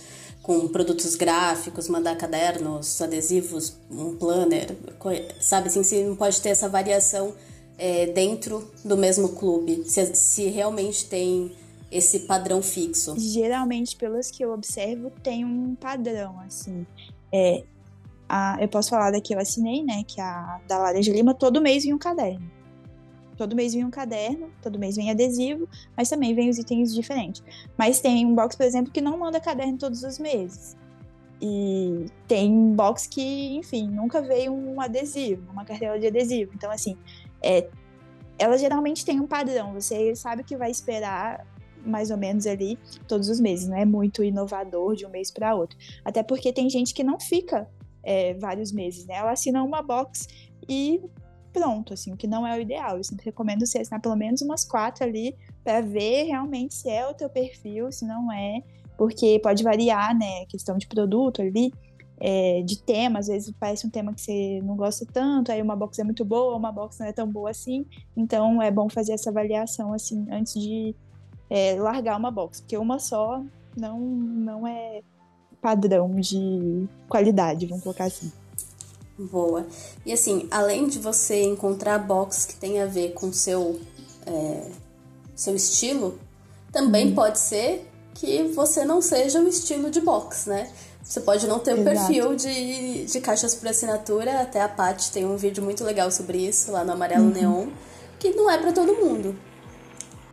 com 0.42 0.66
produtos 0.68 1.14
gráficos, 1.14 1.88
mandar 1.88 2.16
cadernos, 2.16 3.00
adesivos, 3.00 3.76
um 3.90 4.16
planner, 4.16 4.76
sabe 5.40 5.68
assim, 5.68 5.84
se 5.84 6.02
não 6.02 6.16
pode 6.16 6.40
ter 6.40 6.48
essa 6.48 6.68
variação 6.68 7.32
é, 7.78 8.06
dentro 8.06 8.68
do 8.84 8.96
mesmo 8.96 9.30
clube, 9.30 9.84
se, 9.86 10.14
se 10.14 10.48
realmente 10.48 11.06
tem 11.06 11.52
esse 11.90 12.20
padrão 12.20 12.60
fixo. 12.60 13.14
Geralmente, 13.18 13.94
pelas 13.94 14.30
que 14.30 14.44
eu 14.44 14.52
observo, 14.52 15.10
tem 15.22 15.44
um 15.44 15.76
padrão, 15.76 16.40
assim. 16.40 16.86
É, 17.32 17.62
a, 18.28 18.56
eu 18.60 18.68
posso 18.68 18.90
falar 18.90 19.10
da 19.12 19.20
que 19.20 19.34
eu 19.34 19.38
assinei, 19.38 19.84
né, 19.84 20.02
que 20.06 20.20
é 20.20 20.24
a 20.24 20.60
da 20.66 20.78
Laranja 20.78 21.12
Lima, 21.12 21.34
todo 21.34 21.60
mês 21.60 21.84
vem 21.84 21.94
um 21.94 21.98
caderno. 21.98 22.50
Todo 23.42 23.56
mês 23.56 23.74
vem 23.74 23.84
um 23.84 23.90
caderno, 23.90 24.52
todo 24.62 24.78
mês 24.78 24.94
vem 24.94 25.10
adesivo, 25.10 25.68
mas 25.96 26.08
também 26.08 26.32
vem 26.32 26.48
os 26.48 26.58
itens 26.58 26.94
diferentes. 26.94 27.42
Mas 27.76 27.98
tem 27.98 28.24
um 28.24 28.36
box, 28.36 28.56
por 28.56 28.64
exemplo, 28.64 28.92
que 28.92 29.00
não 29.00 29.18
manda 29.18 29.40
caderno 29.40 29.76
todos 29.76 30.04
os 30.04 30.16
meses. 30.16 30.76
E 31.40 32.06
tem 32.28 32.72
box 32.72 33.08
que, 33.08 33.56
enfim, 33.56 33.88
nunca 33.88 34.22
veio 34.22 34.52
um 34.52 34.80
adesivo, 34.80 35.50
uma 35.50 35.64
cartela 35.64 35.98
de 35.98 36.06
adesivo. 36.06 36.52
Então, 36.54 36.70
assim, 36.70 36.96
é, 37.42 37.68
ela 38.38 38.56
geralmente 38.56 39.04
tem 39.04 39.18
um 39.18 39.26
padrão. 39.26 39.72
Você 39.72 40.14
sabe 40.14 40.44
que 40.44 40.56
vai 40.56 40.70
esperar 40.70 41.44
mais 41.84 42.12
ou 42.12 42.16
menos 42.16 42.46
ali 42.46 42.78
todos 43.08 43.28
os 43.28 43.40
meses. 43.40 43.66
Não 43.66 43.76
é 43.76 43.84
muito 43.84 44.22
inovador 44.22 44.94
de 44.94 45.04
um 45.04 45.10
mês 45.10 45.32
para 45.32 45.52
outro. 45.52 45.76
Até 46.04 46.22
porque 46.22 46.52
tem 46.52 46.70
gente 46.70 46.94
que 46.94 47.02
não 47.02 47.18
fica 47.18 47.68
é, 48.04 48.34
vários 48.34 48.70
meses, 48.70 49.04
né? 49.04 49.14
Ela 49.14 49.32
assina 49.32 49.64
uma 49.64 49.82
box 49.82 50.28
e 50.68 51.00
pronto, 51.52 51.92
assim, 51.92 52.12
o 52.12 52.16
que 52.16 52.26
não 52.26 52.46
é 52.46 52.56
o 52.56 52.60
ideal. 52.60 52.96
Eu 52.96 53.04
sempre 53.04 53.26
recomendo 53.26 53.66
você 53.66 53.78
assinar 53.78 54.00
pelo 54.00 54.16
menos 54.16 54.42
umas 54.42 54.64
quatro 54.64 55.04
ali 55.04 55.36
para 55.62 55.80
ver 55.80 56.24
realmente 56.24 56.74
se 56.74 56.88
é 56.88 57.06
o 57.06 57.14
teu 57.14 57.28
perfil, 57.28 57.92
se 57.92 58.06
não 58.06 58.32
é, 58.32 58.62
porque 58.96 59.38
pode 59.42 59.62
variar, 59.62 60.16
né, 60.16 60.46
questão 60.46 60.76
de 60.78 60.86
produto 60.86 61.42
ali, 61.42 61.72
é, 62.20 62.62
de 62.62 62.80
tema, 62.80 63.18
às 63.18 63.26
vezes 63.26 63.52
parece 63.58 63.86
um 63.86 63.90
tema 63.90 64.14
que 64.14 64.20
você 64.20 64.60
não 64.62 64.76
gosta 64.76 65.04
tanto, 65.12 65.50
aí 65.50 65.60
uma 65.60 65.74
box 65.74 65.98
é 65.98 66.04
muito 66.04 66.24
boa, 66.24 66.56
uma 66.56 66.70
box 66.70 67.00
não 67.00 67.06
é 67.06 67.12
tão 67.12 67.26
boa 67.28 67.50
assim, 67.50 67.84
então 68.16 68.62
é 68.62 68.70
bom 68.70 68.88
fazer 68.88 69.12
essa 69.12 69.30
avaliação, 69.30 69.92
assim, 69.92 70.24
antes 70.30 70.54
de 70.54 70.94
é, 71.50 71.74
largar 71.74 72.16
uma 72.16 72.30
box, 72.30 72.60
porque 72.60 72.78
uma 72.78 72.98
só 72.98 73.42
não, 73.76 73.98
não 74.00 74.66
é 74.66 75.02
padrão 75.60 76.14
de 76.16 76.88
qualidade, 77.08 77.66
vamos 77.66 77.82
colocar 77.82 78.04
assim. 78.04 78.30
Boa. 79.18 79.66
E 80.04 80.12
assim, 80.12 80.48
além 80.50 80.88
de 80.88 80.98
você 80.98 81.42
encontrar 81.42 81.98
box 81.98 82.46
que 82.46 82.56
tem 82.56 82.80
a 82.80 82.86
ver 82.86 83.12
com 83.12 83.32
seu 83.32 83.80
é, 84.26 84.70
seu 85.34 85.54
estilo, 85.54 86.18
também 86.72 87.08
hum. 87.08 87.14
pode 87.14 87.38
ser 87.38 87.88
que 88.14 88.44
você 88.44 88.84
não 88.84 89.00
seja 89.00 89.40
o 89.40 89.48
estilo 89.48 89.90
de 89.90 90.00
box, 90.00 90.48
né? 90.48 90.70
Você 91.02 91.20
pode 91.20 91.46
não 91.48 91.58
ter 91.58 91.74
o 91.78 91.82
perfil 91.82 92.36
de, 92.36 93.06
de 93.06 93.20
caixas 93.20 93.54
por 93.54 93.68
assinatura, 93.68 94.40
até 94.40 94.60
a 94.62 94.68
Paty 94.68 95.10
tem 95.10 95.26
um 95.26 95.36
vídeo 95.36 95.62
muito 95.62 95.82
legal 95.82 96.10
sobre 96.10 96.38
isso 96.38 96.70
lá 96.70 96.84
no 96.84 96.92
Amarelo 96.92 97.24
uhum. 97.24 97.30
Neon, 97.30 97.66
que 98.20 98.30
não 98.30 98.48
é 98.48 98.56
para 98.56 98.72
todo 98.72 98.94
mundo. 98.94 99.34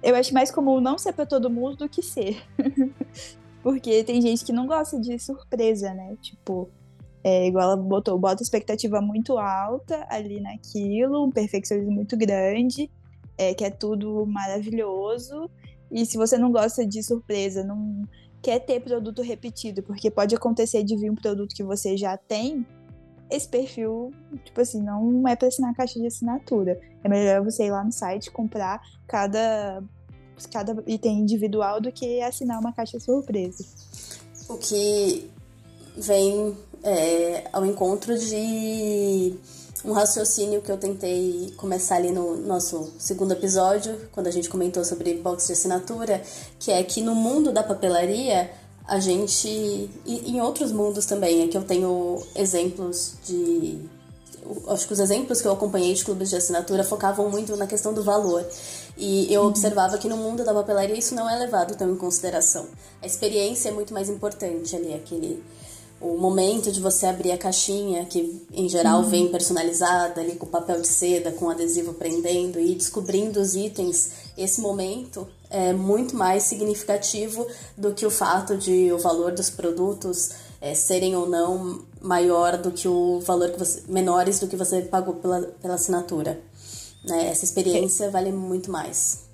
Eu 0.01 0.15
acho 0.15 0.33
mais 0.33 0.51
comum 0.51 0.79
não 0.79 0.97
ser 0.97 1.13
para 1.13 1.25
todo 1.25 1.49
mundo 1.49 1.77
do 1.77 1.89
que 1.89 2.03
ser. 2.03 2.43
Porque 3.63 4.03
tem 4.03 4.21
gente 4.21 4.45
que 4.45 4.53
não 4.53 4.67
gosta 4.67 4.99
de 4.99 5.17
surpresa, 5.19 5.93
né? 5.93 6.15
Tipo, 6.21 6.69
é, 7.23 7.47
igual 7.47 7.71
ela 7.71 7.77
botou, 7.77 8.17
bota 8.17 8.43
expectativa 8.43 9.01
muito 9.01 9.37
alta 9.37 10.05
ali 10.09 10.39
naquilo, 10.39 11.25
um 11.25 11.31
perfeccionismo 11.31 11.91
muito 11.91 12.15
grande, 12.15 12.89
é, 13.37 13.53
que 13.53 13.63
é 13.63 13.69
tudo 13.69 14.25
maravilhoso. 14.25 15.49
E 15.91 16.05
se 16.05 16.17
você 16.17 16.37
não 16.37 16.51
gosta 16.51 16.85
de 16.85 17.01
surpresa, 17.03 17.63
não 17.63 18.03
quer 18.41 18.59
ter 18.59 18.79
produto 18.79 19.21
repetido, 19.21 19.83
porque 19.83 20.09
pode 20.09 20.35
acontecer 20.35 20.83
de 20.83 20.95
vir 20.95 21.11
um 21.11 21.15
produto 21.15 21.53
que 21.53 21.63
você 21.63 21.97
já 21.97 22.15
tem, 22.15 22.65
esse 23.29 23.47
perfil, 23.47 24.11
tipo 24.43 24.59
assim, 24.59 24.81
não 24.81 25.27
é 25.27 25.35
para 25.35 25.47
assinar 25.47 25.75
caixa 25.75 25.99
de 25.99 26.07
assinatura. 26.07 26.79
É 27.03 27.09
melhor 27.09 27.43
você 27.43 27.65
ir 27.65 27.71
lá 27.71 27.83
no 27.83 27.91
site 27.91 28.31
comprar 28.31 28.81
cada, 29.07 29.83
cada 30.51 30.83
item 30.87 31.19
individual 31.19 31.79
do 31.79 31.91
que 31.91 32.21
assinar 32.21 32.59
uma 32.59 32.73
caixa 32.73 32.99
surpresa. 32.99 33.63
O 34.49 34.57
que 34.57 35.29
vem 35.95 36.57
é, 36.83 37.43
ao 37.51 37.65
encontro 37.65 38.17
de 38.17 39.35
um 39.83 39.91
raciocínio 39.93 40.61
que 40.61 40.71
eu 40.71 40.77
tentei 40.77 41.53
começar 41.57 41.95
ali 41.95 42.11
no 42.11 42.35
nosso 42.37 42.91
segundo 42.97 43.31
episódio, 43.31 43.97
quando 44.11 44.27
a 44.27 44.31
gente 44.31 44.49
comentou 44.49 44.83
sobre 44.83 45.13
box 45.15 45.47
de 45.47 45.53
assinatura, 45.53 46.21
que 46.59 46.71
é 46.71 46.83
que 46.83 47.01
no 47.01 47.15
mundo 47.15 47.51
da 47.51 47.63
papelaria 47.63 48.51
a 48.85 48.99
gente 48.99 49.47
e 50.05 50.31
em 50.31 50.41
outros 50.41 50.71
mundos 50.71 51.05
também, 51.05 51.43
é 51.43 51.47
que 51.47 51.55
eu 51.55 51.63
tenho 51.63 52.21
exemplos 52.35 53.13
de 53.25 53.79
acho 54.67 54.87
que 54.87 54.93
os 54.93 54.99
exemplos 54.99 55.41
que 55.41 55.47
eu 55.47 55.51
acompanhei 55.51 55.93
de 55.93 56.03
clubes 56.03 56.29
de 56.29 56.35
assinatura 56.35 56.83
focavam 56.83 57.29
muito 57.29 57.55
na 57.55 57.67
questão 57.67 57.93
do 57.93 58.03
valor. 58.03 58.45
E 58.97 59.31
eu 59.33 59.41
uhum. 59.41 59.47
observava 59.47 59.97
que 59.97 60.07
no 60.07 60.17
mundo 60.17 60.43
da 60.43 60.53
papelaria 60.53 60.97
isso 60.97 61.13
não 61.13 61.29
é 61.29 61.37
levado 61.37 61.75
tão 61.75 61.91
em 61.91 61.95
consideração. 61.95 62.67
A 63.01 63.05
experiência 63.05 63.69
é 63.69 63.71
muito 63.71 63.93
mais 63.93 64.09
importante 64.09 64.75
ali, 64.75 64.93
aquele 64.93 65.43
o 66.01 66.17
momento 66.17 66.71
de 66.71 66.79
você 66.79 67.05
abrir 67.05 67.31
a 67.31 67.37
caixinha, 67.37 68.05
que 68.05 68.41
em 68.53 68.69
geral 68.69 69.01
uhum. 69.01 69.09
vem 69.09 69.27
personalizada 69.27 70.21
ali 70.21 70.35
com 70.35 70.45
papel 70.45 70.81
de 70.81 70.87
seda, 70.87 71.31
com 71.31 71.49
adesivo 71.49 71.93
prendendo 71.93 72.59
e 72.59 72.73
descobrindo 72.73 73.39
os 73.39 73.55
itens, 73.55 74.11
esse 74.37 74.61
momento 74.61 75.27
é 75.49 75.73
muito 75.73 76.15
mais 76.15 76.43
significativo 76.43 77.45
do 77.77 77.93
que 77.93 78.05
o 78.05 78.11
fato 78.11 78.55
de 78.55 78.91
o 78.93 78.97
valor 78.97 79.31
dos 79.31 79.49
produtos 79.49 80.31
é, 80.61 80.73
serem 80.73 81.15
ou 81.15 81.27
não 81.27 81.81
maior 82.01 82.57
do 82.57 82.71
que 82.71 82.87
o 82.87 83.19
valor 83.19 83.51
que 83.51 83.59
você, 83.59 83.83
menores 83.87 84.39
do 84.39 84.47
que 84.47 84.55
você 84.55 84.81
pagou 84.81 85.15
pela, 85.15 85.41
pela 85.61 85.73
assinatura. 85.73 86.39
Né? 87.03 87.27
Essa 87.27 87.45
experiência 87.45 88.09
vale 88.09 88.31
muito 88.31 88.71
mais. 88.71 89.27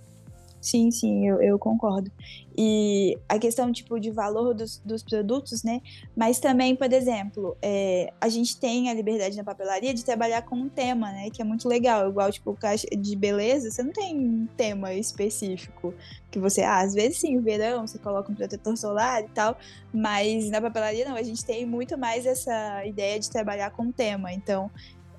Sim, 0.62 0.90
sim, 0.90 1.28
eu, 1.28 1.42
eu 1.42 1.60
concordo. 1.60 2.12
E 2.58 3.18
a 3.28 3.38
questão, 3.38 3.72
tipo, 3.72 4.00
de 4.00 4.12
valor 4.12 4.54
dos, 4.54 4.82
dos 4.86 5.04
produtos, 5.04 5.64
né? 5.64 5.82
Mas 6.16 6.40
também, 6.40 6.76
por 6.76 6.92
exemplo, 6.92 7.58
é, 7.62 8.14
a 8.22 8.30
gente 8.30 8.58
tem 8.58 8.90
a 8.90 8.94
liberdade 8.94 9.36
na 9.36 9.44
papelaria 9.44 9.94
de 9.94 10.06
trabalhar 10.06 10.44
com 10.44 10.56
um 10.56 10.70
tema, 10.70 11.12
né? 11.12 11.30
Que 11.30 11.42
é 11.42 11.46
muito 11.46 11.68
legal. 11.68 12.10
Igual, 12.10 12.32
tipo, 12.32 12.54
caixa 12.54 12.88
de 12.88 13.16
beleza, 13.16 13.70
você 13.70 13.84
não 13.84 13.92
tem 13.92 14.18
um 14.18 14.48
tema 14.56 14.94
específico. 14.94 15.94
Que 16.32 16.40
você, 16.40 16.62
ah, 16.62 16.80
às 16.80 16.94
vezes 16.94 17.20
sim, 17.20 17.40
verão, 17.42 17.86
você 17.86 17.98
coloca 17.98 18.32
um 18.32 18.36
protetor 18.36 18.78
solar 18.78 19.22
e 19.24 19.30
tal. 19.30 19.58
Mas 19.94 20.50
na 20.50 20.62
papelaria, 20.62 21.06
não. 21.06 21.16
A 21.16 21.24
gente 21.24 21.44
tem 21.44 21.66
muito 21.66 21.98
mais 21.98 22.26
essa 22.26 22.86
ideia 22.86 23.20
de 23.20 23.30
trabalhar 23.30 23.72
com 23.72 23.84
um 23.84 23.92
tema. 23.92 24.32
Então, 24.32 24.72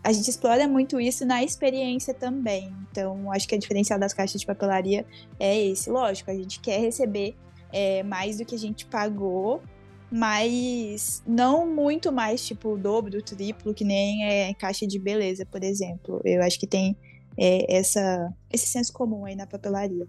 a 0.06 0.12
gente 0.12 0.30
explora 0.30 0.68
muito 0.68 1.00
isso 1.00 1.26
na 1.26 1.42
experiência 1.42 2.14
também. 2.14 2.72
Então, 2.88 3.32
acho 3.32 3.48
que 3.48 3.56
a 3.56 3.58
diferencial 3.58 3.98
das 3.98 4.14
caixas 4.14 4.40
de 4.40 4.46
papelaria 4.46 5.04
é 5.36 5.66
esse. 5.66 5.90
Lógico, 5.90 6.30
a 6.30 6.34
gente 6.34 6.60
quer 6.60 6.78
receber 6.78 7.34
é, 7.72 8.04
mais 8.04 8.38
do 8.38 8.44
que 8.44 8.54
a 8.54 8.58
gente 8.58 8.86
pagou, 8.86 9.60
mas 10.08 11.24
não 11.26 11.66
muito 11.66 12.12
mais, 12.12 12.46
tipo, 12.46 12.74
o 12.74 12.78
dobro, 12.78 13.18
o 13.18 13.22
triplo, 13.22 13.74
que 13.74 13.84
nem 13.84 14.24
é 14.24 14.54
caixa 14.54 14.86
de 14.86 14.96
beleza, 14.96 15.44
por 15.44 15.64
exemplo. 15.64 16.20
Eu 16.24 16.40
acho 16.40 16.60
que 16.60 16.68
tem 16.68 16.96
é, 17.36 17.76
essa, 17.76 18.32
esse 18.52 18.68
senso 18.68 18.92
comum 18.92 19.24
aí 19.24 19.34
na 19.34 19.44
papelaria. 19.44 20.06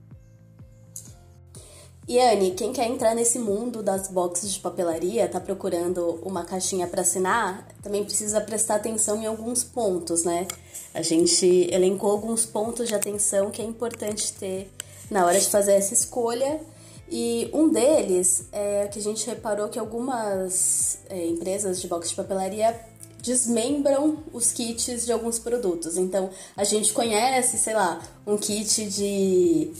E 2.07 2.21
Anne, 2.21 2.51
quem 2.51 2.71
quer 2.71 2.87
entrar 2.87 3.13
nesse 3.13 3.37
mundo 3.37 3.83
das 3.83 4.07
boxes 4.07 4.53
de 4.53 4.59
papelaria, 4.61 5.27
tá 5.27 5.41
procurando 5.41 6.17
uma 6.23 6.45
caixinha 6.45 6.87
para 6.87 7.01
assinar, 7.01 7.67
também 7.83 8.05
precisa 8.05 8.39
prestar 8.39 8.75
atenção 8.75 9.21
em 9.21 9.25
alguns 9.25 9.61
pontos, 9.61 10.23
né? 10.23 10.47
A 10.93 11.01
gente 11.01 11.67
elencou 11.69 12.09
alguns 12.09 12.45
pontos 12.45 12.87
de 12.87 12.95
atenção 12.95 13.51
que 13.51 13.61
é 13.61 13.65
importante 13.65 14.31
ter 14.33 14.71
na 15.11 15.25
hora 15.25 15.37
de 15.37 15.47
fazer 15.49 15.73
essa 15.73 15.93
escolha. 15.93 16.61
E 17.09 17.49
um 17.53 17.69
deles 17.69 18.45
é 18.53 18.87
que 18.87 18.99
a 18.99 19.01
gente 19.01 19.27
reparou 19.27 19.67
que 19.67 19.77
algumas 19.77 20.99
é, 21.09 21.25
empresas 21.25 21.81
de 21.81 21.89
box 21.89 22.09
de 22.09 22.15
papelaria 22.15 22.73
desmembram 23.21 24.23
os 24.31 24.53
kits 24.53 25.05
de 25.05 25.11
alguns 25.11 25.39
produtos. 25.39 25.97
Então, 25.97 26.29
a 26.55 26.63
gente 26.63 26.93
conhece, 26.93 27.57
sei 27.57 27.73
lá, 27.73 28.01
um 28.25 28.37
kit 28.37 28.85
de 28.85 29.73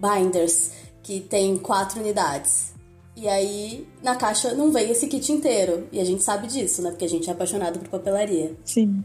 binders 0.00 0.70
que 1.04 1.20
tem 1.20 1.56
quatro 1.58 2.00
unidades. 2.00 2.74
E 3.14 3.28
aí, 3.28 3.86
na 4.02 4.16
caixa 4.16 4.52
não 4.54 4.72
vem 4.72 4.90
esse 4.90 5.06
kit 5.06 5.30
inteiro. 5.30 5.86
E 5.92 6.00
a 6.00 6.04
gente 6.04 6.24
sabe 6.24 6.48
disso, 6.48 6.82
né? 6.82 6.90
Porque 6.90 7.04
a 7.04 7.08
gente 7.08 7.28
é 7.28 7.32
apaixonado 7.32 7.78
por 7.78 7.88
papelaria. 7.88 8.56
Sim. 8.64 9.04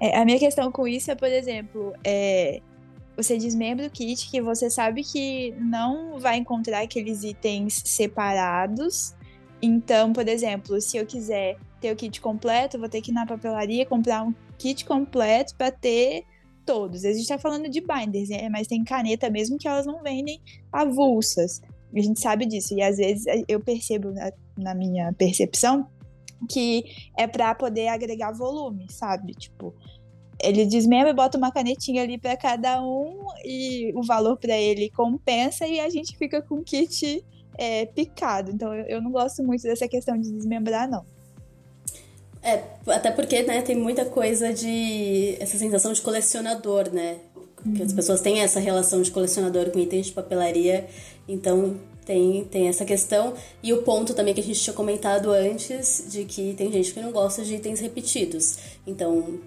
É, 0.00 0.16
a 0.16 0.24
minha 0.24 0.38
questão 0.38 0.72
com 0.72 0.88
isso 0.88 1.10
é, 1.10 1.14
por 1.14 1.28
exemplo, 1.28 1.92
é, 2.02 2.62
você 3.16 3.36
desmembra 3.36 3.86
o 3.86 3.90
kit 3.90 4.30
que 4.30 4.40
você 4.40 4.70
sabe 4.70 5.02
que 5.02 5.52
não 5.58 6.18
vai 6.20 6.38
encontrar 6.38 6.82
aqueles 6.82 7.24
itens 7.24 7.82
separados. 7.84 9.12
Então, 9.60 10.12
por 10.12 10.26
exemplo, 10.28 10.80
se 10.80 10.96
eu 10.96 11.04
quiser 11.04 11.58
ter 11.80 11.92
o 11.92 11.96
kit 11.96 12.20
completo, 12.20 12.78
vou 12.78 12.88
ter 12.88 13.02
que 13.02 13.10
ir 13.10 13.14
na 13.14 13.26
papelaria 13.26 13.84
comprar 13.84 14.22
um 14.22 14.32
kit 14.56 14.84
completo 14.84 15.54
para 15.56 15.70
ter 15.72 16.24
todos. 16.68 17.02
A 17.02 17.08
gente 17.08 17.22
está 17.22 17.38
falando 17.38 17.66
de 17.66 17.80
binders, 17.80 18.28
né? 18.28 18.46
mas 18.50 18.66
tem 18.66 18.84
caneta 18.84 19.30
mesmo 19.30 19.56
que 19.56 19.66
elas 19.66 19.86
não 19.86 20.02
vendem 20.02 20.38
avulsas. 20.70 21.62
A 21.96 21.98
gente 21.98 22.20
sabe 22.20 22.44
disso. 22.44 22.74
E 22.74 22.82
às 22.82 22.98
vezes 22.98 23.24
eu 23.48 23.58
percebo 23.58 24.12
na, 24.54 24.74
minha 24.74 25.10
percepção 25.14 25.88
que 26.46 26.84
é 27.16 27.26
para 27.26 27.54
poder 27.54 27.88
agregar 27.88 28.32
volume, 28.32 28.86
sabe? 28.90 29.32
Tipo, 29.32 29.74
ele 30.42 30.66
desmembra 30.66 31.08
e 31.08 31.14
bota 31.14 31.38
uma 31.38 31.50
canetinha 31.50 32.02
ali 32.02 32.18
para 32.18 32.36
cada 32.36 32.82
um 32.82 33.24
e 33.42 33.90
o 33.96 34.02
valor 34.02 34.36
para 34.36 34.54
ele 34.54 34.90
compensa 34.90 35.66
e 35.66 35.80
a 35.80 35.88
gente 35.88 36.18
fica 36.18 36.42
com 36.42 36.62
kit 36.62 37.24
é, 37.56 37.86
picado. 37.86 38.50
Então 38.50 38.74
eu, 38.74 38.84
eu 38.84 39.02
não 39.02 39.10
gosto 39.10 39.42
muito 39.42 39.62
dessa 39.62 39.88
questão 39.88 40.18
de 40.18 40.30
desmembrar, 40.30 40.86
não. 40.86 41.06
É, 42.42 42.62
até 42.86 43.10
porque, 43.10 43.42
né, 43.42 43.62
tem 43.62 43.76
muita 43.76 44.04
coisa 44.04 44.52
de. 44.52 45.36
essa 45.40 45.58
sensação 45.58 45.92
de 45.92 46.00
colecionador, 46.00 46.90
né? 46.92 47.16
Porque 47.56 47.82
as 47.82 47.90
uhum. 47.90 47.96
pessoas 47.96 48.20
têm 48.20 48.40
essa 48.40 48.60
relação 48.60 49.02
de 49.02 49.10
colecionador 49.10 49.70
com 49.70 49.78
itens 49.78 50.06
de 50.06 50.12
papelaria, 50.12 50.86
então 51.26 51.76
tem, 52.08 52.44
tem 52.44 52.68
essa 52.68 52.84
questão. 52.84 53.34
E 53.62 53.72
o 53.72 53.82
ponto 53.82 54.14
também 54.14 54.32
que 54.32 54.40
a 54.40 54.44
gente 54.44 54.60
tinha 54.60 54.74
comentado 54.74 55.30
antes, 55.30 56.04
de 56.08 56.24
que 56.24 56.54
tem 56.54 56.72
gente 56.72 56.92
que 56.94 57.00
não 57.00 57.12
gosta 57.12 57.42
de 57.44 57.56
itens 57.56 57.80
repetidos. 57.80 58.58
Então, 58.86 59.40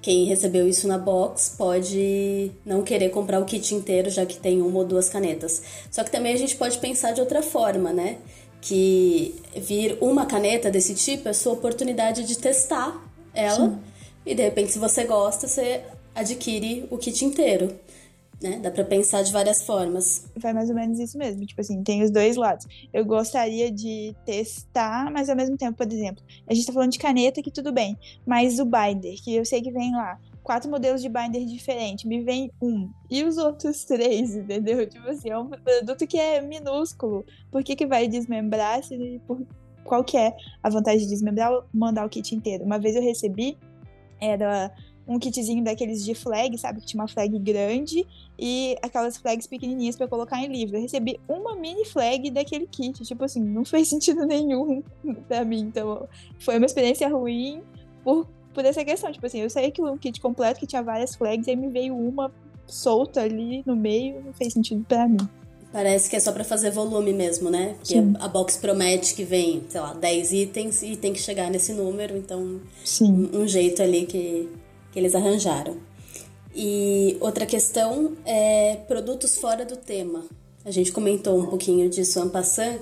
quem 0.00 0.24
recebeu 0.24 0.66
isso 0.68 0.86
na 0.86 0.96
box 0.96 1.54
pode 1.58 2.52
não 2.64 2.82
querer 2.82 3.10
comprar 3.10 3.40
o 3.40 3.44
kit 3.44 3.74
inteiro, 3.74 4.08
já 4.08 4.24
que 4.24 4.38
tem 4.38 4.62
uma 4.62 4.78
ou 4.78 4.84
duas 4.84 5.08
canetas. 5.08 5.60
Só 5.90 6.04
que 6.04 6.10
também 6.10 6.32
a 6.32 6.38
gente 6.38 6.56
pode 6.56 6.78
pensar 6.78 7.12
de 7.12 7.20
outra 7.20 7.42
forma, 7.42 7.92
né? 7.92 8.18
Que 8.60 9.34
vir 9.56 9.96
uma 10.00 10.26
caneta 10.26 10.70
desse 10.70 10.94
tipo 10.94 11.28
é 11.28 11.32
sua 11.32 11.52
oportunidade 11.52 12.24
de 12.24 12.36
testar 12.36 13.00
ela. 13.32 13.70
Sim. 13.70 13.78
E 14.26 14.34
de 14.34 14.42
repente, 14.42 14.72
se 14.72 14.78
você 14.78 15.04
gosta, 15.04 15.46
você 15.46 15.82
adquire 16.14 16.86
o 16.90 16.98
kit 16.98 17.24
inteiro 17.24 17.74
né? 18.40 18.58
Dá 18.60 18.70
pra 18.70 18.84
pensar 18.84 19.22
de 19.22 19.32
várias 19.32 19.62
formas. 19.62 20.26
Vai 20.36 20.52
mais 20.52 20.68
ou 20.68 20.74
menos 20.74 20.98
isso 20.98 21.18
mesmo. 21.18 21.44
Tipo 21.44 21.60
assim, 21.60 21.82
tem 21.82 22.02
os 22.02 22.10
dois 22.10 22.36
lados. 22.36 22.66
Eu 22.92 23.04
gostaria 23.04 23.70
de 23.70 24.14
testar, 24.24 25.10
mas 25.10 25.28
ao 25.28 25.36
mesmo 25.36 25.56
tempo, 25.56 25.76
por 25.76 25.92
exemplo, 25.92 26.22
a 26.46 26.54
gente 26.54 26.66
tá 26.66 26.72
falando 26.72 26.92
de 26.92 26.98
caneta 26.98 27.42
que 27.42 27.50
tudo 27.50 27.72
bem, 27.72 27.98
mas 28.24 28.58
o 28.58 28.64
binder, 28.64 29.20
que 29.22 29.34
eu 29.34 29.44
sei 29.44 29.60
que 29.60 29.70
vem 29.70 29.92
lá, 29.92 30.18
quatro 30.48 30.70
modelos 30.70 31.02
de 31.02 31.10
binder 31.10 31.44
diferentes, 31.44 32.06
me 32.06 32.22
vem 32.22 32.50
um. 32.58 32.90
E 33.10 33.22
os 33.22 33.36
outros 33.36 33.84
três, 33.84 34.34
entendeu? 34.34 34.88
Tipo 34.88 35.06
assim, 35.10 35.28
é 35.28 35.38
um 35.38 35.46
produto 35.46 36.06
que 36.06 36.18
é 36.18 36.40
minúsculo. 36.40 37.22
Por 37.52 37.62
que, 37.62 37.76
que 37.76 37.86
vai 37.86 38.08
desmembrar 38.08 38.82
se 38.82 39.20
por 39.26 39.46
qual 39.84 40.02
que 40.02 40.16
é 40.16 40.34
a 40.62 40.70
vantagem 40.70 41.00
de 41.00 41.08
desmembrar 41.08 41.52
mandar 41.70 42.06
o 42.06 42.08
kit 42.08 42.34
inteiro? 42.34 42.64
Uma 42.64 42.78
vez 42.78 42.96
eu 42.96 43.02
recebi, 43.02 43.58
era 44.18 44.72
um 45.06 45.18
kitzinho 45.18 45.62
daqueles 45.62 46.02
de 46.02 46.14
flag, 46.14 46.56
sabe? 46.56 46.80
Que 46.80 46.86
tinha 46.86 47.02
uma 47.02 47.08
flag 47.08 47.38
grande 47.40 48.06
e 48.38 48.74
aquelas 48.80 49.18
flags 49.18 49.46
pequenininhas 49.46 49.96
para 49.96 50.08
colocar 50.08 50.42
em 50.42 50.48
livro. 50.48 50.78
Eu 50.78 50.80
recebi 50.80 51.20
uma 51.28 51.56
mini 51.56 51.84
flag 51.84 52.30
daquele 52.30 52.66
kit. 52.66 53.02
Tipo 53.04 53.22
assim, 53.24 53.44
não 53.44 53.66
fez 53.66 53.88
sentido 53.92 54.24
nenhum 54.24 54.82
pra 55.28 55.44
mim. 55.44 55.60
Então, 55.60 56.08
foi 56.38 56.56
uma 56.56 56.64
experiência 56.64 57.06
ruim 57.06 57.62
por, 58.02 58.26
por 58.58 58.64
essa 58.64 58.84
questão. 58.84 59.12
Tipo 59.12 59.24
assim, 59.24 59.38
eu 59.38 59.48
saí 59.48 59.70
que 59.70 59.80
um 59.80 59.96
kit 59.96 60.20
completo 60.20 60.58
que 60.58 60.66
tinha 60.66 60.82
várias 60.82 61.14
flags 61.14 61.46
e 61.46 61.50
aí 61.50 61.56
me 61.56 61.68
veio 61.68 61.94
uma 61.94 62.28
solta 62.66 63.20
ali 63.20 63.62
no 63.64 63.76
meio. 63.76 64.20
Não 64.20 64.32
fez 64.32 64.52
sentido 64.52 64.84
para 64.88 65.06
mim. 65.06 65.28
Parece 65.72 66.10
que 66.10 66.16
é 66.16 66.20
só 66.20 66.32
para 66.32 66.42
fazer 66.42 66.72
volume 66.72 67.12
mesmo, 67.12 67.50
né? 67.50 67.74
Porque 67.74 67.94
Sim. 67.94 68.14
a 68.18 68.26
box 68.26 68.56
promete 68.56 69.14
que 69.14 69.22
vem, 69.22 69.62
sei 69.68 69.80
lá, 69.80 69.94
10 69.94 70.32
itens 70.32 70.82
e 70.82 70.96
tem 70.96 71.12
que 71.12 71.20
chegar 71.20 71.48
nesse 71.52 71.72
número, 71.72 72.16
então 72.16 72.60
Sim. 72.84 73.30
Um, 73.32 73.46
jeito 73.46 73.80
ali 73.80 74.06
que 74.06 74.48
que 74.90 74.98
eles 74.98 75.14
arranjaram. 75.14 75.76
E 76.52 77.16
outra 77.20 77.46
questão 77.46 78.16
é 78.24 78.74
produtos 78.88 79.36
fora 79.36 79.64
do 79.64 79.76
tema. 79.76 80.24
A 80.64 80.72
gente 80.72 80.90
comentou 80.90 81.38
um 81.38 81.46
pouquinho 81.46 81.88
disso 81.88 82.18
en 82.18 82.28
passant, 82.28 82.80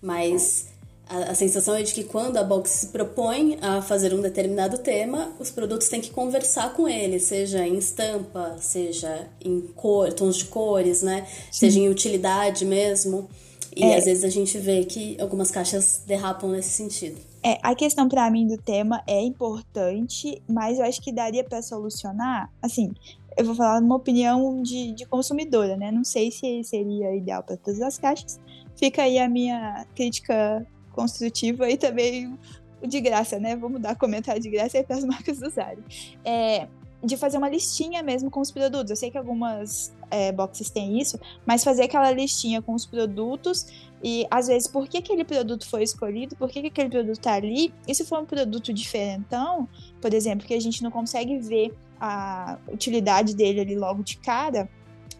mas 0.00 0.66
a, 1.08 1.30
a, 1.30 1.34
sensação 1.34 1.74
é 1.74 1.82
de 1.82 1.94
que 1.94 2.02
quando 2.02 2.36
a 2.36 2.42
box 2.42 2.70
se 2.70 2.86
propõe 2.88 3.58
a 3.62 3.80
fazer 3.80 4.12
um 4.12 4.20
determinado 4.20 4.78
tema, 4.78 5.32
os 5.38 5.50
produtos 5.50 5.88
têm 5.88 6.00
que 6.00 6.10
conversar 6.10 6.72
com 6.74 6.88
ele, 6.88 7.20
seja 7.20 7.66
em 7.66 7.76
estampa, 7.76 8.56
seja 8.60 9.28
em 9.44 9.60
cor, 9.60 10.12
tons 10.12 10.36
de 10.36 10.46
cores, 10.46 11.02
né? 11.02 11.26
Sim. 11.50 11.66
Seja 11.66 11.80
em 11.80 11.88
utilidade 11.88 12.64
mesmo. 12.64 13.28
E 13.74 13.84
é. 13.84 13.96
às 13.96 14.04
vezes 14.06 14.24
a 14.24 14.28
gente 14.28 14.58
vê 14.58 14.84
que 14.84 15.20
algumas 15.20 15.50
caixas 15.50 16.02
derrapam 16.06 16.50
nesse 16.50 16.70
sentido. 16.70 17.20
É, 17.42 17.58
a 17.62 17.74
questão 17.74 18.08
para 18.08 18.28
mim 18.30 18.46
do 18.46 18.56
tema 18.56 19.02
é 19.06 19.22
importante, 19.22 20.42
mas 20.48 20.78
eu 20.78 20.84
acho 20.84 21.00
que 21.00 21.12
daria 21.12 21.44
para 21.44 21.62
solucionar. 21.62 22.50
Assim, 22.60 22.92
eu 23.36 23.44
vou 23.44 23.54
falar 23.54 23.80
uma 23.80 23.94
opinião 23.94 24.60
de, 24.62 24.92
de 24.92 25.06
consumidora, 25.06 25.76
né? 25.76 25.92
Não 25.92 26.02
sei 26.02 26.32
se 26.32 26.64
seria 26.64 27.14
ideal 27.14 27.44
para 27.44 27.56
todas 27.56 27.80
as 27.80 27.98
caixas. 27.98 28.40
Fica 28.74 29.02
aí 29.02 29.18
a 29.18 29.28
minha 29.28 29.86
crítica 29.94 30.66
construtiva 30.96 31.70
e 31.70 31.76
também 31.76 32.36
de 32.82 33.00
graça, 33.00 33.38
né? 33.38 33.54
Vamos 33.54 33.80
dar 33.80 33.94
comentário 33.96 34.40
de 34.40 34.50
graça 34.50 34.78
aí 34.78 34.84
para 34.84 34.96
as 34.96 35.04
marcas 35.04 35.40
usarem. 35.40 35.84
É, 36.24 36.66
de 37.04 37.16
fazer 37.16 37.38
uma 37.38 37.48
listinha 37.48 38.02
mesmo 38.02 38.30
com 38.30 38.40
os 38.40 38.50
produtos. 38.50 38.90
Eu 38.90 38.96
sei 38.96 39.10
que 39.10 39.18
algumas 39.18 39.94
é, 40.10 40.32
boxes 40.32 40.70
têm 40.70 40.98
isso, 40.98 41.18
mas 41.44 41.62
fazer 41.62 41.84
aquela 41.84 42.10
listinha 42.10 42.60
com 42.62 42.74
os 42.74 42.86
produtos 42.86 43.66
e 44.02 44.26
às 44.30 44.48
vezes 44.48 44.66
por 44.68 44.88
que 44.88 44.98
aquele 44.98 45.24
produto 45.24 45.68
foi 45.68 45.82
escolhido, 45.82 46.36
por 46.36 46.48
que 46.48 46.58
aquele 46.66 46.88
produto 46.88 47.20
tá 47.20 47.34
ali. 47.34 47.72
E 47.86 47.94
se 47.94 48.04
for 48.04 48.20
um 48.20 48.26
produto 48.26 48.72
diferentão, 48.72 49.68
por 50.00 50.12
exemplo, 50.12 50.46
que 50.46 50.54
a 50.54 50.60
gente 50.60 50.82
não 50.82 50.90
consegue 50.90 51.38
ver 51.38 51.76
a 52.00 52.58
utilidade 52.68 53.34
dele 53.34 53.60
ali 53.60 53.76
logo 53.76 54.02
de 54.02 54.18
cara, 54.18 54.68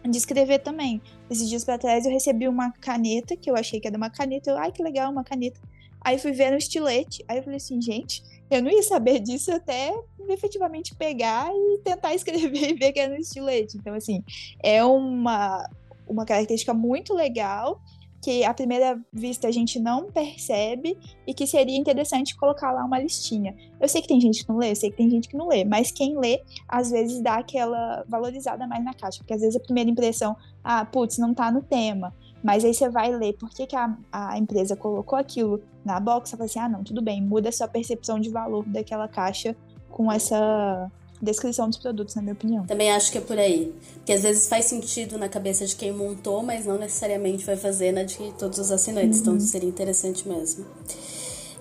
descrever 0.09 0.59
também. 0.59 1.01
Esses 1.29 1.49
dias 1.49 1.63
para 1.63 1.77
trás 1.77 2.05
eu 2.05 2.11
recebi 2.11 2.47
uma 2.47 2.71
caneta 2.71 3.35
que 3.35 3.49
eu 3.49 3.55
achei 3.55 3.79
que 3.79 3.87
era 3.87 3.97
uma 3.97 4.09
caneta, 4.09 4.51
eu, 4.51 4.57
ai 4.57 4.71
que 4.71 4.83
legal, 4.83 5.11
uma 5.11 5.23
caneta. 5.23 5.59
Aí 6.01 6.17
fui 6.17 6.31
ver 6.31 6.51
no 6.51 6.57
estilete, 6.57 7.23
aí 7.27 7.37
eu 7.37 7.43
falei 7.43 7.57
assim, 7.57 7.81
gente, 7.81 8.23
eu 8.49 8.61
não 8.61 8.71
ia 8.71 8.83
saber 8.83 9.19
disso 9.19 9.51
até 9.51 9.93
efetivamente 10.29 10.95
pegar 10.95 11.49
e 11.51 11.79
tentar 11.79 12.13
escrever 12.15 12.71
e 12.71 12.73
ver 12.73 12.93
que 12.93 12.99
é 12.99 13.07
no 13.07 13.15
estilete. 13.15 13.77
Então, 13.77 13.93
assim, 13.93 14.23
é 14.63 14.83
uma, 14.83 15.69
uma 16.07 16.25
característica 16.25 16.73
muito 16.73 17.13
legal 17.13 17.81
que 18.21 18.43
à 18.43 18.53
primeira 18.53 18.99
vista 19.13 19.47
a 19.47 19.51
gente 19.51 19.79
não 19.79 20.11
percebe 20.11 20.97
e 21.25 21.33
que 21.33 21.45
seria 21.45 21.77
interessante 21.77 22.35
colocar 22.35 22.71
lá 22.71 22.83
uma 22.83 22.99
listinha. 22.99 23.55
Eu 23.79 23.87
sei 23.87 24.01
que 24.01 24.07
tem 24.07 24.19
gente 24.19 24.43
que 24.43 24.49
não 24.49 24.57
lê, 24.57 24.71
eu 24.71 24.75
sei 24.75 24.89
que 24.89 24.97
tem 24.97 25.09
gente 25.09 25.29
que 25.29 25.37
não 25.37 25.47
lê, 25.47 25.63
mas 25.63 25.91
quem 25.91 26.17
lê, 26.17 26.41
às 26.67 26.89
vezes 26.89 27.21
dá 27.21 27.35
aquela 27.35 28.03
valorizada 28.07 28.65
mais 28.67 28.83
na 28.83 28.93
caixa, 28.93 29.19
porque 29.19 29.33
às 29.33 29.41
vezes 29.41 29.55
a 29.55 29.63
primeira 29.63 29.89
impressão, 29.89 30.35
ah, 30.63 30.83
putz, 30.85 31.17
não 31.17 31.33
tá 31.33 31.51
no 31.51 31.61
tema. 31.61 32.13
Mas 32.43 32.63
aí 32.63 32.73
você 32.73 32.89
vai 32.89 33.11
ler 33.11 33.33
por 33.33 33.49
que, 33.49 33.65
que 33.65 33.75
a, 33.75 33.97
a 34.11 34.37
empresa 34.37 34.75
colocou 34.75 35.17
aquilo 35.17 35.61
na 35.83 35.99
box, 35.99 36.29
você 36.29 36.37
fala 36.37 36.45
assim, 36.45 36.59
ah, 36.59 36.69
não, 36.69 36.83
tudo 36.83 37.01
bem, 37.01 37.21
muda 37.21 37.49
a 37.49 37.51
sua 37.51 37.67
percepção 37.67 38.19
de 38.19 38.29
valor 38.29 38.63
daquela 38.65 39.07
caixa 39.07 39.55
com 39.89 40.11
essa 40.11 40.91
descrição 41.21 41.67
dos 41.67 41.77
produtos, 41.77 42.15
na 42.15 42.21
minha 42.21 42.33
opinião. 42.33 42.65
Também 42.65 42.91
acho 42.91 43.11
que 43.11 43.17
é 43.17 43.21
por 43.21 43.37
aí. 43.37 43.73
que 44.05 44.13
às 44.13 44.21
vezes 44.21 44.47
faz 44.47 44.65
sentido 44.65 45.17
na 45.17 45.27
cabeça 45.27 45.65
de 45.65 45.75
quem 45.75 45.91
montou, 45.91 46.43
mas 46.43 46.65
não 46.65 46.77
necessariamente 46.77 47.45
vai 47.45 47.57
fazer 47.57 47.91
na 47.91 48.03
de 48.03 48.31
todos 48.37 48.59
os 48.59 48.71
assinantes. 48.71 49.19
Então, 49.19 49.33
uhum. 49.33 49.37
Então 49.37 49.47
seria 49.47 49.69
interessante 49.69 50.27
mesmo. 50.27 50.65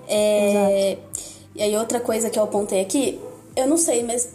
É, 0.09 0.99
e 1.55 1.63
aí 1.63 1.77
outra 1.77 1.99
coisa 2.01 2.31
que 2.31 2.39
eu 2.39 2.45
apontei 2.45 2.81
aqui, 2.81 3.19
eu 3.57 3.67
não 3.67 3.77
sei, 3.77 4.03
mas 4.03 4.29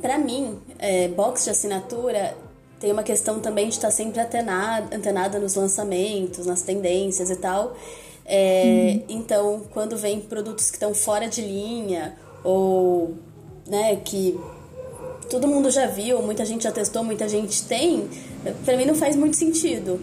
para 0.00 0.18
mim, 0.18 0.58
é, 0.78 1.08
box 1.08 1.44
de 1.44 1.50
assinatura 1.50 2.36
tem 2.80 2.90
uma 2.90 3.02
questão 3.02 3.38
também 3.40 3.68
de 3.68 3.74
estar 3.74 3.90
sempre 3.90 4.20
antenada, 4.20 4.96
antenada 4.96 5.38
nos 5.38 5.54
lançamentos, 5.54 6.46
nas 6.46 6.62
tendências 6.62 7.30
e 7.30 7.36
tal. 7.36 7.76
É, 8.24 8.96
uhum. 8.96 9.04
Então, 9.08 9.62
quando 9.70 9.96
vem 9.96 10.20
produtos 10.20 10.70
que 10.70 10.76
estão 10.76 10.94
fora 10.94 11.28
de 11.28 11.42
linha 11.42 12.16
ou 12.42 13.14
né, 13.66 13.96
que 13.96 14.38
todo 15.28 15.46
mundo 15.46 15.70
já 15.70 15.86
viu, 15.86 16.22
muita 16.22 16.44
gente 16.44 16.64
já 16.64 16.72
testou, 16.72 17.02
muita 17.04 17.28
gente 17.28 17.64
tem, 17.64 18.08
para 18.64 18.76
mim 18.76 18.84
não 18.84 18.94
faz 18.94 19.16
muito 19.16 19.36
sentido. 19.36 20.00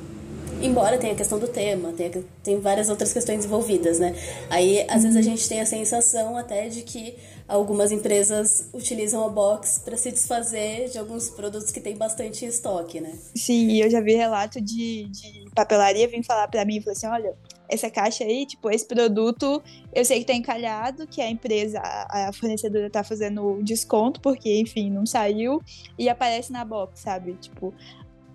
Embora 0.61 0.97
tenha 0.99 1.13
a 1.13 1.15
questão 1.15 1.39
do 1.39 1.47
tema, 1.47 1.91
tenha, 1.91 2.23
tem 2.43 2.59
várias 2.59 2.87
outras 2.87 3.11
questões 3.11 3.43
envolvidas, 3.45 3.97
né? 3.97 4.15
Aí, 4.47 4.85
às 4.87 5.01
vezes, 5.01 5.17
a 5.17 5.21
gente 5.21 5.49
tem 5.49 5.59
a 5.59 5.65
sensação 5.65 6.37
até 6.37 6.67
de 6.67 6.83
que 6.83 7.15
algumas 7.47 7.91
empresas 7.91 8.69
utilizam 8.71 9.25
a 9.25 9.29
box 9.29 9.81
para 9.83 9.97
se 9.97 10.11
desfazer 10.11 10.87
de 10.89 10.99
alguns 10.99 11.31
produtos 11.31 11.71
que 11.71 11.81
tem 11.81 11.97
bastante 11.97 12.45
estoque, 12.45 13.01
né? 13.01 13.11
Sim, 13.35 13.75
eu 13.77 13.89
já 13.89 13.99
vi 14.01 14.13
relato 14.13 14.61
de, 14.61 15.05
de 15.05 15.45
papelaria 15.55 16.07
vir 16.07 16.23
falar 16.23 16.47
para 16.47 16.63
mim 16.63 16.77
e 16.77 16.81
falar 16.81 16.93
assim: 16.93 17.07
olha, 17.07 17.33
essa 17.71 17.89
caixa 17.89 18.25
aí, 18.25 18.45
tipo, 18.45 18.69
esse 18.69 18.85
produto, 18.85 19.63
eu 19.93 20.03
sei 20.03 20.19
que 20.19 20.25
tá 20.25 20.33
encalhado, 20.33 21.07
que 21.07 21.21
a 21.21 21.29
empresa, 21.29 21.79
a 21.81 22.31
fornecedora 22.33 22.89
tá 22.89 23.01
fazendo 23.01 23.63
desconto, 23.63 24.19
porque, 24.19 24.59
enfim, 24.59 24.91
não 24.91 25.05
saiu, 25.05 25.61
e 25.97 26.09
aparece 26.09 26.51
na 26.51 26.65
box, 26.65 26.99
sabe? 26.99 27.33
Tipo, 27.39 27.73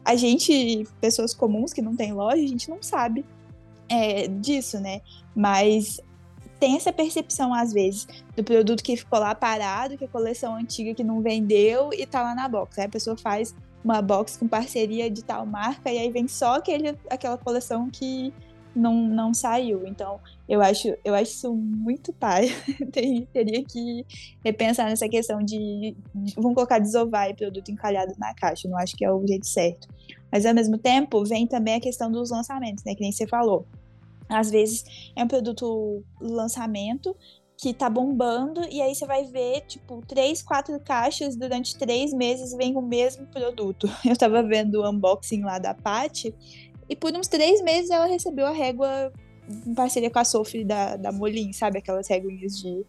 a 0.03 0.17
gente, 0.17 0.85
pessoas 1.01 1.35
comuns 1.35 1.75
que 1.75 1.83
não 1.83 1.95
tem 1.95 2.15
loja, 2.15 2.43
a 2.43 2.47
gente 2.47 2.71
não 2.71 2.83
sabe 2.83 3.27
é, 3.91 4.27
disso, 4.27 4.81
né? 4.81 5.03
Mas 5.35 6.01
tem 6.59 6.75
essa 6.75 6.91
percepção, 6.91 7.53
às 7.53 7.75
vezes, 7.75 8.07
do 8.35 8.43
produto 8.43 8.83
que 8.83 8.97
ficou 8.97 9.19
lá 9.19 9.35
parado, 9.35 9.99
que 9.99 10.05
a 10.07 10.09
coleção 10.09 10.57
antiga 10.57 10.95
que 10.95 11.05
não 11.05 11.21
vendeu 11.21 11.91
e 11.93 12.07
tá 12.07 12.23
lá 12.23 12.35
na 12.35 12.49
box. 12.49 12.79
Aí 12.79 12.87
a 12.87 12.89
pessoa 12.89 13.19
faz 13.19 13.55
uma 13.85 14.01
box 14.01 14.39
com 14.39 14.49
parceria 14.49 15.11
de 15.11 15.23
tal 15.23 15.45
marca 15.45 15.93
e 15.93 15.99
aí 15.99 16.11
vem 16.11 16.27
só 16.27 16.57
aquele, 16.57 16.97
aquela 17.11 17.37
coleção 17.37 17.91
que 17.91 18.33
não, 18.77 18.95
não 18.95 19.35
saiu. 19.35 19.87
Então, 19.87 20.21
eu 20.49 20.61
acho, 20.61 20.95
eu 21.05 21.15
acho 21.15 21.33
isso 21.33 21.55
muito 21.55 22.13
pai. 22.13 22.49
Teria 22.93 23.65
que 23.65 24.07
repensar 24.45 24.89
nessa 24.89 25.09
questão 25.09 25.39
de, 25.39 25.97
de 26.15 26.35
vamos 26.35 26.55
colocar 26.55 26.79
desovar 26.79 27.31
e 27.31 27.35
produto 27.35 27.71
encalhado 27.71 28.15
na 28.19 28.35
caixa. 28.35 28.69
Não 28.69 28.79
acho 28.79 28.97
que 28.97 29.05
é 29.05 29.13
o 29.13 29.27
jeito 29.27 29.47
certo. 29.47 29.89
Mas 30.31 30.45
ao 30.45 30.55
mesmo 30.55 30.79
tempo, 30.79 31.25
vem 31.25 31.47
também 31.47 31.75
a 31.75 31.81
questão 31.81 32.11
dos 32.11 32.31
lançamentos, 32.31 32.85
né? 32.85 32.95
Que 32.95 33.01
nem 33.01 33.13
você 33.13 33.27
falou. 33.27 33.67
Às 34.29 34.51
vezes 34.51 34.85
é 35.15 35.23
um 35.23 35.29
produto 35.29 36.03
lançamento 36.21 37.17
que 37.59 37.73
tá 37.73 37.89
bombando, 37.89 38.61
e 38.71 38.83
aí 38.83 38.95
você 38.95 39.07
vai 39.07 39.25
ver, 39.25 39.63
tipo, 39.63 40.03
três, 40.07 40.43
quatro 40.43 40.79
caixas 40.79 41.37
durante 41.37 41.77
três 41.79 42.13
meses 42.13 42.55
vem 42.55 42.77
o 42.77 42.83
mesmo 42.83 43.27
produto. 43.27 43.89
Eu 44.05 44.17
tava 44.17 44.43
vendo 44.43 44.81
o 44.81 44.91
unboxing 44.91 45.43
lá 45.43 45.59
da 45.59 45.73
Paty, 45.73 46.35
e 46.89 46.97
por 46.97 47.13
uns 47.17 47.29
três 47.29 47.63
meses 47.63 47.91
ela 47.91 48.07
recebeu 48.07 48.47
a 48.47 48.53
régua 48.53 49.13
em 49.67 49.75
parceria 49.75 50.11
com 50.11 50.19
a 50.19 50.25
Sophie 50.25 50.65
da, 50.65 50.97
da 50.97 51.13
Molin, 51.13 51.53
sabe? 51.53 51.79
Aquelas 51.79 52.09
réguas 52.09 52.59
de 52.59 52.85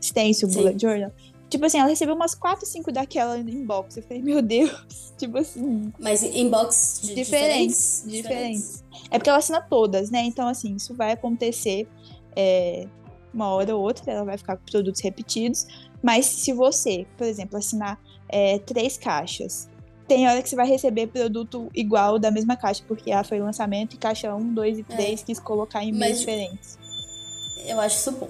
stencil, 0.00 0.48
bullet 0.48 0.80
journal. 0.80 1.12
Tipo 1.48 1.66
assim, 1.66 1.78
ela 1.78 1.88
recebeu 1.88 2.14
umas 2.14 2.34
4, 2.34 2.64
5 2.64 2.92
daquela 2.92 3.36
inbox. 3.36 3.96
Eu 3.96 4.04
falei, 4.04 4.22
meu 4.22 4.40
Deus, 4.40 4.72
tipo 5.18 5.36
assim. 5.38 5.92
Mas 5.98 6.22
inbox 6.22 7.00
de 7.02 7.14
diferentes, 7.14 8.04
diferentes, 8.06 8.06
diferentes. 8.06 8.84
É 9.10 9.18
porque 9.18 9.28
ela 9.28 9.38
assina 9.38 9.60
todas, 9.60 10.10
né? 10.10 10.22
Então, 10.22 10.46
assim, 10.46 10.76
isso 10.76 10.94
vai 10.94 11.12
acontecer 11.12 11.88
é, 12.36 12.86
uma 13.34 13.48
hora 13.48 13.74
ou 13.74 13.82
outra, 13.82 14.12
ela 14.12 14.24
vai 14.24 14.38
ficar 14.38 14.56
com 14.56 14.64
produtos 14.64 15.00
repetidos. 15.00 15.66
Mas 16.00 16.26
se 16.26 16.52
você, 16.52 17.04
por 17.18 17.26
exemplo, 17.26 17.58
assinar 17.58 18.00
é, 18.28 18.58
três 18.60 18.96
caixas 18.96 19.68
tem 20.10 20.26
hora 20.26 20.42
que 20.42 20.48
você 20.48 20.56
vai 20.56 20.66
receber 20.66 21.06
produto 21.06 21.70
igual 21.72 22.18
da 22.18 22.32
mesma 22.32 22.56
caixa, 22.56 22.82
porque 22.88 23.12
ela 23.12 23.22
foi 23.22 23.38
lançamento 23.38 23.94
e 23.94 23.96
caixa 23.96 24.34
1, 24.34 24.54
2 24.54 24.78
e 24.80 24.82
3 24.82 25.20
é. 25.20 25.24
quis 25.24 25.38
colocar 25.38 25.84
em 25.84 25.92
meios 25.92 26.18
diferentes. 26.18 26.76
Eu 27.64 27.78
acho 27.78 27.96
isso 27.96 28.10
bom. 28.12 28.28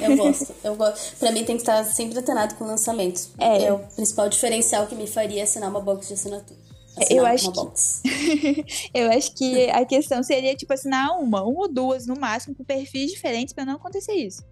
Eu 0.00 0.16
gosto. 0.16 0.54
eu 0.62 0.76
gosto. 0.76 1.16
Pra 1.16 1.32
mim 1.32 1.44
tem 1.44 1.56
que 1.56 1.62
estar 1.62 1.82
sempre 1.82 2.16
antenado 2.16 2.54
com 2.54 2.64
lançamentos. 2.64 3.30
É. 3.36 3.64
é 3.64 3.72
o 3.72 3.80
principal 3.80 4.28
diferencial 4.28 4.86
que 4.86 4.94
me 4.94 5.08
faria 5.08 5.42
assinar 5.42 5.68
uma 5.68 5.80
box 5.80 6.06
de 6.06 6.14
assinatura. 6.14 6.60
Assinar 6.96 7.10
eu 7.10 7.26
acho 7.26 7.50
que... 7.50 8.64
eu 8.94 9.10
acho 9.10 9.34
que 9.34 9.70
a 9.70 9.84
questão 9.84 10.22
seria, 10.22 10.54
tipo, 10.54 10.72
assinar 10.72 11.18
uma, 11.18 11.42
uma 11.42 11.62
ou 11.62 11.72
duas 11.72 12.06
no 12.06 12.14
máximo, 12.14 12.54
com 12.54 12.62
perfis 12.62 13.10
diferentes, 13.10 13.52
para 13.52 13.64
não 13.64 13.74
acontecer 13.74 14.12
isso. 14.12 14.44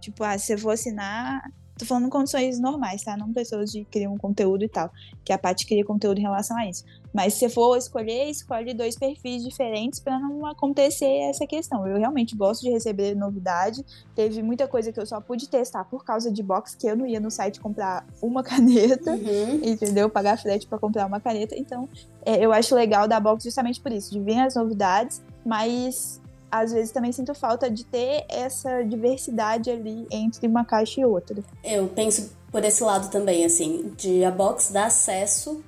Tipo, 0.00 0.24
ah, 0.24 0.38
se 0.38 0.54
eu 0.54 0.58
vou 0.58 0.70
assinar 0.70 1.42
Tô 1.78 1.84
falando 1.84 2.08
condições 2.08 2.58
normais, 2.58 3.02
tá? 3.02 3.16
Não 3.16 3.32
pessoas 3.32 3.70
que 3.70 3.84
criam 3.84 4.16
conteúdo 4.16 4.64
e 4.64 4.68
tal. 4.68 4.90
Que 5.24 5.32
a 5.32 5.38
parte 5.38 5.66
cria 5.66 5.84
conteúdo 5.84 6.18
em 6.18 6.22
relação 6.22 6.56
a 6.56 6.66
isso. 6.66 6.84
Mas 7.12 7.34
se 7.34 7.40
você 7.40 7.48
for 7.50 7.76
escolher, 7.76 8.30
escolhe 8.30 8.72
dois 8.72 8.96
perfis 8.96 9.42
diferentes 9.42 10.00
para 10.00 10.18
não 10.18 10.46
acontecer 10.46 11.28
essa 11.28 11.46
questão. 11.46 11.86
Eu 11.86 11.98
realmente 11.98 12.34
gosto 12.34 12.62
de 12.62 12.70
receber 12.70 13.14
novidade. 13.14 13.84
Teve 14.14 14.42
muita 14.42 14.66
coisa 14.66 14.90
que 14.90 14.98
eu 14.98 15.06
só 15.06 15.20
pude 15.20 15.48
testar 15.48 15.84
por 15.84 16.04
causa 16.04 16.32
de 16.32 16.42
box, 16.42 16.74
que 16.74 16.86
eu 16.86 16.96
não 16.96 17.06
ia 17.06 17.20
no 17.20 17.30
site 17.30 17.60
comprar 17.60 18.06
uma 18.22 18.42
caneta, 18.44 19.12
uhum. 19.12 19.60
entendeu? 19.62 20.08
Pagar 20.08 20.38
frete 20.38 20.66
para 20.66 20.78
comprar 20.78 21.06
uma 21.06 21.20
caneta. 21.20 21.54
Então, 21.56 21.88
é, 22.24 22.44
eu 22.44 22.52
acho 22.52 22.74
legal 22.74 23.06
da 23.06 23.20
box 23.20 23.44
justamente 23.44 23.80
por 23.80 23.92
isso, 23.92 24.10
de 24.10 24.20
vir 24.20 24.38
as 24.38 24.54
novidades, 24.54 25.22
mas 25.44 26.20
às 26.50 26.72
vezes 26.72 26.90
também 26.90 27.12
sinto 27.12 27.34
falta 27.34 27.70
de 27.70 27.84
ter 27.84 28.24
essa 28.28 28.82
diversidade 28.82 29.70
ali 29.70 30.06
entre 30.10 30.46
uma 30.46 30.64
caixa 30.64 31.00
e 31.00 31.04
outra. 31.04 31.42
Eu 31.62 31.88
penso 31.88 32.30
por 32.50 32.64
esse 32.64 32.82
lado 32.82 33.10
também, 33.10 33.44
assim, 33.44 33.92
de 33.96 34.24
a 34.24 34.30
box 34.30 34.72
dar 34.72 34.86
acesso 34.86 35.62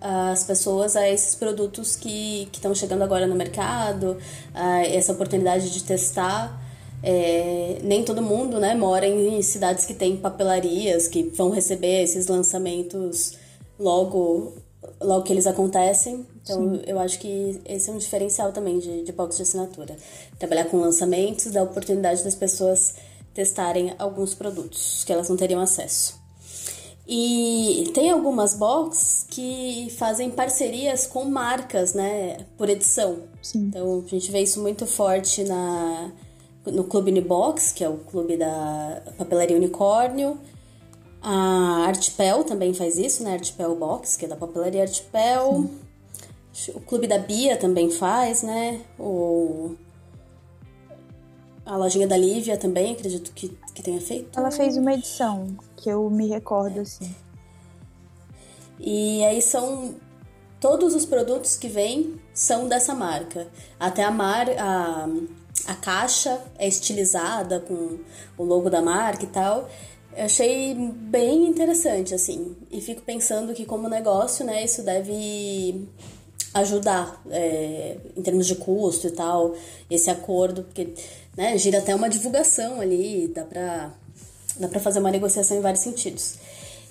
às 0.00 0.44
pessoas 0.44 0.96
a 0.96 1.08
esses 1.08 1.34
produtos 1.34 1.94
que 1.94 2.48
estão 2.52 2.74
chegando 2.74 3.02
agora 3.02 3.26
no 3.26 3.34
mercado, 3.34 4.16
essa 4.54 5.12
oportunidade 5.12 5.70
de 5.70 5.84
testar. 5.84 6.58
É, 7.02 7.78
nem 7.82 8.04
todo 8.04 8.20
mundo 8.20 8.60
né, 8.60 8.74
mora 8.74 9.06
em 9.06 9.40
cidades 9.42 9.86
que 9.86 9.94
tem 9.94 10.16
papelarias, 10.16 11.08
que 11.08 11.22
vão 11.22 11.50
receber 11.50 12.02
esses 12.02 12.26
lançamentos 12.26 13.38
logo, 13.78 14.54
logo 15.00 15.22
que 15.22 15.32
eles 15.32 15.46
acontecem. 15.46 16.26
Então, 16.42 16.74
Sim. 16.74 16.82
eu 16.86 16.98
acho 16.98 17.18
que 17.18 17.60
esse 17.66 17.90
é 17.90 17.92
um 17.92 17.98
diferencial 17.98 18.52
também 18.52 18.78
de, 18.78 19.02
de 19.02 19.12
box 19.12 19.36
de 19.36 19.42
assinatura. 19.42 19.96
Trabalhar 20.38 20.64
com 20.64 20.78
lançamentos 20.78 21.46
dá 21.46 21.62
oportunidade 21.62 22.24
das 22.24 22.34
pessoas 22.34 22.94
testarem 23.34 23.94
alguns 23.98 24.34
produtos 24.34 25.04
que 25.04 25.12
elas 25.12 25.28
não 25.28 25.36
teriam 25.36 25.60
acesso. 25.60 26.18
E 27.06 27.90
tem 27.92 28.10
algumas 28.10 28.54
box 28.54 29.26
que 29.28 29.88
fazem 29.98 30.30
parcerias 30.30 31.06
com 31.06 31.24
marcas, 31.24 31.92
né, 31.92 32.46
por 32.56 32.68
edição. 32.68 33.24
Sim. 33.42 33.66
Então, 33.68 34.04
a 34.06 34.08
gente 34.08 34.30
vê 34.30 34.40
isso 34.40 34.62
muito 34.62 34.86
forte 34.86 35.42
na, 35.42 36.12
no 36.66 36.84
Clube 36.84 37.10
Unibox, 37.10 37.72
que 37.72 37.82
é 37.82 37.88
o 37.88 37.96
clube 37.96 38.36
da 38.36 39.02
papelaria 39.18 39.56
unicórnio. 39.56 40.38
A 41.22 41.84
Artpel 41.86 42.44
também 42.44 42.72
faz 42.72 42.96
isso, 42.96 43.22
né? 43.22 43.34
Artpel 43.34 43.74
Box, 43.74 44.16
que 44.16 44.24
é 44.24 44.28
da 44.28 44.36
papelaria 44.36 44.82
Artpel. 44.82 45.66
Sim. 45.68 45.79
O 46.68 46.80
Clube 46.80 47.06
da 47.06 47.18
Bia 47.18 47.56
também 47.56 47.90
faz, 47.90 48.42
né? 48.42 48.80
O... 48.98 49.74
A 51.64 51.76
lojinha 51.76 52.06
da 52.06 52.16
Lívia 52.16 52.56
também, 52.56 52.92
acredito 52.92 53.32
que, 53.32 53.56
que 53.74 53.82
tenha 53.82 54.00
feito. 54.00 54.38
Ela 54.38 54.50
fez 54.50 54.76
uma 54.76 54.92
edição, 54.92 55.56
que 55.76 55.88
eu 55.88 56.10
me 56.10 56.28
recordo, 56.28 56.80
assim. 56.80 57.14
E 58.78 59.24
aí 59.24 59.40
são... 59.40 59.94
Todos 60.60 60.94
os 60.94 61.06
produtos 61.06 61.56
que 61.56 61.68
vêm 61.68 62.20
são 62.34 62.68
dessa 62.68 62.94
marca. 62.94 63.48
Até 63.78 64.04
a, 64.04 64.10
mar, 64.10 64.46
a, 64.58 65.08
a 65.66 65.74
caixa 65.74 66.38
é 66.58 66.68
estilizada 66.68 67.60
com 67.60 67.98
o 68.36 68.44
logo 68.44 68.68
da 68.68 68.82
marca 68.82 69.24
e 69.24 69.28
tal. 69.28 69.70
Eu 70.14 70.26
achei 70.26 70.74
bem 70.74 71.46
interessante, 71.46 72.14
assim. 72.14 72.54
E 72.70 72.78
fico 72.82 73.00
pensando 73.00 73.54
que 73.54 73.64
como 73.64 73.88
negócio, 73.88 74.44
né, 74.44 74.62
isso 74.62 74.82
deve 74.82 75.88
ajudar 76.52 77.22
é, 77.30 77.96
em 78.16 78.22
termos 78.22 78.46
de 78.46 78.56
custo 78.56 79.06
e 79.06 79.10
tal, 79.10 79.54
esse 79.90 80.10
acordo, 80.10 80.64
porque 80.64 80.88
né, 81.36 81.56
gira 81.58 81.78
até 81.78 81.94
uma 81.94 82.08
divulgação 82.08 82.80
ali, 82.80 83.28
dá 83.28 83.44
pra, 83.44 83.94
dá 84.58 84.68
pra 84.68 84.80
fazer 84.80 84.98
uma 84.98 85.10
negociação 85.10 85.56
em 85.56 85.60
vários 85.60 85.82
sentidos. 85.82 86.34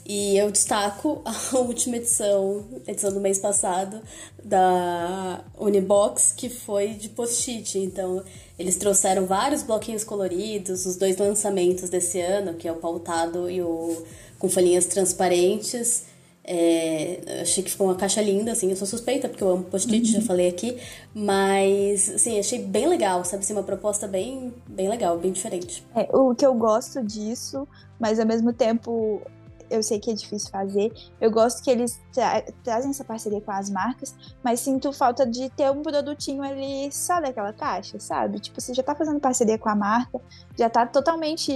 E 0.05 0.35
eu 0.37 0.49
destaco 0.49 1.21
a 1.23 1.35
última 1.59 1.97
edição, 1.97 2.65
edição 2.87 3.13
do 3.13 3.19
mês 3.19 3.37
passado, 3.37 4.01
da 4.43 5.43
Unibox, 5.59 6.31
que 6.31 6.49
foi 6.49 6.95
de 6.95 7.09
post-it. 7.09 7.77
Então, 7.77 8.23
eles 8.57 8.75
trouxeram 8.77 9.27
vários 9.27 9.61
bloquinhos 9.61 10.03
coloridos, 10.03 10.87
os 10.87 10.95
dois 10.95 11.15
lançamentos 11.17 11.91
desse 11.91 12.19
ano, 12.19 12.55
que 12.55 12.67
é 12.67 12.71
o 12.71 12.77
pautado 12.77 13.47
e 13.51 13.61
o 13.61 14.03
com 14.39 14.49
folhinhas 14.49 14.85
transparentes. 14.85 16.05
É, 16.51 17.41
achei 17.41 17.63
que 17.63 17.69
ficou 17.69 17.85
uma 17.85 17.95
caixa 17.95 18.19
linda, 18.23 18.53
assim, 18.53 18.71
eu 18.71 18.75
sou 18.75 18.87
suspeita, 18.87 19.29
porque 19.29 19.43
eu 19.43 19.49
amo 19.49 19.65
post-it, 19.65 20.07
uhum. 20.07 20.19
já 20.19 20.25
falei 20.25 20.47
aqui. 20.47 20.77
Mas, 21.13 22.09
assim, 22.09 22.39
achei 22.39 22.57
bem 22.57 22.87
legal, 22.87 23.23
sabe? 23.23 23.43
Assim, 23.43 23.53
uma 23.53 23.61
proposta 23.61 24.07
bem, 24.07 24.51
bem 24.67 24.89
legal, 24.89 25.19
bem 25.19 25.31
diferente. 25.31 25.85
É, 25.95 26.09
o 26.11 26.33
que 26.33 26.43
eu 26.43 26.55
gosto 26.55 27.03
disso, 27.03 27.67
mas 27.99 28.19
ao 28.19 28.25
mesmo 28.25 28.51
tempo 28.51 29.21
eu 29.69 29.83
sei 29.83 29.99
que 29.99 30.11
é 30.11 30.13
difícil 30.13 30.49
fazer. 30.49 30.91
Eu 31.19 31.31
gosto 31.31 31.63
que 31.63 31.69
eles 31.69 31.99
tra 32.11 32.41
trazem 32.63 32.91
essa 32.91 33.03
parceria 33.03 33.41
com 33.41 33.51
as 33.51 33.69
marcas, 33.69 34.15
mas 34.43 34.59
sinto 34.59 34.91
falta 34.91 35.25
de 35.25 35.49
ter 35.49 35.71
um 35.71 35.81
produtinho 35.81 36.43
ali 36.43 36.91
só 36.91 37.19
daquela 37.21 37.53
caixa, 37.53 37.99
sabe? 37.99 38.39
Tipo, 38.39 38.59
você 38.59 38.73
já 38.73 38.83
tá 38.83 38.95
fazendo 38.95 39.19
parceria 39.19 39.57
com 39.57 39.69
a 39.69 39.75
marca, 39.75 40.19
já 40.57 40.69
tá 40.69 40.85
totalmente, 40.85 41.51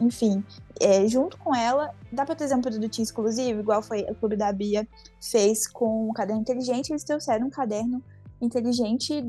enfim, 0.00 0.44
é, 0.80 1.06
junto 1.08 1.38
com 1.38 1.54
ela. 1.54 1.90
Dá 2.12 2.24
pra 2.24 2.34
trazer 2.34 2.54
um 2.54 2.60
produtinho 2.60 3.04
exclusivo, 3.04 3.60
igual 3.60 3.82
foi 3.82 4.02
o 4.02 4.14
Clube 4.14 4.36
da 4.36 4.52
Bia 4.52 4.86
fez 5.20 5.66
com 5.66 6.08
o 6.08 6.12
caderno 6.12 6.42
inteligente, 6.42 6.90
eles 6.90 7.04
trouxeram 7.04 7.46
um 7.46 7.50
caderno 7.50 8.02
inteligente 8.40 9.24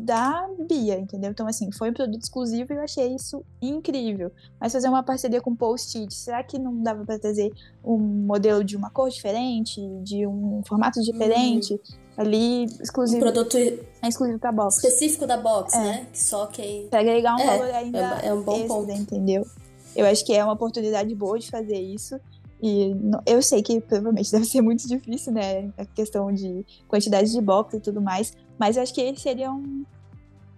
da 0.00 0.48
Bia, 0.68 0.98
entendeu? 0.98 1.30
Então, 1.30 1.46
assim, 1.46 1.70
foi 1.70 1.90
um 1.90 1.92
produto 1.92 2.22
exclusivo 2.22 2.72
e 2.72 2.76
eu 2.76 2.82
achei 2.82 3.14
isso 3.14 3.44
incrível. 3.60 4.32
Mas 4.58 4.72
fazer 4.72 4.88
uma 4.88 5.02
parceria 5.02 5.40
com 5.40 5.54
Post-it, 5.54 6.12
será 6.14 6.42
que 6.42 6.58
não 6.58 6.82
dava 6.82 7.04
para 7.04 7.18
trazer 7.18 7.52
um 7.84 7.98
modelo 7.98 8.64
de 8.64 8.76
uma 8.76 8.90
cor 8.90 9.10
diferente, 9.10 9.80
de 10.02 10.26
um 10.26 10.62
formato 10.66 11.00
diferente? 11.02 11.74
Hum. 11.74 12.00
Ali, 12.16 12.64
exclusivo. 12.64 13.18
Um 13.18 13.32
produto 13.32 13.56
é 13.56 14.08
exclusivo 14.08 14.38
pra 14.38 14.52
box. 14.52 14.76
Específico 14.76 15.26
da 15.26 15.36
box, 15.36 15.74
é. 15.74 15.78
né? 15.78 16.06
Que 16.12 16.22
só 16.22 16.46
que. 16.46 16.86
Pra 16.90 17.00
agregar 17.00 17.36
um 17.36 17.40
é, 17.40 17.46
valor 17.46 17.74
ainda. 17.74 18.20
É, 18.22 18.26
é 18.26 18.34
um 18.34 18.42
bom 18.42 18.56
extra, 18.56 18.68
ponto. 18.68 18.92
entendeu? 18.92 19.46
Eu 19.94 20.06
acho 20.06 20.24
que 20.24 20.32
é 20.34 20.42
uma 20.42 20.52
oportunidade 20.52 21.14
boa 21.14 21.38
de 21.38 21.50
fazer 21.50 21.80
isso. 21.80 22.18
E 22.62 22.94
eu 23.24 23.40
sei 23.40 23.62
que 23.62 23.80
provavelmente 23.80 24.30
deve 24.32 24.44
ser 24.44 24.60
muito 24.60 24.86
difícil, 24.86 25.32
né? 25.32 25.70
A 25.78 25.84
questão 25.84 26.32
de 26.32 26.64
quantidade 26.86 27.30
de 27.32 27.40
box 27.40 27.76
e 27.76 27.80
tudo 27.80 28.00
mais. 28.00 28.36
Mas 28.60 28.76
eu 28.76 28.82
acho 28.82 28.92
que 28.92 29.18
seria 29.18 29.50
um, 29.50 29.86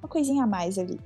uma 0.02 0.08
coisinha 0.08 0.42
a 0.42 0.46
mais 0.46 0.76
ali. 0.76 0.98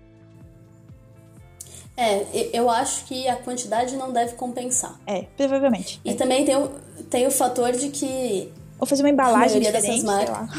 É, 1.95 2.27
eu 2.55 2.71
acho 2.71 3.05
que 3.05 3.29
a 3.29 3.37
quantidade 3.37 3.95
não 3.97 4.11
deve 4.11 4.35
compensar. 4.35 4.99
É, 5.07 5.27
provavelmente. 5.37 6.01
E 6.03 6.11
é. 6.11 6.15
também 6.15 6.47
tem 6.47 6.57
o, 6.57 6.69
tem 7.11 7.27
o 7.27 7.31
fator 7.31 7.73
de 7.73 7.91
que. 7.91 8.51
Ou 8.81 8.87
fazer 8.87 9.03
uma 9.03 9.11
embalagem 9.11 9.61
diferente, 9.61 9.87
dessas 9.87 10.05
marcas. 10.05 10.51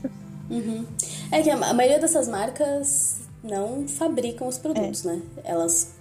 uhum. 0.50 0.86
É 1.30 1.42
que 1.42 1.50
a, 1.50 1.56
a 1.56 1.74
maioria 1.74 1.98
dessas 1.98 2.26
marcas 2.26 3.20
não 3.44 3.86
fabricam 3.86 4.48
os 4.48 4.56
produtos, 4.56 5.04
é. 5.04 5.12
né? 5.12 5.22
Elas 5.44 5.92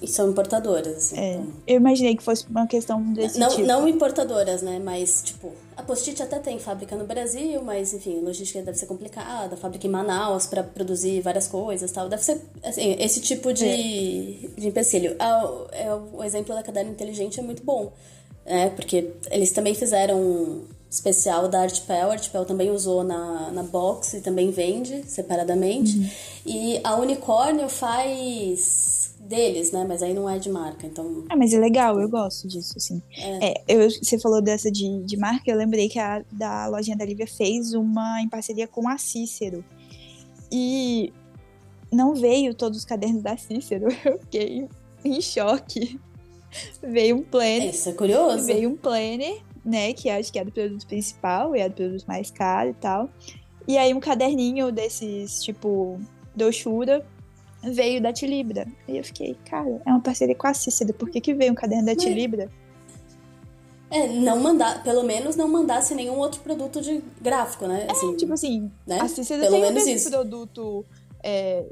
e 0.00 0.06
são 0.06 0.30
importadoras. 0.30 0.96
Assim, 0.96 1.18
é, 1.18 1.32
então. 1.34 1.46
Eu 1.66 1.76
imaginei 1.76 2.16
que 2.16 2.22
fosse 2.22 2.46
uma 2.48 2.66
questão 2.66 3.02
desse 3.12 3.38
não, 3.38 3.48
tipo. 3.48 3.62
Não 3.66 3.88
importadoras, 3.88 4.62
né? 4.62 4.78
Mas, 4.78 5.22
tipo, 5.24 5.52
a 5.76 5.82
Post-it 5.82 6.22
até 6.22 6.38
tem 6.38 6.58
fábrica 6.58 6.94
no 6.94 7.04
Brasil, 7.04 7.60
mas, 7.62 7.92
enfim, 7.92 8.20
logística 8.20 8.62
deve 8.62 8.78
ser 8.78 8.86
complicada. 8.86 9.56
Fábrica 9.56 9.86
em 9.86 9.90
Manaus 9.90 10.46
para 10.46 10.62
produzir 10.62 11.20
várias 11.20 11.48
coisas 11.48 11.90
tal. 11.90 12.08
Deve 12.08 12.22
ser, 12.22 12.40
assim, 12.62 12.96
esse 13.00 13.20
tipo 13.20 13.52
de, 13.52 13.66
é. 13.66 14.60
de 14.60 14.68
empecilho. 14.68 15.16
Ah, 15.18 15.66
é, 15.72 15.92
o 15.92 16.22
exemplo 16.22 16.54
da 16.54 16.62
caderno 16.62 16.92
inteligente 16.92 17.40
é 17.40 17.42
muito 17.42 17.64
bom, 17.64 17.92
né? 18.46 18.70
Porque 18.70 19.10
eles 19.30 19.50
também 19.50 19.74
fizeram 19.74 20.20
um 20.20 20.64
especial 20.88 21.48
da 21.48 21.62
Artpel. 21.62 22.10
A 22.10 22.12
Artpel 22.12 22.44
também 22.44 22.70
usou 22.70 23.02
na, 23.02 23.50
na 23.50 23.64
box 23.64 24.14
e 24.14 24.20
também 24.20 24.52
vende 24.52 25.02
separadamente. 25.08 25.98
Uhum. 25.98 26.10
E 26.46 26.80
a 26.84 26.94
Unicórnio 26.94 27.68
faz 27.68 29.03
deles, 29.24 29.72
né? 29.72 29.84
Mas 29.88 30.02
aí 30.02 30.14
não 30.14 30.28
é 30.28 30.38
de 30.38 30.50
marca, 30.50 30.86
então... 30.86 31.24
Ah, 31.28 31.36
mas 31.36 31.52
é 31.52 31.58
legal, 31.58 32.00
eu 32.00 32.08
gosto 32.08 32.46
disso, 32.46 32.74
assim. 32.76 33.02
É. 33.16 33.48
é 33.48 33.64
eu, 33.68 33.90
você 33.90 34.18
falou 34.18 34.42
dessa 34.42 34.70
de, 34.70 35.02
de 35.02 35.16
marca, 35.16 35.50
eu 35.50 35.56
lembrei 35.56 35.88
que 35.88 35.98
a 35.98 36.22
da 36.30 36.66
lojinha 36.66 36.96
da 36.96 37.04
Lívia 37.04 37.26
fez 37.26 37.72
uma 37.72 38.20
em 38.20 38.28
parceria 38.28 38.68
com 38.68 38.88
a 38.88 38.98
Cícero. 38.98 39.64
E 40.52 41.12
não 41.90 42.14
veio 42.14 42.54
todos 42.54 42.78
os 42.78 42.84
cadernos 42.84 43.22
da 43.22 43.36
Cícero, 43.36 43.88
eu 44.04 44.18
fiquei 44.20 44.68
em 45.04 45.20
choque. 45.20 45.98
Veio 46.82 47.16
um 47.16 47.22
planner. 47.22 47.70
Isso 47.70 47.88
é 47.88 47.92
curioso. 47.92 48.46
Veio 48.46 48.70
um 48.70 48.76
planner, 48.76 49.42
né? 49.64 49.92
Que 49.92 50.08
acho 50.08 50.32
que 50.32 50.38
é 50.38 50.44
do 50.44 50.52
produto 50.52 50.86
principal 50.86 51.56
e 51.56 51.60
é 51.60 51.68
do 51.68 51.74
produto 51.74 52.04
mais 52.06 52.30
caro 52.30 52.70
e 52.70 52.74
tal. 52.74 53.10
E 53.66 53.76
aí 53.76 53.92
um 53.92 53.98
caderninho 53.98 54.70
desses, 54.70 55.42
tipo, 55.42 55.98
doxura 56.36 57.04
veio 57.72 58.00
da 58.00 58.12
Tilibra. 58.12 58.66
E 58.88 58.96
eu 58.96 59.04
fiquei, 59.04 59.36
cara, 59.48 59.80
é 59.84 59.90
uma 59.90 60.00
parceria 60.00 60.34
com 60.34 60.46
a 60.46 60.54
Cícera, 60.54 60.92
por 60.92 61.10
que, 61.10 61.20
que 61.20 61.34
veio 61.34 61.52
um 61.52 61.54
caderno 61.54 61.86
da 61.86 61.96
Tilibra? 61.96 62.50
É, 63.90 64.08
não 64.08 64.40
mandar, 64.40 64.82
pelo 64.82 65.04
menos 65.04 65.36
não 65.36 65.46
mandasse 65.46 65.94
nenhum 65.94 66.18
outro 66.18 66.40
produto 66.40 66.80
de 66.80 67.02
gráfico, 67.20 67.66
né? 67.66 67.86
É, 67.88 67.92
assim, 67.92 68.12
é, 68.12 68.16
tipo 68.16 68.32
assim, 68.32 68.70
né? 68.86 68.98
a 69.00 69.06
Cícera 69.06 69.42
pelo 69.42 69.60
tem 69.60 69.70
o 69.70 69.72
mesmo 69.72 69.90
isso. 69.90 70.10
produto. 70.10 70.84
É, 71.22 71.64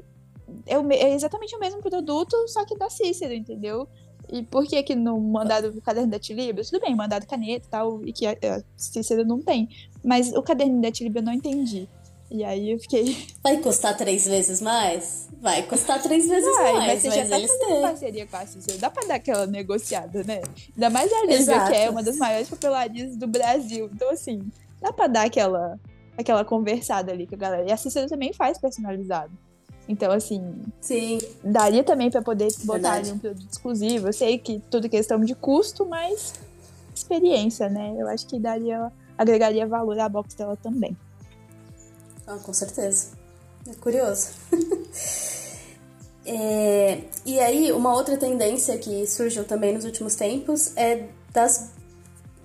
é, 0.65 0.79
o, 0.79 0.91
é, 0.91 1.13
exatamente 1.13 1.55
o 1.55 1.59
mesmo 1.59 1.81
produto, 1.81 2.35
só 2.47 2.65
que 2.65 2.77
da 2.77 2.89
Cícera, 2.89 3.35
entendeu? 3.35 3.87
E 4.31 4.41
por 4.41 4.65
que 4.65 4.81
que 4.83 4.95
não 4.95 5.19
mandaram 5.19 5.69
o 5.69 5.81
caderno 5.81 6.11
da 6.11 6.19
Tilibra? 6.19 6.63
Tudo 6.63 6.79
bem, 6.79 6.95
mandaram 6.95 7.25
caneta 7.27 7.67
e 7.67 7.69
tal, 7.69 8.07
e 8.07 8.13
que 8.13 8.25
a, 8.25 8.31
a 8.31 8.63
Cícera 8.77 9.23
não 9.23 9.41
tem. 9.41 9.67
Mas 10.03 10.31
o 10.33 10.41
caderno 10.41 10.81
da 10.81 10.91
Tilibra 10.91 11.19
eu 11.19 11.25
não 11.25 11.33
entendi. 11.33 11.89
E 12.31 12.43
aí 12.43 12.71
eu 12.71 12.79
fiquei. 12.79 13.27
Vai 13.43 13.57
custar 13.57 13.95
três 13.95 14.25
vezes 14.25 14.61
mais? 14.61 15.27
Vai 15.39 15.63
custar 15.63 16.01
três 16.01 16.27
vezes 16.27 16.49
Vai, 16.55 16.73
mais. 16.73 16.87
Mas 16.87 17.01
você 17.01 17.07
mas 17.09 17.17
já 17.17 17.29
tá 17.29 17.39
eles 17.39 17.59
têm. 17.59 17.81
parceria 17.81 18.27
com 18.27 18.37
a 18.37 18.45
Cícero. 18.45 18.77
Dá 18.79 18.89
pra 18.89 19.05
dar 19.05 19.15
aquela 19.15 19.45
negociada, 19.45 20.23
né? 20.23 20.41
Ainda 20.73 20.89
mais 20.89 21.11
a 21.11 21.25
Lívia, 21.25 21.65
que 21.65 21.75
é 21.75 21.89
uma 21.89 22.01
das 22.01 22.17
maiores 22.17 22.49
papelarias 22.49 23.15
do 23.15 23.27
Brasil. 23.27 23.89
Então, 23.93 24.09
assim, 24.09 24.41
dá 24.81 24.91
pra 24.91 25.07
dar 25.07 25.25
aquela, 25.25 25.79
aquela 26.17 26.45
conversada 26.45 27.11
ali 27.11 27.27
com 27.27 27.35
a 27.35 27.37
galera. 27.37 27.67
E 27.67 27.71
a 27.71 27.77
Cícero 27.77 28.07
também 28.07 28.33
faz 28.33 28.57
personalizado. 28.57 29.31
Então, 29.87 30.11
assim. 30.11 30.61
Sim. 30.79 31.19
Daria 31.43 31.83
também 31.83 32.09
para 32.09 32.21
poder 32.21 32.47
botar 32.63 32.93
ali 32.93 33.11
um 33.11 33.19
produto 33.19 33.51
exclusivo. 33.51 34.07
Eu 34.07 34.13
sei 34.13 34.37
que 34.37 34.61
tudo 34.71 34.87
é 34.87 34.89
questão 34.89 35.19
de 35.19 35.35
custo, 35.35 35.85
mas 35.85 36.33
experiência, 36.95 37.69
né? 37.69 37.93
Eu 37.97 38.07
acho 38.07 38.25
que 38.27 38.39
daria, 38.39 38.91
agregaria 39.17 39.67
valor 39.67 39.99
à 39.99 40.07
box 40.07 40.35
dela 40.35 40.55
também. 40.55 40.95
Ah, 42.27 42.37
com 42.37 42.53
certeza. 42.53 43.07
É 43.67 43.73
curioso. 43.75 44.29
é, 46.25 47.01
e 47.25 47.39
aí, 47.39 47.71
uma 47.71 47.93
outra 47.93 48.17
tendência 48.17 48.77
que 48.77 49.05
surgiu 49.07 49.45
também 49.45 49.73
nos 49.73 49.85
últimos 49.85 50.15
tempos 50.15 50.75
é 50.75 51.07
das 51.31 51.71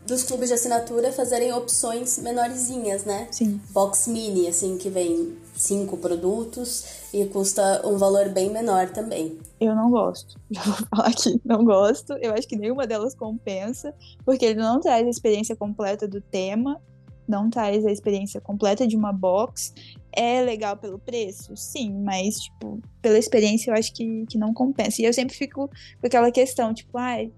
dos 0.09 0.23
clubes 0.23 0.49
de 0.49 0.55
assinatura 0.55 1.13
fazerem 1.13 1.53
opções 1.53 2.19
menorzinhas, 2.19 3.05
né? 3.05 3.29
Sim. 3.31 3.61
Box 3.71 4.09
mini, 4.09 4.49
assim, 4.49 4.79
que 4.79 4.89
vem 4.89 5.37
cinco 5.55 5.99
produtos 5.99 6.85
e 7.13 7.27
custa 7.27 7.87
um 7.87 7.99
valor 7.99 8.31
bem 8.31 8.51
menor 8.51 8.89
também. 8.89 9.39
Eu 9.61 9.77
não 9.77 9.91
gosto. 9.91 10.41
Já 10.51 10.63
vou 10.63 10.75
falar 10.89 11.09
aqui, 11.09 11.39
não 11.45 11.63
gosto. 11.63 12.15
Eu 12.15 12.33
acho 12.33 12.49
que 12.49 12.57
nenhuma 12.57 12.87
delas 12.87 13.15
compensa, 13.15 13.95
porque 14.25 14.47
ele 14.47 14.61
não 14.61 14.81
traz 14.81 15.07
a 15.07 15.11
experiência 15.11 15.55
completa 15.55 16.09
do 16.09 16.23
tema 16.23 16.81
não 17.29 17.51
traz 17.51 17.85
a 17.85 17.93
experiência 17.93 18.41
completa 18.41 18.87
de 18.87 18.97
uma 18.97 19.13
box. 19.13 19.73
É 20.13 20.41
legal 20.41 20.77
pelo 20.77 20.99
preço? 20.99 21.57
Sim, 21.57 21.93
mas, 22.03 22.37
tipo, 22.41 22.81
pela 23.03 23.19
experiência 23.19 23.71
eu 23.71 23.75
acho 23.75 23.93
que, 23.93 24.25
que 24.27 24.39
não 24.39 24.55
compensa. 24.55 25.03
E 25.03 25.05
eu 25.05 25.13
sempre 25.13 25.37
fico 25.37 25.69
com 25.69 26.07
aquela 26.07 26.31
questão, 26.33 26.73
tipo, 26.73 26.97
ai, 26.97 27.31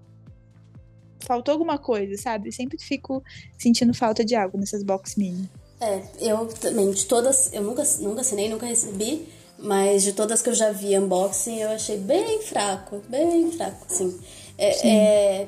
faltou 1.25 1.51
alguma 1.51 1.77
coisa, 1.77 2.15
sabe? 2.21 2.49
Eu 2.49 2.53
sempre 2.53 2.77
fico 2.79 3.23
sentindo 3.57 3.93
falta 3.93 4.23
de 4.23 4.35
algo 4.35 4.57
nessas 4.57 4.83
box 4.83 5.15
mini. 5.17 5.49
É, 5.79 6.01
eu 6.19 6.47
também, 6.47 6.91
de 6.91 7.05
todas, 7.05 7.51
eu 7.53 7.63
nunca, 7.63 7.83
nunca 7.99 8.21
assinei, 8.21 8.47
nunca 8.47 8.67
recebi, 8.67 9.27
mas 9.57 10.03
de 10.03 10.13
todas 10.13 10.41
que 10.41 10.49
eu 10.49 10.53
já 10.53 10.71
vi 10.71 10.97
unboxing, 10.97 11.59
eu 11.59 11.69
achei 11.69 11.97
bem 11.97 12.41
fraco, 12.41 13.01
bem 13.09 13.51
fraco, 13.51 13.85
assim. 13.89 14.19
É, 14.57 14.87
é, 14.87 15.47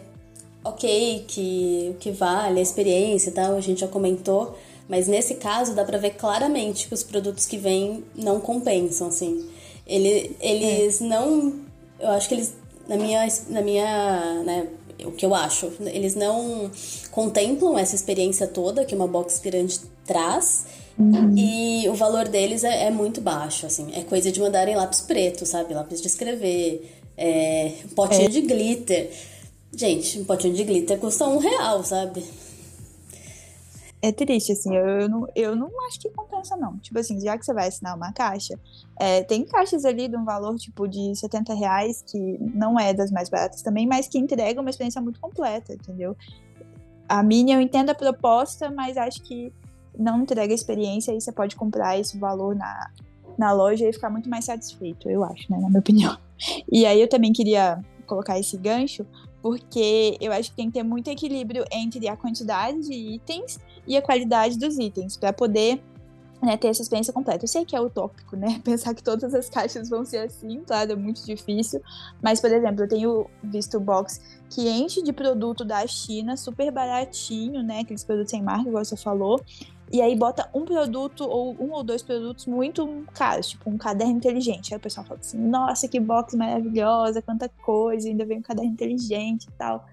ok, 0.64 1.26
que 1.28 1.91
o 1.91 1.93
que 1.95 2.11
vale, 2.11 2.59
a 2.59 2.64
experiência 2.64 3.30
e 3.30 3.34
tal, 3.34 3.55
a 3.55 3.61
gente 3.61 3.82
já 3.82 3.88
comentou, 3.88 4.57
mas 4.88 5.07
nesse 5.07 5.36
caso 5.36 5.74
dá 5.74 5.84
pra 5.84 5.97
ver 5.97 6.11
claramente 6.11 6.88
que 6.88 6.93
os 6.93 7.03
produtos 7.03 7.45
que 7.45 7.57
vêm 7.57 8.03
não 8.16 8.39
compensam, 8.39 9.07
assim. 9.07 9.47
Ele, 9.86 10.36
eles 10.39 11.01
é. 11.01 11.05
não. 11.05 11.53
Eu 11.99 12.09
acho 12.09 12.28
que 12.28 12.36
eles. 12.36 12.53
Na 12.88 12.95
minha. 12.95 13.28
Na 13.49 13.61
minha 13.61 14.43
né, 14.43 14.68
o 15.05 15.11
que 15.11 15.26
eu 15.26 15.34
acho. 15.34 15.72
Eles 15.82 16.16
não 16.16 16.72
contemplam 17.11 17.78
essa 17.78 17.95
experiência 17.95 18.47
toda 18.47 18.86
que 18.86 18.95
uma 18.95 19.07
box 19.07 19.39
grande 19.39 19.80
traz. 20.05 20.66
Uhum. 20.97 21.36
E 21.36 21.89
o 21.89 21.95
valor 21.95 22.28
deles 22.28 22.64
é, 22.64 22.86
é, 22.86 22.91
muito 22.91 23.20
baixo, 23.20 23.66
assim. 23.66 23.88
É 23.93 24.01
coisa 24.01 24.32
de 24.32 24.39
mandarem 24.39 24.76
lápis 24.76 25.01
preto, 25.01 25.45
sabe? 25.45 25.74
Lápis 25.74 26.01
de 26.01 26.07
escrever, 26.07 26.88
é, 27.18 27.74
potinho 27.95 28.26
é. 28.26 28.30
de 28.30 28.41
glitter. 28.41 29.09
Gente, 29.76 30.19
um 30.19 30.26
potinho 30.26 30.53
de 30.53 30.63
glitter 30.63 30.99
custa 30.99 31.28
um 31.28 31.38
real, 31.38 31.84
sabe? 31.84 32.24
É 34.01 34.11
triste, 34.11 34.51
assim, 34.51 34.76
eu, 34.76 34.86
eu, 34.86 35.09
não, 35.09 35.28
eu 35.34 35.55
não 35.55 35.69
acho 35.88 35.99
que 35.99 36.09
compensa, 36.09 36.57
não. 36.57 36.78
Tipo 36.78 36.99
assim, 36.99 37.19
já 37.21 37.38
que 37.38 37.45
você 37.45 37.53
vai 37.53 37.69
assinar 37.69 37.95
uma 37.95 38.11
caixa, 38.11 38.59
é, 38.99 39.24
tem 39.24 39.45
caixas 39.45 39.86
ali 39.86 40.09
de 40.09 40.17
um 40.17 40.26
valor, 40.26 40.57
tipo, 40.57 40.88
de 40.88 41.15
70 41.15 41.53
reais, 41.53 42.03
que 42.05 42.38
não 42.53 42.78
é 42.78 42.93
das 42.93 43.11
mais 43.11 43.30
baratas 43.30 43.61
também, 43.61 43.88
mas 43.88 44.07
que 44.07 44.19
entrega 44.19 44.59
uma 44.59 44.69
experiência 44.69 45.01
muito 45.01 45.21
completa, 45.21 45.74
entendeu? 45.74 46.17
a 47.07 47.21
Mini 47.21 47.51
eu 47.51 47.61
entendo 47.61 47.89
a 47.89 47.95
proposta, 47.95 48.71
mas 48.71 48.97
acho 48.97 49.21
que 49.21 49.51
não 49.97 50.21
entrega 50.21 50.53
experiência 50.53 51.11
e 51.11 51.21
você 51.21 51.32
pode 51.32 51.55
comprar 51.55 51.99
esse 51.99 52.17
valor 52.17 52.55
na, 52.55 52.89
na 53.38 53.51
loja 53.51 53.88
e 53.88 53.93
ficar 53.93 54.09
muito 54.09 54.30
mais 54.30 54.45
satisfeito, 54.45 55.09
eu 55.09 55.24
acho, 55.24 55.51
né, 55.51 55.59
na 55.59 55.67
minha 55.67 55.80
opinião. 55.80 56.17
E 56.71 56.86
aí 56.86 56.99
eu 56.99 57.07
também 57.07 57.32
queria 57.32 57.80
colocar 58.07 58.39
esse 58.39 58.57
gancho, 58.57 59.05
porque 59.44 60.18
eu 60.22 60.32
acho 60.32 60.52
que 60.52 60.56
tem 60.56 60.68
que 60.68 60.80
ter 60.80 60.84
muito 60.84 61.10
equilíbrio 61.10 61.66
entre 61.70 62.08
a 62.08 62.16
quantidade 62.16 62.80
de 62.80 62.94
itens 62.94 63.60
e 63.86 63.98
a 63.98 64.02
qualidade 64.02 64.58
dos 64.58 64.80
itens, 64.80 65.18
para 65.18 65.34
poder 65.34 65.84
né, 66.41 66.56
ter 66.56 66.70
essa 66.70 66.82
experiência 66.82 67.12
completa. 67.12 67.44
Eu 67.44 67.50
sei 67.50 67.66
que 67.66 67.76
é 67.76 67.82
utópico, 67.82 68.38
né? 68.38 68.60
Pensar 68.64 68.96
que 68.96 69.04
todas 69.04 69.34
as 69.34 69.50
caixas 69.50 69.89
vão 69.89 70.06
ser 70.06 70.20
assim, 70.20 70.62
claro, 70.66 70.94
é 70.94 70.96
muito 70.96 71.26
difícil. 71.26 71.82
Mas, 72.22 72.39
por 72.39 72.50
exemplo, 72.54 72.86
eu 72.86 72.88
tenho 72.88 73.30
visto 73.44 73.82
box 73.82 74.22
que 74.50 74.70
enche 74.70 75.04
de 75.04 75.12
produto 75.12 75.66
da 75.66 75.86
China, 75.88 76.38
super 76.38 76.72
baratinho, 76.72 77.62
né? 77.62 77.82
Aqueles 77.82 78.06
produtos 78.06 78.32
sem 78.32 78.41
marca, 78.41 78.70
igual 78.70 78.86
você 78.86 78.96
falou. 78.96 79.41
E 79.94 80.02
aí 80.02 80.16
bota 80.16 80.50
um 80.56 80.66
produto 80.66 81.24
ou 81.24 81.56
um 81.60 81.72
ou 81.72 81.84
dois 81.84 82.02
produtos 82.02 82.48
muito 82.48 83.06
caros, 83.14 83.50
tipo 83.50 83.70
um 83.70 83.78
caderno 83.78 84.14
inteligente. 84.14 84.74
Aí 84.74 84.78
o 84.80 84.82
pessoal 84.82 85.06
fala 85.06 85.20
assim, 85.20 85.38
nossa, 85.38 85.88
que 85.88 86.00
box 86.00 86.36
maravilhosa, 86.36 87.22
quanta 87.22 87.48
coisa, 87.48 88.10
ainda 88.10 88.26
vem 88.26 88.39
um 88.39 88.41
caderno 88.41 88.72
inteligente 88.72 89.44
e 89.44 89.52
tal. 89.52 89.86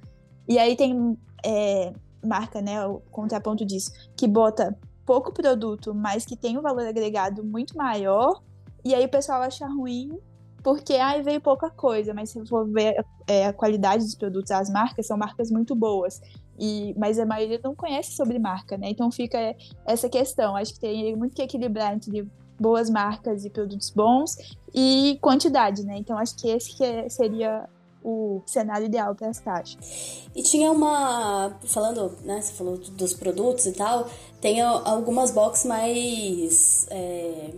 E 0.48 0.58
aí 0.58 0.74
tem 0.74 1.18
é, 1.44 1.92
marca, 2.24 2.62
né, 2.62 2.86
o 2.86 3.00
contraponto 3.10 3.62
disso, 3.62 3.92
que 4.16 4.26
bota 4.26 4.74
pouco 5.04 5.34
produto, 5.34 5.94
mas 5.94 6.24
que 6.24 6.34
tem 6.34 6.56
um 6.56 6.62
valor 6.62 6.86
agregado 6.86 7.44
muito 7.44 7.76
maior, 7.76 8.40
e 8.82 8.94
aí 8.94 9.04
o 9.04 9.08
pessoal 9.08 9.42
acha 9.42 9.66
ruim 9.66 10.18
porque 10.62 10.94
aí 10.94 11.22
veio 11.22 11.40
pouca 11.40 11.70
coisa, 11.70 12.12
mas 12.12 12.30
se 12.30 12.46
for 12.46 12.66
ver 12.66 13.04
é, 13.26 13.46
a 13.46 13.52
qualidade 13.52 14.04
dos 14.04 14.14
produtos, 14.14 14.50
as 14.50 14.70
marcas 14.70 15.06
são 15.06 15.16
marcas 15.16 15.50
muito 15.50 15.74
boas. 15.74 16.20
E, 16.60 16.94
mas 16.98 17.18
a 17.18 17.24
maioria 17.24 17.58
não 17.64 17.74
conhece 17.74 18.12
sobre 18.12 18.38
marca, 18.38 18.76
né? 18.76 18.90
Então 18.90 19.10
fica 19.10 19.56
essa 19.86 20.10
questão. 20.10 20.54
Acho 20.54 20.74
que 20.74 20.80
tem 20.80 21.16
muito 21.16 21.34
que 21.34 21.42
equilibrar 21.42 21.94
entre 21.94 22.28
boas 22.60 22.90
marcas 22.90 23.46
e 23.46 23.50
produtos 23.50 23.88
bons 23.88 24.36
e 24.74 25.18
quantidade, 25.22 25.82
né? 25.82 25.96
Então 25.96 26.18
acho 26.18 26.36
que 26.36 26.48
esse 26.48 26.76
que 26.76 26.84
é, 26.84 27.08
seria 27.08 27.66
o 28.04 28.42
cenário 28.46 28.86
ideal 28.86 29.14
para 29.14 29.28
as 29.28 29.40
caixas. 29.40 30.28
E 30.34 30.42
tinha 30.42 30.70
uma. 30.70 31.58
Falando, 31.64 32.16
né? 32.24 32.40
Você 32.40 32.52
falou 32.52 32.76
dos 32.76 33.14
produtos 33.14 33.64
e 33.66 33.72
tal, 33.72 34.08
tem 34.40 34.60
algumas 34.60 35.30
boxes 35.30 35.64
mais 35.64 36.86
é, 36.90 37.50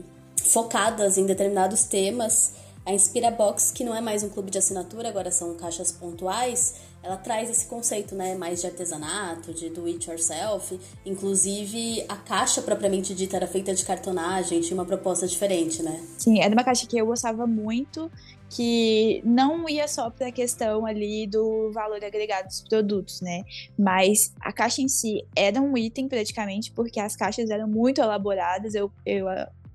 focadas 0.45 1.19
em 1.19 1.27
determinados 1.27 1.85
temas. 1.85 2.55
A 2.85 2.93
Inspira 2.93 3.31
Box, 3.31 3.73
que 3.73 3.85
não 3.85 3.95
é 3.95 4.01
mais 4.01 4.25
um 4.25 4.29
clube 4.29 4.51
de 4.51 4.59
assinatura, 4.59 5.09
agora 5.09 5.31
são 5.31 5.55
caixas 5.55 5.93
pontuais, 5.93 6.75
ela 7.03 7.17
traz 7.17 7.51
esse 7.51 7.67
conceito, 7.67 8.15
né, 8.15 8.35
mais 8.35 8.61
de 8.61 8.67
artesanato, 8.67 9.53
de 9.53 9.69
do 9.71 9.87
it 9.87 10.09
yourself. 10.09 10.79
Inclusive, 11.05 12.05
a 12.09 12.17
caixa 12.17 12.63
propriamente 12.63 13.15
dita 13.15 13.37
era 13.37 13.47
feita 13.47 13.75
de 13.75 13.85
cartonagem, 13.85 14.61
tinha 14.61 14.75
uma 14.75 14.87
proposta 14.87 15.27
diferente, 15.27 15.83
né? 15.83 16.03
Sim, 16.17 16.41
era 16.41 16.53
uma 16.53 16.65
caixa 16.65 16.87
que 16.87 16.97
eu 16.97 17.07
gostava 17.07 17.47
muito, 17.47 18.11
que 18.49 19.23
não 19.25 19.69
ia 19.69 19.89
só 19.89 20.11
para 20.11 20.29
a 20.29 20.33
questão 20.33 20.85
ali 20.85 21.27
do 21.27 21.73
valor 21.73 22.05
agregado 22.05 22.49
dos 22.49 22.61
produtos, 22.61 23.21
né? 23.21 23.45
Mas 23.79 24.33
a 24.41 24.53
caixa 24.53 24.83
em 24.83 24.89
si 24.89 25.25
era 25.35 25.61
um 25.61 25.77
item 25.77 26.07
praticamente, 26.07 26.71
porque 26.71 27.01
as 27.01 27.17
caixas 27.17 27.51
eram 27.51 27.67
muito 27.67 28.01
elaboradas. 28.01 28.75
Eu, 28.75 28.93
eu 29.07 29.27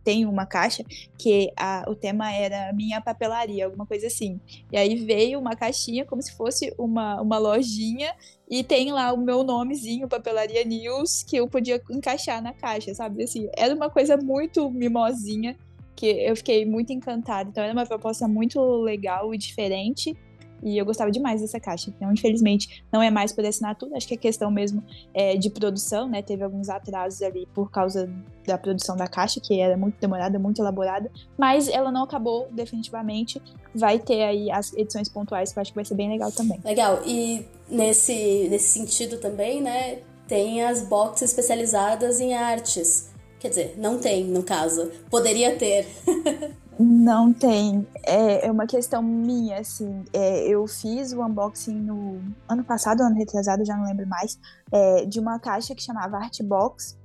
tenho 0.08 0.30
uma 0.30 0.46
caixa 0.46 0.86
que 1.18 1.52
a, 1.58 1.84
o 1.86 1.94
tema 1.94 2.32
era 2.32 2.72
minha 2.72 3.02
papelaria, 3.02 3.66
alguma 3.66 3.86
coisa 3.86 4.08
assim. 4.08 4.40
E 4.72 4.78
aí 4.78 4.96
veio 4.96 5.38
uma 5.38 5.54
caixinha 5.54 6.06
como 6.06 6.22
se 6.22 6.34
fosse 6.34 6.74
uma, 6.78 7.22
uma 7.22 7.38
lojinha 7.38 8.16
e 8.50 8.64
tem 8.64 8.94
lá 8.94 9.12
o 9.12 9.18
meu 9.18 9.44
nomezinho, 9.44 10.08
Papelaria 10.08 10.64
News, 10.64 11.24
que 11.24 11.36
eu 11.36 11.46
podia 11.46 11.82
encaixar 11.92 12.42
na 12.42 12.54
caixa, 12.54 12.96
sabe? 12.96 13.22
Assim, 13.22 13.50
era 13.58 13.76
uma 13.76 13.90
coisa 13.90 14.16
muito 14.16 14.72
mimosinha 14.72 15.58
que 15.94 16.06
eu 16.06 16.38
fiquei 16.38 16.66
muito 16.66 16.94
encantada. 16.94 17.50
Então 17.50 17.62
era 17.62 17.74
uma 17.74 17.86
proposta 17.86 18.30
muito 18.30 18.62
legal 18.78 19.36
e 19.36 19.38
diferente. 19.38 20.16
E 20.62 20.78
eu 20.78 20.86
gostava 20.86 21.12
demais 21.12 21.42
dessa 21.42 21.60
caixa. 21.60 21.90
Então, 21.90 22.12
infelizmente, 22.12 22.84
não 22.92 23.02
é 23.02 23.10
mais 23.10 23.32
por 23.32 23.46
assinatura. 23.46 23.98
Acho 23.98 24.08
que 24.08 24.14
é 24.14 24.18
questão 24.18 24.50
mesmo 24.50 24.84
é, 25.14 25.36
de 25.36 25.50
produção, 25.50 26.08
né? 26.08 26.22
Teve 26.22 26.44
alguns 26.44 26.70
atrasos 26.70 27.22
ali 27.22 27.48
por 27.54 27.72
causa 27.72 28.10
da 28.46 28.58
produção 28.58 28.96
da 28.96 29.08
caixa, 29.08 29.40
que 29.40 29.60
era 29.60 29.78
muito 29.78 30.00
demorada, 30.00 30.40
muito 30.40 30.62
elaborada. 30.62 31.12
Mas 31.38 31.68
ela 31.68 31.92
não 31.92 32.04
acabou 32.04 32.48
definitivamente. 32.52 33.42
Vai 33.74 34.00
ter 34.00 34.24
aí 34.24 34.52
as 34.52 34.74
edições 34.74 35.10
pontuais, 35.10 35.52
que 35.52 35.60
eu 35.60 35.62
acho 35.62 35.72
que 35.72 35.76
vai 35.76 35.86
ser 35.86 35.96
bem 35.96 36.10
legal 36.10 36.32
também. 36.32 36.60
Legal. 36.64 37.02
E 37.06 37.46
nesse, 37.70 38.48
nesse 38.50 38.80
sentido 38.80 39.18
também, 39.18 39.62
né? 39.62 40.00
Tem 40.28 40.64
as 40.64 40.84
boxes 40.84 41.30
especializadas 41.30 42.20
em 42.20 42.34
artes. 42.34 43.10
Quer 43.40 43.50
dizer, 43.50 43.76
não 43.78 44.00
tem, 44.00 44.26
no 44.26 44.44
caso. 44.44 44.92
Poderia 45.10 45.56
ter. 45.56 45.88
não 46.80 47.34
tem. 47.34 47.88
É, 48.04 48.48
é 48.48 48.52
uma 48.52 48.68
questão 48.68 49.02
minha, 49.02 49.60
assim. 49.60 50.04
É, 50.14 50.48
eu 50.48 50.66
fiz 50.68 51.12
o 51.14 51.24
unboxing 51.24 51.76
no 51.76 52.22
ano 52.48 52.64
passado, 52.64 53.02
ano 53.02 53.16
retrasado, 53.16 53.66
já 53.66 53.76
não 53.76 53.86
lembro 53.86 54.08
mais, 54.08 54.40
é, 54.72 55.06
de 55.06 55.20
uma 55.20 55.40
caixa 55.40 55.74
que 55.74 55.82
chamava 55.82 56.18
Artbox. 56.18 56.98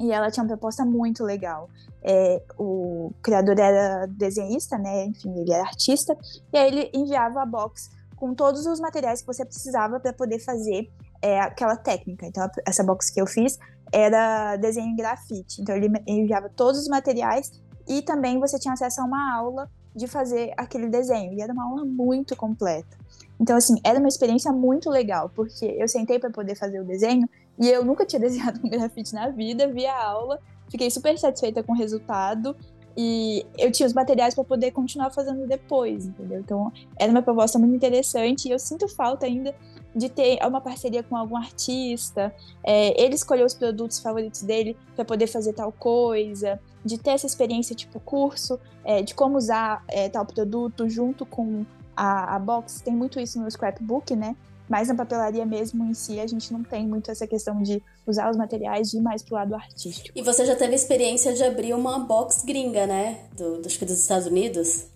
E 0.00 0.12
ela 0.12 0.30
tinha 0.30 0.44
uma 0.44 0.48
proposta 0.48 0.84
muito 0.84 1.24
legal. 1.24 1.68
É, 2.02 2.40
o 2.56 3.12
criador 3.20 3.58
era 3.58 4.06
desenhista, 4.06 4.78
né? 4.78 5.06
Enfim, 5.06 5.36
ele 5.36 5.52
era 5.52 5.64
artista. 5.64 6.16
E 6.52 6.56
aí 6.56 6.68
ele 6.68 6.90
enviava 6.94 7.42
a 7.42 7.46
box 7.46 7.90
com 8.14 8.34
todos 8.34 8.66
os 8.66 8.78
materiais 8.78 9.20
que 9.20 9.26
você 9.26 9.44
precisava 9.44 9.98
para 9.98 10.12
poder 10.12 10.38
fazer 10.38 10.88
é, 11.20 11.40
aquela 11.40 11.76
técnica. 11.76 12.26
Então, 12.26 12.48
essa 12.64 12.84
box 12.84 13.10
que 13.10 13.20
eu 13.20 13.26
fiz 13.26 13.58
era 13.92 14.56
desenho 14.56 14.88
em 14.88 14.96
grafite. 14.96 15.60
Então 15.60 15.74
ele 15.74 15.90
enviava 16.06 16.48
todos 16.48 16.80
os 16.80 16.88
materiais 16.88 17.50
e 17.88 18.02
também 18.02 18.38
você 18.38 18.58
tinha 18.58 18.74
acesso 18.74 19.00
a 19.00 19.04
uma 19.04 19.34
aula 19.34 19.70
de 19.94 20.06
fazer 20.06 20.52
aquele 20.56 20.88
desenho. 20.88 21.32
E 21.32 21.40
era 21.40 21.52
uma 21.52 21.64
aula 21.64 21.84
muito 21.84 22.36
completa. 22.36 22.96
Então, 23.40 23.56
assim, 23.56 23.76
era 23.84 23.98
uma 23.98 24.08
experiência 24.08 24.52
muito 24.52 24.90
legal, 24.90 25.30
porque 25.34 25.64
eu 25.64 25.88
sentei 25.88 26.18
para 26.18 26.30
poder 26.30 26.54
fazer 26.54 26.80
o 26.80 26.84
desenho 26.84 27.28
e 27.58 27.68
eu 27.68 27.84
nunca 27.84 28.04
tinha 28.04 28.20
desenhado 28.20 28.60
com 28.60 28.68
grafite 28.68 29.14
na 29.14 29.28
vida, 29.30 29.68
vi 29.68 29.86
a 29.86 30.04
aula, 30.04 30.38
fiquei 30.68 30.90
super 30.90 31.18
satisfeita 31.18 31.62
com 31.62 31.72
o 31.72 31.76
resultado 31.76 32.56
e 32.96 33.46
eu 33.56 33.70
tinha 33.70 33.86
os 33.86 33.92
materiais 33.92 34.34
para 34.34 34.42
poder 34.42 34.72
continuar 34.72 35.10
fazendo 35.10 35.46
depois, 35.46 36.06
entendeu? 36.06 36.40
Então, 36.40 36.72
era 36.98 37.10
uma 37.10 37.22
proposta 37.22 37.56
muito 37.56 37.76
interessante 37.76 38.48
e 38.48 38.50
eu 38.50 38.58
sinto 38.58 38.88
falta 38.88 39.24
ainda 39.24 39.54
de 39.94 40.08
ter 40.08 40.38
uma 40.44 40.60
parceria 40.60 41.02
com 41.02 41.16
algum 41.16 41.36
artista, 41.36 42.34
é, 42.64 43.00
ele 43.00 43.14
escolher 43.14 43.44
os 43.44 43.54
produtos 43.54 44.00
favoritos 44.00 44.42
dele 44.42 44.76
para 44.96 45.04
poder 45.04 45.28
fazer 45.28 45.52
tal 45.52 45.70
coisa, 45.70 46.60
de 46.88 46.98
ter 46.98 47.10
essa 47.10 47.26
experiência 47.26 47.76
tipo 47.76 48.00
curso, 48.00 48.58
é, 48.82 49.02
de 49.02 49.14
como 49.14 49.36
usar 49.36 49.84
é, 49.86 50.08
tal 50.08 50.24
produto 50.24 50.88
junto 50.88 51.26
com 51.26 51.64
a, 51.94 52.34
a 52.34 52.38
box. 52.38 52.80
Tem 52.80 52.94
muito 52.94 53.20
isso 53.20 53.40
no 53.40 53.50
scrapbook, 53.50 54.16
né? 54.16 54.34
Mas 54.68 54.88
na 54.88 54.94
papelaria 54.94 55.46
mesmo 55.46 55.84
em 55.84 55.94
si, 55.94 56.20
a 56.20 56.26
gente 56.26 56.52
não 56.52 56.62
tem 56.62 56.86
muito 56.86 57.10
essa 57.10 57.26
questão 57.26 57.62
de 57.62 57.82
usar 58.06 58.30
os 58.30 58.36
materiais 58.36 58.92
e 58.92 58.98
ir 58.98 59.00
mais 59.00 59.22
pro 59.22 59.34
lado 59.34 59.54
artístico. 59.54 60.18
E 60.18 60.22
você 60.22 60.44
já 60.44 60.54
teve 60.56 60.74
experiência 60.74 61.32
de 61.32 61.42
abrir 61.42 61.72
uma 61.72 61.98
box 62.00 62.44
gringa, 62.44 62.86
né? 62.86 63.20
Do, 63.36 63.60
que 63.62 63.84
dos 63.84 64.00
Estados 64.00 64.26
Unidos? 64.26 64.86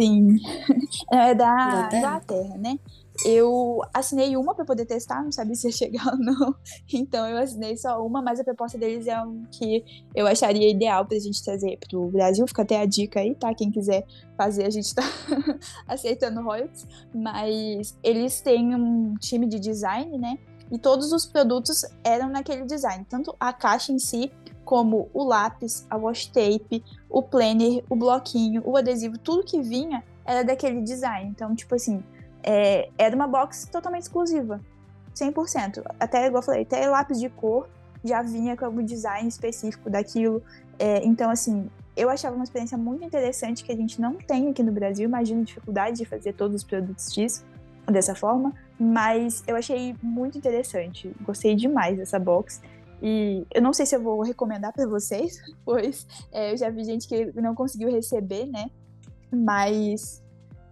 Sim. 0.00 0.36
É 1.12 1.34
da 1.34 1.88
Inglaterra, 1.92 2.56
né? 2.56 2.78
Eu 3.24 3.80
assinei 3.92 4.36
uma 4.36 4.54
para 4.54 4.64
poder 4.64 4.86
testar, 4.86 5.22
não 5.22 5.30
sabia 5.30 5.54
se 5.54 5.68
ia 5.68 5.72
chegar 5.72 6.06
ou 6.12 6.18
não. 6.18 6.54
Então 6.92 7.28
eu 7.28 7.38
assinei 7.38 7.76
só 7.76 8.04
uma, 8.04 8.20
mas 8.20 8.40
a 8.40 8.44
proposta 8.44 8.76
deles 8.76 9.06
é 9.06 9.20
um 9.20 9.44
que 9.50 9.84
eu 10.14 10.26
acharia 10.26 10.70
ideal 10.70 11.04
pra 11.06 11.18
gente 11.18 11.42
trazer 11.44 11.78
pro 11.88 12.08
Brasil. 12.08 12.46
Fica 12.46 12.62
até 12.62 12.80
a 12.80 12.86
dica 12.86 13.20
aí, 13.20 13.34
tá? 13.34 13.54
Quem 13.54 13.70
quiser 13.70 14.04
fazer, 14.36 14.64
a 14.64 14.70
gente 14.70 14.92
tá 14.94 15.02
aceitando 15.86 16.42
royalties. 16.42 16.86
Mas 17.14 17.96
eles 18.02 18.40
têm 18.40 18.74
um 18.74 19.14
time 19.20 19.46
de 19.46 19.60
design, 19.60 20.18
né? 20.18 20.38
E 20.72 20.78
todos 20.78 21.12
os 21.12 21.26
produtos 21.26 21.84
eram 22.02 22.28
naquele 22.28 22.64
design, 22.64 23.04
tanto 23.08 23.36
a 23.38 23.52
caixa 23.52 23.92
em 23.92 23.98
si, 23.98 24.32
como 24.64 25.08
o 25.12 25.24
lápis, 25.24 25.86
a 25.90 25.96
wash 25.96 26.26
tape, 26.26 26.82
o 27.08 27.22
planner, 27.22 27.84
o 27.88 27.96
bloquinho, 27.96 28.62
o 28.64 28.76
adesivo, 28.76 29.18
tudo 29.18 29.44
que 29.44 29.60
vinha 29.60 30.02
era 30.24 30.42
daquele 30.42 30.80
design. 30.80 31.30
Então, 31.30 31.54
tipo 31.54 31.74
assim, 31.74 32.02
é, 32.42 32.88
era 32.98 33.14
uma 33.14 33.26
box 33.26 33.66
totalmente 33.70 34.02
exclusiva. 34.02 34.60
100%. 35.14 35.82
Até, 35.98 36.26
igual 36.26 36.42
eu 36.42 36.46
falei, 36.46 36.62
até 36.62 36.88
lápis 36.88 37.20
de 37.20 37.28
cor 37.28 37.68
já 38.02 38.20
vinha 38.22 38.56
com 38.56 38.64
algum 38.64 38.84
design 38.84 39.28
específico 39.28 39.88
daquilo. 39.88 40.42
É, 40.78 41.04
então, 41.04 41.30
assim, 41.30 41.70
eu 41.96 42.10
achava 42.10 42.34
uma 42.34 42.44
experiência 42.44 42.76
muito 42.76 43.04
interessante 43.04 43.64
que 43.64 43.72
a 43.72 43.76
gente 43.76 44.00
não 44.00 44.14
tem 44.14 44.50
aqui 44.50 44.62
no 44.62 44.72
Brasil. 44.72 45.04
Imagino 45.04 45.44
dificuldade 45.44 45.98
de 45.98 46.04
fazer 46.04 46.34
todos 46.34 46.62
os 46.62 46.64
produtos 46.64 47.12
disso, 47.12 47.44
dessa 47.86 48.14
forma. 48.14 48.52
Mas 48.78 49.42
eu 49.46 49.56
achei 49.56 49.94
muito 50.02 50.36
interessante. 50.36 51.10
Gostei 51.22 51.54
demais 51.54 51.96
dessa 51.96 52.18
box. 52.18 52.60
E 53.06 53.46
eu 53.54 53.60
não 53.60 53.74
sei 53.74 53.84
se 53.84 53.94
eu 53.94 54.02
vou 54.02 54.22
recomendar 54.22 54.72
para 54.72 54.86
vocês, 54.86 55.38
pois 55.62 56.06
é, 56.32 56.52
eu 56.52 56.56
já 56.56 56.70
vi 56.70 56.84
gente 56.84 57.06
que 57.06 57.38
não 57.38 57.54
conseguiu 57.54 57.90
receber, 57.90 58.46
né? 58.46 58.70
Mas, 59.30 60.22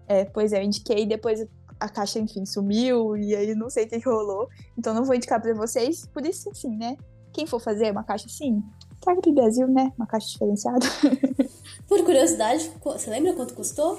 é, 0.08 0.24
pois 0.24 0.50
é, 0.54 0.60
eu 0.60 0.62
indiquei. 0.62 1.04
Depois 1.04 1.46
a 1.78 1.90
caixa, 1.90 2.18
enfim, 2.18 2.46
sumiu 2.46 3.18
e 3.18 3.36
aí 3.36 3.54
não 3.54 3.68
sei 3.68 3.84
o 3.84 3.88
que, 3.88 4.00
que 4.00 4.08
rolou. 4.08 4.48
Então 4.78 4.94
não 4.94 5.04
vou 5.04 5.14
indicar 5.14 5.42
pra 5.42 5.52
vocês. 5.52 6.06
Por 6.06 6.24
isso, 6.24 6.48
assim, 6.48 6.74
né? 6.74 6.96
Quem 7.34 7.46
for 7.46 7.60
fazer 7.60 7.92
uma 7.92 8.02
caixa 8.02 8.26
assim, 8.26 8.62
traga 8.98 9.20
pro 9.20 9.32
Brasil, 9.34 9.68
né? 9.68 9.92
Uma 9.98 10.06
caixa 10.06 10.28
diferenciada. 10.28 10.86
Por 11.86 12.02
curiosidade, 12.02 12.70
você 12.82 13.10
lembra 13.10 13.34
quanto 13.34 13.52
custou? 13.52 13.98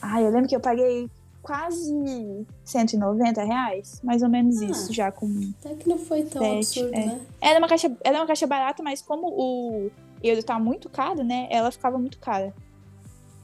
Ah, 0.00 0.22
eu 0.22 0.30
lembro 0.30 0.48
que 0.48 0.54
eu 0.54 0.60
paguei 0.60 1.10
quase 1.46 2.44
190 2.64 3.44
reais, 3.44 4.00
mais 4.02 4.20
ou 4.20 4.28
menos 4.28 4.60
ah, 4.60 4.64
isso, 4.64 4.92
já 4.92 5.12
com. 5.12 5.28
Até 5.60 5.76
que 5.76 5.88
não 5.88 5.96
foi 5.96 6.24
tão 6.24 6.56
absurdo, 6.56 6.92
é. 6.92 7.06
né? 7.06 7.20
Era 7.40 7.60
uma, 7.60 7.68
caixa, 7.68 7.96
era 8.02 8.18
uma 8.18 8.26
caixa 8.26 8.48
barata, 8.48 8.82
mas 8.82 9.00
como 9.00 9.28
o 9.28 9.88
euro 10.20 10.42
tá 10.42 10.58
muito 10.58 10.88
caro, 10.88 11.22
né? 11.22 11.46
Ela 11.48 11.70
ficava 11.70 11.98
muito 11.98 12.18
cara. 12.18 12.52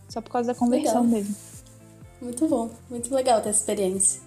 Só 0.08 0.20
por 0.20 0.30
causa 0.30 0.52
da 0.52 0.58
conversão 0.58 1.04
legal. 1.04 1.04
mesmo. 1.04 1.36
Muito 2.20 2.48
bom, 2.48 2.70
muito 2.90 3.14
legal 3.14 3.40
ter 3.40 3.50
essa 3.50 3.60
experiência. 3.60 4.20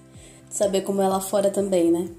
De 0.47 0.55
saber 0.55 0.81
como 0.81 1.01
é 1.01 1.07
lá 1.09 1.19
fora 1.19 1.51
também, 1.51 1.91
né? 1.91 2.09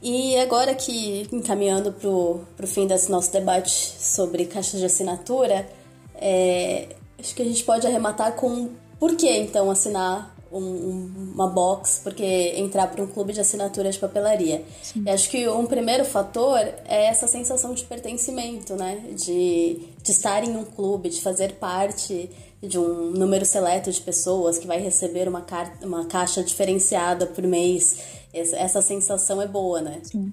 E 0.00 0.36
agora 0.38 0.72
que 0.72 1.26
encaminhando 1.32 1.92
pro, 1.92 2.42
pro 2.56 2.66
fim 2.66 2.86
desse 2.86 3.10
nosso 3.10 3.32
debate 3.32 3.72
sobre 3.72 4.44
caixas 4.44 4.78
de 4.78 4.86
assinatura, 4.86 5.68
é, 6.14 6.94
acho 7.18 7.34
que 7.34 7.42
a 7.42 7.44
gente 7.44 7.64
pode 7.64 7.86
arrematar 7.88 8.36
com 8.36 8.70
por 9.00 9.16
que 9.16 9.28
então 9.28 9.68
assinar 9.70 10.33
um, 10.58 11.32
uma 11.34 11.48
box, 11.48 12.00
porque 12.02 12.54
entrar 12.56 12.86
para 12.86 13.02
um 13.02 13.06
clube 13.06 13.32
de 13.32 13.40
assinatura 13.40 13.90
de 13.90 13.98
papelaria. 13.98 14.64
E 14.94 15.10
acho 15.10 15.28
que 15.30 15.48
um 15.48 15.66
primeiro 15.66 16.04
fator 16.04 16.58
é 16.58 17.06
essa 17.06 17.26
sensação 17.26 17.74
de 17.74 17.84
pertencimento, 17.84 18.74
né? 18.76 19.02
De, 19.12 19.80
de 20.02 20.10
estar 20.10 20.44
em 20.44 20.56
um 20.56 20.64
clube, 20.64 21.08
de 21.08 21.20
fazer 21.20 21.54
parte 21.54 22.30
de 22.62 22.78
um 22.78 23.10
número 23.10 23.44
seleto 23.44 23.90
de 23.90 24.00
pessoas 24.00 24.58
que 24.58 24.66
vai 24.66 24.80
receber 24.80 25.28
uma, 25.28 25.44
uma 25.82 26.06
caixa 26.06 26.42
diferenciada 26.42 27.26
por 27.26 27.44
mês. 27.44 27.98
Essa, 28.32 28.56
essa 28.56 28.82
sensação 28.82 29.42
é 29.42 29.46
boa, 29.46 29.80
né? 29.80 30.00
Sim. 30.02 30.32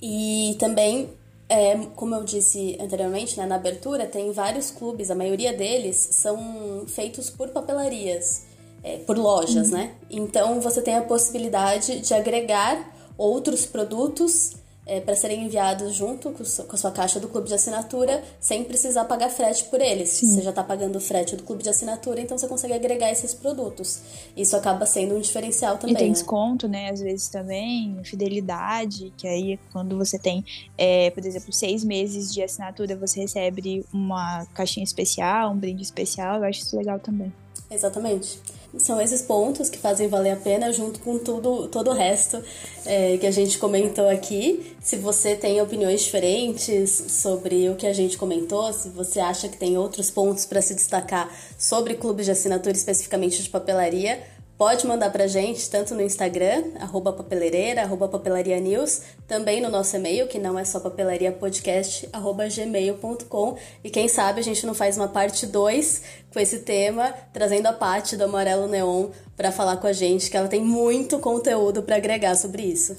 E 0.00 0.56
também 0.58 1.08
é, 1.48 1.76
como 1.96 2.14
eu 2.14 2.24
disse 2.24 2.76
anteriormente, 2.80 3.38
né, 3.38 3.46
na 3.46 3.56
abertura, 3.56 4.06
tem 4.06 4.32
vários 4.32 4.70
clubes, 4.70 5.10
a 5.10 5.14
maioria 5.14 5.52
deles 5.52 5.96
são 6.12 6.84
feitos 6.86 7.28
por 7.28 7.48
papelarias 7.48 8.51
é, 8.82 8.98
por 8.98 9.16
lojas, 9.16 9.68
uhum. 9.68 9.78
né? 9.78 9.94
Então 10.10 10.60
você 10.60 10.82
tem 10.82 10.96
a 10.96 11.02
possibilidade 11.02 12.00
de 12.00 12.14
agregar 12.14 12.92
outros 13.16 13.64
produtos 13.64 14.56
é, 14.84 15.00
para 15.00 15.14
serem 15.14 15.44
enviados 15.44 15.94
junto 15.94 16.32
com, 16.32 16.42
a 16.42 16.76
sua 16.76 16.90
caixa 16.90 17.20
do 17.20 17.28
clube 17.28 17.46
de 17.46 17.54
assinatura, 17.54 18.22
sem 18.40 18.64
precisar 18.64 19.04
pagar 19.04 19.30
frete 19.30 19.64
por 19.64 19.80
eles. 19.80 20.08
Sim. 20.10 20.34
Você 20.34 20.42
já 20.42 20.50
está 20.50 20.64
pagando 20.64 20.96
o 20.96 21.00
frete 21.00 21.36
do 21.36 21.44
clube 21.44 21.62
de 21.62 21.68
assinatura, 21.68 22.20
então 22.20 22.36
você 22.36 22.48
consegue 22.48 22.74
agregar 22.74 23.10
esses 23.10 23.32
produtos. 23.32 24.00
Isso 24.36 24.56
acaba 24.56 24.84
sendo 24.84 25.14
um 25.14 25.20
diferencial 25.20 25.78
também. 25.78 25.94
E 25.94 25.98
tem 25.98 26.08
né? 26.08 26.12
desconto, 26.12 26.66
né? 26.66 26.90
Às 26.90 27.00
vezes 27.00 27.28
também, 27.28 28.00
fidelidade, 28.02 29.12
que 29.16 29.28
aí 29.28 29.58
quando 29.72 29.96
você 29.96 30.18
tem, 30.18 30.44
é, 30.76 31.10
por 31.10 31.24
exemplo, 31.24 31.52
seis 31.52 31.84
meses 31.84 32.32
de 32.32 32.42
assinatura, 32.42 32.96
você 32.96 33.20
recebe 33.20 33.86
uma 33.92 34.46
caixinha 34.52 34.84
especial, 34.84 35.52
um 35.52 35.56
brinde 35.56 35.82
especial. 35.82 36.38
Eu 36.38 36.44
acho 36.44 36.60
isso 36.60 36.76
legal 36.76 36.98
também. 36.98 37.32
Exatamente 37.70 38.40
são 38.78 39.00
esses 39.00 39.22
pontos 39.22 39.68
que 39.68 39.78
fazem 39.78 40.08
valer 40.08 40.30
a 40.30 40.36
pena, 40.36 40.72
junto 40.72 41.00
com 41.00 41.18
tudo, 41.18 41.68
todo 41.68 41.90
o 41.90 41.92
resto 41.92 42.42
é, 42.86 43.16
que 43.18 43.26
a 43.26 43.30
gente 43.30 43.58
comentou 43.58 44.08
aqui. 44.08 44.74
Se 44.80 44.96
você 44.96 45.36
tem 45.36 45.60
opiniões 45.60 46.02
diferentes 46.02 46.90
sobre 47.08 47.68
o 47.68 47.76
que 47.76 47.86
a 47.86 47.92
gente 47.92 48.16
comentou, 48.16 48.72
se 48.72 48.88
você 48.88 49.20
acha 49.20 49.48
que 49.48 49.56
tem 49.56 49.76
outros 49.76 50.10
pontos 50.10 50.46
para 50.46 50.62
se 50.62 50.74
destacar 50.74 51.30
sobre 51.58 51.94
clubes 51.94 52.26
de 52.26 52.32
assinatura, 52.32 52.76
especificamente 52.76 53.42
de 53.42 53.50
papelaria, 53.50 54.20
Pode 54.56 54.86
mandar 54.86 55.10
pra 55.10 55.26
gente, 55.26 55.68
tanto 55.68 55.94
no 55.94 56.02
Instagram, 56.02 56.64
arroba 56.78 57.12
papeleireira, 57.12 57.82
arroba 57.82 58.06
papelaria 58.06 58.60
news, 58.60 59.02
também 59.26 59.60
no 59.60 59.68
nosso 59.68 59.96
e-mail, 59.96 60.28
que 60.28 60.38
não 60.38 60.58
é 60.58 60.64
só 60.64 60.78
papelariapodcast, 60.78 62.08
gmail.com. 62.54 63.56
E 63.82 63.90
quem 63.90 64.06
sabe 64.06 64.40
a 64.40 64.44
gente 64.44 64.64
não 64.64 64.74
faz 64.74 64.96
uma 64.96 65.08
parte 65.08 65.46
2 65.46 66.02
com 66.32 66.38
esse 66.38 66.60
tema, 66.60 67.12
trazendo 67.32 67.66
a 67.66 67.72
parte 67.72 68.16
do 68.16 68.24
Amarelo 68.24 68.68
Neon 68.68 69.08
para 69.36 69.50
falar 69.50 69.78
com 69.78 69.86
a 69.86 69.92
gente, 69.92 70.30
que 70.30 70.36
ela 70.36 70.48
tem 70.48 70.62
muito 70.62 71.18
conteúdo 71.18 71.82
para 71.82 71.96
agregar 71.96 72.36
sobre 72.36 72.62
isso. 72.62 72.96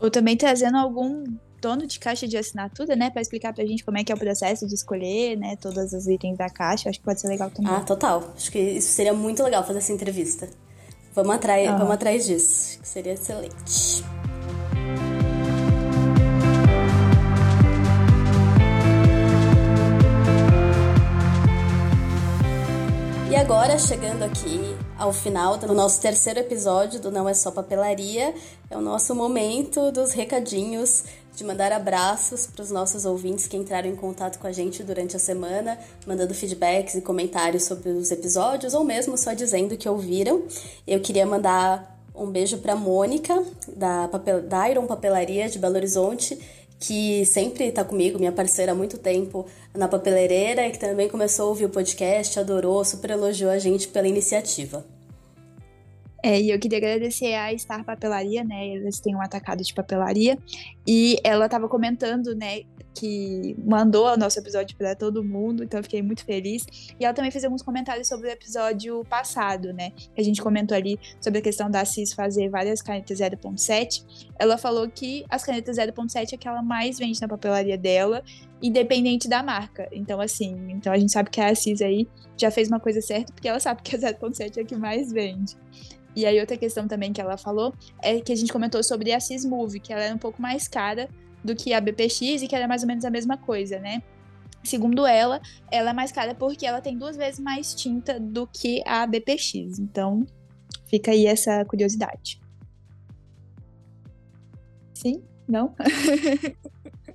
Ou 0.00 0.10
também 0.10 0.36
trazendo 0.36 0.78
algum 0.78 1.24
dono 1.60 1.86
de 1.86 1.98
caixa 1.98 2.26
de 2.26 2.36
assinatura, 2.36 2.96
né, 2.96 3.10
para 3.10 3.20
explicar 3.20 3.52
pra 3.52 3.64
gente 3.64 3.84
como 3.84 3.98
é 3.98 4.04
que 4.04 4.10
é 4.10 4.14
o 4.14 4.18
processo 4.18 4.66
de 4.66 4.74
escolher, 4.74 5.36
né, 5.36 5.56
todos 5.56 5.92
os 5.92 6.06
itens 6.06 6.36
da 6.36 6.48
caixa. 6.48 6.88
Acho 6.88 6.98
que 6.98 7.04
pode 7.04 7.20
ser 7.20 7.28
legal 7.28 7.50
também. 7.50 7.72
Ah, 7.72 7.80
total. 7.80 8.32
Acho 8.36 8.50
que 8.50 8.58
isso 8.58 8.92
seria 8.92 9.12
muito 9.12 9.42
legal 9.42 9.64
fazer 9.66 9.78
essa 9.78 9.92
entrevista. 9.92 10.48
Vamos 11.14 11.34
atrás, 11.34 11.68
uhum. 11.68 11.78
vamos 11.78 11.94
atrás 11.94 12.26
disso. 12.26 12.70
Acho 12.70 12.80
que 12.80 12.88
seria 12.88 13.12
excelente. 13.12 14.04
E 23.30 23.36
agora, 23.36 23.78
chegando 23.78 24.24
aqui 24.24 24.69
ao 25.00 25.14
final 25.14 25.56
do 25.56 25.72
nosso 25.72 25.98
terceiro 25.98 26.40
episódio 26.40 27.00
do 27.00 27.10
Não 27.10 27.26
É 27.26 27.32
Só 27.32 27.50
Papelaria, 27.50 28.34
é 28.68 28.76
o 28.76 28.82
nosso 28.82 29.14
momento 29.14 29.90
dos 29.90 30.12
recadinhos 30.12 31.04
de 31.34 31.42
mandar 31.42 31.72
abraços 31.72 32.46
para 32.46 32.62
os 32.62 32.70
nossos 32.70 33.06
ouvintes 33.06 33.46
que 33.46 33.56
entraram 33.56 33.88
em 33.88 33.96
contato 33.96 34.38
com 34.38 34.46
a 34.46 34.52
gente 34.52 34.82
durante 34.82 35.16
a 35.16 35.18
semana, 35.18 35.78
mandando 36.06 36.34
feedbacks 36.34 36.96
e 36.96 37.00
comentários 37.00 37.64
sobre 37.64 37.88
os 37.88 38.10
episódios 38.10 38.74
ou 38.74 38.84
mesmo 38.84 39.16
só 39.16 39.32
dizendo 39.32 39.74
que 39.74 39.88
ouviram. 39.88 40.42
Eu 40.86 41.00
queria 41.00 41.24
mandar 41.24 41.98
um 42.14 42.26
beijo 42.26 42.58
para 42.58 42.76
Mônica, 42.76 43.42
da, 43.74 44.06
papel, 44.08 44.42
da 44.42 44.68
Iron 44.68 44.86
Papelaria 44.86 45.48
de 45.48 45.58
Belo 45.58 45.76
Horizonte, 45.76 46.38
que 46.80 47.26
sempre 47.26 47.66
está 47.66 47.84
comigo, 47.84 48.18
minha 48.18 48.32
parceira 48.32 48.72
há 48.72 48.74
muito 48.74 48.96
tempo 48.96 49.46
na 49.74 49.86
papeleireira 49.86 50.70
que 50.70 50.78
também 50.78 51.08
começou 51.08 51.44
a 51.44 51.48
ouvir 51.50 51.66
o 51.66 51.68
podcast, 51.68 52.40
adorou, 52.40 52.82
super 52.84 53.10
elogiou 53.10 53.50
a 53.50 53.58
gente 53.58 53.86
pela 53.86 54.08
iniciativa. 54.08 54.82
É, 56.22 56.40
e 56.40 56.50
eu 56.50 56.58
queria 56.58 56.78
agradecer 56.78 57.34
a 57.34 57.56
Star 57.56 57.84
Papelaria, 57.84 58.44
né? 58.44 58.68
Eles 58.68 59.00
têm 59.00 59.14
um 59.14 59.22
atacado 59.22 59.62
de 59.62 59.72
papelaria. 59.72 60.38
E 60.86 61.16
ela 61.24 61.46
estava 61.46 61.68
comentando, 61.68 62.34
né, 62.34 62.62
que 62.94 63.56
mandou 63.64 64.06
o 64.06 64.16
nosso 64.16 64.38
episódio 64.38 64.76
para 64.76 64.94
todo 64.94 65.22
mundo, 65.22 65.62
então 65.62 65.78
eu 65.78 65.84
fiquei 65.84 66.02
muito 66.02 66.24
feliz. 66.24 66.66
E 66.98 67.04
ela 67.04 67.14
também 67.14 67.30
fez 67.30 67.44
alguns 67.44 67.62
comentários 67.62 68.08
sobre 68.08 68.28
o 68.28 68.30
episódio 68.30 69.04
passado, 69.04 69.72
né? 69.72 69.90
Que 70.14 70.20
a 70.20 70.24
gente 70.24 70.42
comentou 70.42 70.76
ali 70.76 70.98
sobre 71.20 71.38
a 71.38 71.42
questão 71.42 71.70
da 71.70 71.84
CIS 71.84 72.12
fazer 72.12 72.48
várias 72.48 72.82
canetas 72.82 73.18
0.7. 73.18 74.04
Ela 74.38 74.58
falou 74.58 74.88
que 74.90 75.24
as 75.28 75.44
canetas 75.44 75.76
0.7 75.76 76.32
é 76.32 76.36
que 76.36 76.48
ela 76.48 76.62
mais 76.62 76.98
vende 76.98 77.20
na 77.20 77.28
papelaria 77.28 77.78
dela, 77.78 78.22
independente 78.60 79.28
da 79.28 79.42
marca. 79.42 79.88
Então, 79.92 80.20
assim, 80.20 80.54
então 80.70 80.92
a 80.92 80.98
gente 80.98 81.12
sabe 81.12 81.30
que 81.30 81.40
a 81.40 81.54
CIS 81.54 81.80
aí 81.80 82.08
já 82.36 82.50
fez 82.50 82.68
uma 82.68 82.80
coisa 82.80 83.00
certa, 83.00 83.32
porque 83.32 83.48
ela 83.48 83.60
sabe 83.60 83.82
que 83.82 83.94
a 83.94 83.98
0.7 83.98 84.56
é 84.56 84.60
a 84.60 84.64
que 84.64 84.76
mais 84.76 85.12
vende. 85.12 85.56
E 86.14 86.26
aí 86.26 86.40
outra 86.40 86.56
questão 86.56 86.88
também 86.88 87.12
que 87.12 87.20
ela 87.20 87.36
falou 87.36 87.72
é 88.02 88.20
que 88.20 88.32
a 88.32 88.36
gente 88.36 88.52
comentou 88.52 88.82
sobre 88.82 89.12
a 89.12 89.20
Cismove, 89.20 89.80
que 89.80 89.92
ela 89.92 90.02
era 90.02 90.14
um 90.14 90.18
pouco 90.18 90.40
mais 90.40 90.66
cara 90.66 91.08
do 91.42 91.54
que 91.54 91.72
a 91.72 91.80
BPX 91.80 92.20
e 92.42 92.48
que 92.48 92.54
era 92.54 92.66
mais 92.68 92.82
ou 92.82 92.88
menos 92.88 93.04
a 93.04 93.10
mesma 93.10 93.36
coisa, 93.36 93.78
né? 93.78 94.02
Segundo 94.62 95.06
ela, 95.06 95.40
ela 95.70 95.90
é 95.90 95.92
mais 95.92 96.12
cara 96.12 96.34
porque 96.34 96.66
ela 96.66 96.80
tem 96.80 96.98
duas 96.98 97.16
vezes 97.16 97.40
mais 97.40 97.74
tinta 97.74 98.20
do 98.20 98.46
que 98.46 98.82
a 98.86 99.06
BPX. 99.06 99.78
Então, 99.78 100.26
fica 100.86 101.12
aí 101.12 101.26
essa 101.26 101.64
curiosidade. 101.64 102.40
Sim? 104.92 105.22
Não? 105.48 105.74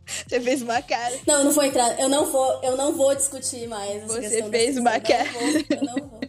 Você 0.05 0.39
fez 0.39 0.61
uma 0.61 0.81
cara. 0.81 1.15
Não, 1.25 1.39
eu 1.39 1.43
não 1.45 1.51
vou 1.51 1.63
entrar. 1.63 1.99
Eu 1.99 2.09
não 2.09 2.25
vou, 2.31 2.63
eu 2.63 2.77
não 2.77 2.93
vou 2.93 3.15
discutir 3.15 3.67
mais. 3.67 4.03
Você 4.03 4.43
fez 4.49 4.77
uma 4.77 4.99
cara. 4.99 5.27
Eu 5.27 5.41
não 5.41 5.51
vou. 5.51 5.65
Eu 5.69 5.83
não 5.83 6.09
vou. 6.09 6.19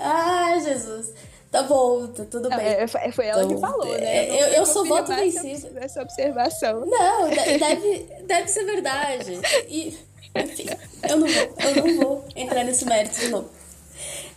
Ai, 0.00 0.60
Jesus. 0.60 1.12
Tá 1.50 1.64
bom, 1.64 2.06
tá 2.06 2.24
tudo 2.24 2.48
bem. 2.48 2.60
É, 2.60 2.86
foi 2.86 3.26
ela 3.26 3.42
então, 3.42 3.54
que 3.54 3.60
falou, 3.60 3.86
né? 3.86 4.30
Eu, 4.30 4.34
eu, 4.34 4.52
eu 4.54 4.66
sou 4.66 4.84
voto 4.84 5.12
vencido. 5.12 5.68
Essa 5.76 6.02
observação. 6.02 6.86
Não, 6.86 7.28
deve, 7.58 8.06
deve 8.24 8.48
ser 8.48 8.64
verdade. 8.64 9.40
E, 9.68 9.98
enfim, 10.34 10.66
eu 11.08 11.16
não 11.16 11.26
vou, 11.26 11.54
eu 11.58 11.76
não 11.76 12.00
vou 12.00 12.24
entrar 12.36 12.62
nesse 12.62 12.84
mérito 12.84 13.18
de 13.18 13.28
novo. 13.28 13.50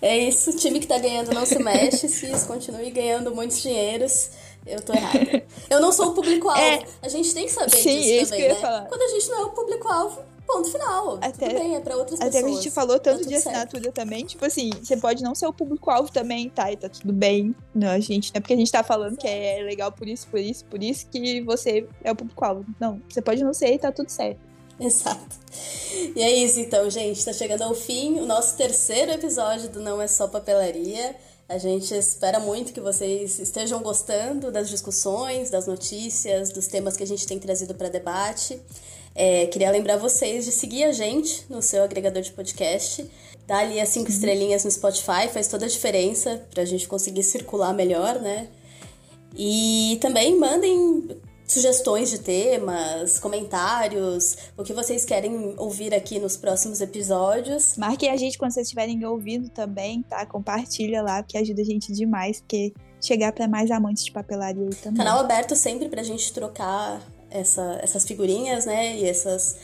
É 0.02 0.18
isso, 0.18 0.50
o 0.50 0.58
time 0.58 0.80
que 0.80 0.88
tá 0.88 0.98
ganhando 0.98 1.34
não 1.34 1.46
se 1.46 1.58
mexe, 1.60 2.10
se 2.10 2.28
continue 2.46 2.90
ganhando 2.92 3.34
muitos 3.34 3.62
dinheiros. 3.62 4.32
Eu 4.66 4.82
tô 4.82 4.94
errada. 4.94 5.44
Eu 5.70 5.80
não 5.80 5.92
sou 5.92 6.10
o 6.10 6.14
público-alvo. 6.14 6.62
É, 6.62 6.84
a 7.02 7.08
gente 7.08 7.34
tem 7.34 7.46
que 7.46 7.52
saber 7.52 7.78
sim, 7.78 8.02
disso 8.02 8.32
também, 8.32 8.50
né? 8.50 8.56
Falar. 8.56 8.86
Quando 8.86 9.02
a 9.02 9.08
gente 9.08 9.30
não 9.30 9.40
é 9.40 9.46
o 9.46 9.50
público-alvo, 9.50 10.22
Ponto 10.46 10.70
final. 10.70 11.18
Até, 11.22 11.48
Tudo 11.48 11.60
bem, 11.60 11.76
é 11.76 11.80
pra 11.80 11.96
outras 11.96 12.20
até 12.20 12.26
pessoas. 12.26 12.44
Até 12.44 12.52
que 12.52 12.60
a 12.60 12.62
gente 12.62 12.74
falou 12.74 13.00
tá 13.00 13.12
tanto 13.12 13.24
tá 13.24 13.30
de 13.30 13.36
assinatura 13.36 13.84
certo. 13.84 13.96
também. 13.96 14.26
Tipo 14.26 14.46
assim, 14.46 14.70
você 14.82 14.98
pode 14.98 15.24
não 15.24 15.34
ser 15.34 15.48
o 15.48 15.54
público-alvo 15.54 16.12
também, 16.12 16.50
tá? 16.50 16.72
E 16.72 16.78
tá 16.78 16.90
tudo 16.90 17.14
bem. 17.14 17.56
Não, 17.74 17.90
a 17.90 18.00
gente, 18.00 18.32
não 18.34 18.38
é 18.38 18.42
porque 18.42 18.54
a 18.54 18.58
gente 18.58 18.72
tá 18.72 18.84
falando 18.84 19.18
que 19.18 19.28
é 19.28 19.62
legal 19.64 19.92
por 19.92 20.08
isso, 20.08 20.28
por 20.28 20.40
isso, 20.40 20.66
por 20.66 20.84
isso 20.84 21.08
que 21.08 21.42
você 21.42 21.88
é 22.04 22.12
o 22.12 22.16
público-alvo. 22.16 22.66
Não, 22.80 23.02
você 23.10 23.22
pode 23.22 23.44
não 23.44 23.54
ser 23.54 23.74
e 23.74 23.80
tá 23.80 23.92
tudo 23.92 24.10
certo. 24.10 24.40
Exato. 24.80 25.38
E 26.16 26.22
é 26.22 26.32
isso 26.32 26.60
então, 26.60 26.90
gente. 26.90 27.18
Está 27.20 27.32
chegando 27.32 27.64
ao 27.64 27.74
fim 27.74 28.20
o 28.20 28.26
nosso 28.26 28.58
terceiro 28.58 29.12
episódio 29.12 29.70
do 29.70 29.80
Não 29.80 30.02
É 30.02 30.08
Só 30.08 30.28
Papelaria. 30.28 31.16
A 31.48 31.58
gente 31.58 31.94
espera 31.94 32.40
muito 32.40 32.74
que 32.74 32.82
vocês 32.82 33.38
estejam 33.38 33.82
gostando 33.82 34.52
das 34.52 34.70
discussões, 34.70 35.50
das 35.50 35.68
notícias, 35.68 36.52
dos 36.52 36.68
temas 36.68 36.98
que 36.98 37.04
a 37.04 37.08
gente 37.08 37.28
tem 37.28 37.38
trazido 37.38 37.76
para 37.76 37.90
debate. 37.90 38.60
É, 39.16 39.46
queria 39.48 39.70
lembrar 39.70 39.98
vocês 39.98 40.46
de 40.46 40.52
seguir 40.52 40.84
a 40.86 40.92
gente 40.92 41.46
no 41.50 41.62
seu 41.62 41.84
agregador 41.84 42.22
de 42.22 42.32
podcast, 42.32 43.10
dar 43.46 43.60
ali 43.60 43.80
as 43.80 43.90
cinco 43.90 44.10
estrelinhas 44.10 44.64
no 44.64 44.72
Spotify, 44.72 45.28
faz 45.32 45.48
toda 45.48 45.66
a 45.66 45.70
diferença 45.70 46.46
para 46.52 46.64
a 46.64 46.66
gente 46.66 46.88
conseguir 46.88 47.24
circular 47.24 47.74
melhor, 47.74 48.20
né? 48.20 48.48
E 49.36 49.98
também 50.02 50.38
mandem 50.38 51.08
sugestões 51.46 52.10
de 52.10 52.20
temas, 52.20 53.20
comentários, 53.20 54.38
o 54.58 54.64
que 54.64 54.74
vocês 54.74 55.06
querem 55.06 55.54
ouvir 55.58 55.94
aqui 55.94 56.18
nos 56.20 56.38
próximos 56.38 56.82
episódios. 56.82 57.78
Marquem 57.78 58.10
a 58.10 58.18
gente 58.18 58.38
quando 58.38 58.54
vocês 58.54 58.68
estiverem 58.68 59.04
ouvindo 59.06 59.50
também, 59.50 60.02
tá? 60.04 60.26
Compartilha 60.26 61.02
lá, 61.02 61.22
que 61.22 61.38
ajuda 61.38 61.62
a 61.62 61.66
gente 61.66 61.92
demais, 61.92 62.40
porque 62.40 62.74
chegar 63.02 63.34
para 63.34 63.48
mais 63.48 63.70
amantes 63.70 64.06
de 64.06 64.12
papelaria 64.12 64.70
também. 64.82 64.98
Canal 64.98 65.20
aberto 65.20 65.56
sempre 65.56 65.90
pra 65.90 66.02
gente 66.02 66.32
trocar 66.32 67.02
essa, 67.34 67.80
essas 67.82 68.06
figurinhas, 68.06 68.66
né? 68.66 68.98
E 68.98 69.06
essas, 69.06 69.58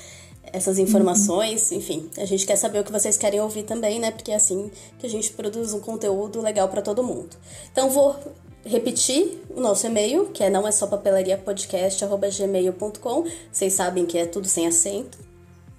essas 0.43 0.77
informações, 0.79 1.71
uhum. 1.71 1.77
enfim. 1.77 2.09
A 2.17 2.25
gente 2.25 2.45
quer 2.45 2.55
saber 2.55 2.79
o 2.79 2.83
que 2.83 2.91
vocês 2.91 3.15
querem 3.15 3.39
ouvir 3.39 3.63
também, 3.63 3.99
né? 3.99 4.09
Porque 4.11 4.31
é 4.31 4.35
assim 4.35 4.71
que 4.97 5.05
a 5.05 5.09
gente 5.09 5.31
produz 5.33 5.73
um 5.73 5.79
conteúdo 5.79 6.41
legal 6.41 6.67
para 6.67 6.81
todo 6.81 7.03
mundo. 7.03 7.37
Então 7.71 7.89
vou 7.89 8.17
repetir 8.65 9.41
o 9.55 9.61
nosso 9.61 9.85
e-mail, 9.85 10.31
que 10.31 10.43
é 10.43 10.49
não 10.49 10.67
é 10.67 10.71
só 10.71 10.87
papelariapodcast@gmail.com. 10.87 13.25
Vocês 13.51 13.73
sabem 13.73 14.05
que 14.05 14.17
é 14.17 14.25
tudo 14.25 14.47
sem 14.47 14.65
acento. 14.67 15.19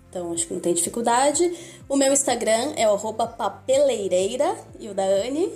Então 0.09 0.33
acho 0.33 0.47
que 0.47 0.55
não 0.55 0.61
tem 0.61 0.73
dificuldade. 0.73 1.53
O 1.89 1.97
meu 1.97 2.13
Instagram 2.13 2.73
é 2.77 2.89
o 2.89 2.97
papeleireira 3.15 4.57
e 4.79 4.89
o 4.89 4.95
da 4.95 5.03
Anne 5.05 5.51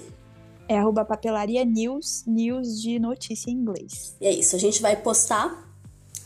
é 0.68 0.78
arroba 0.78 1.05
papelaria 1.05 1.64
news, 1.64 2.24
news 2.26 2.80
de 2.80 2.99
notícia 2.99 3.51
em 3.51 3.55
inglês. 3.55 4.16
E 4.20 4.26
é 4.26 4.32
isso, 4.32 4.57
a 4.57 4.59
gente 4.59 4.80
vai 4.80 4.97
postar 4.97 5.74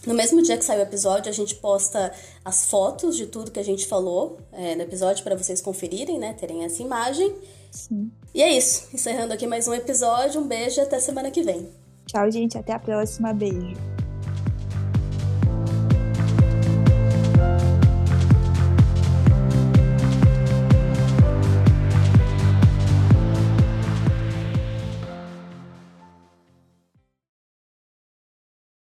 no 0.08 0.14
mesmo 0.14 0.40
dia 0.40 0.56
que 0.56 0.64
sai 0.64 0.78
o 0.78 0.82
episódio, 0.82 1.28
a 1.28 1.34
gente 1.34 1.54
posta 1.56 2.10
as 2.42 2.64
fotos 2.70 3.14
de 3.14 3.26
tudo 3.26 3.50
que 3.50 3.60
a 3.60 3.62
gente 3.62 3.86
falou 3.86 4.38
é, 4.52 4.74
no 4.74 4.80
episódio 4.80 5.22
para 5.22 5.36
vocês 5.36 5.60
conferirem, 5.60 6.18
né? 6.18 6.32
Terem 6.32 6.64
essa 6.64 6.82
imagem. 6.82 7.34
Sim. 7.70 8.10
E 8.34 8.42
é 8.42 8.50
isso. 8.50 8.88
Encerrando 8.94 9.34
aqui 9.34 9.46
mais 9.46 9.68
um 9.68 9.74
episódio. 9.74 10.40
Um 10.40 10.48
beijo 10.48 10.80
e 10.80 10.82
até 10.82 10.98
semana 10.98 11.30
que 11.30 11.42
vem. 11.42 11.68
Tchau, 12.06 12.30
gente. 12.30 12.56
Até 12.56 12.72
a 12.72 12.78
próxima. 12.78 13.34
Beijo. 13.34 13.97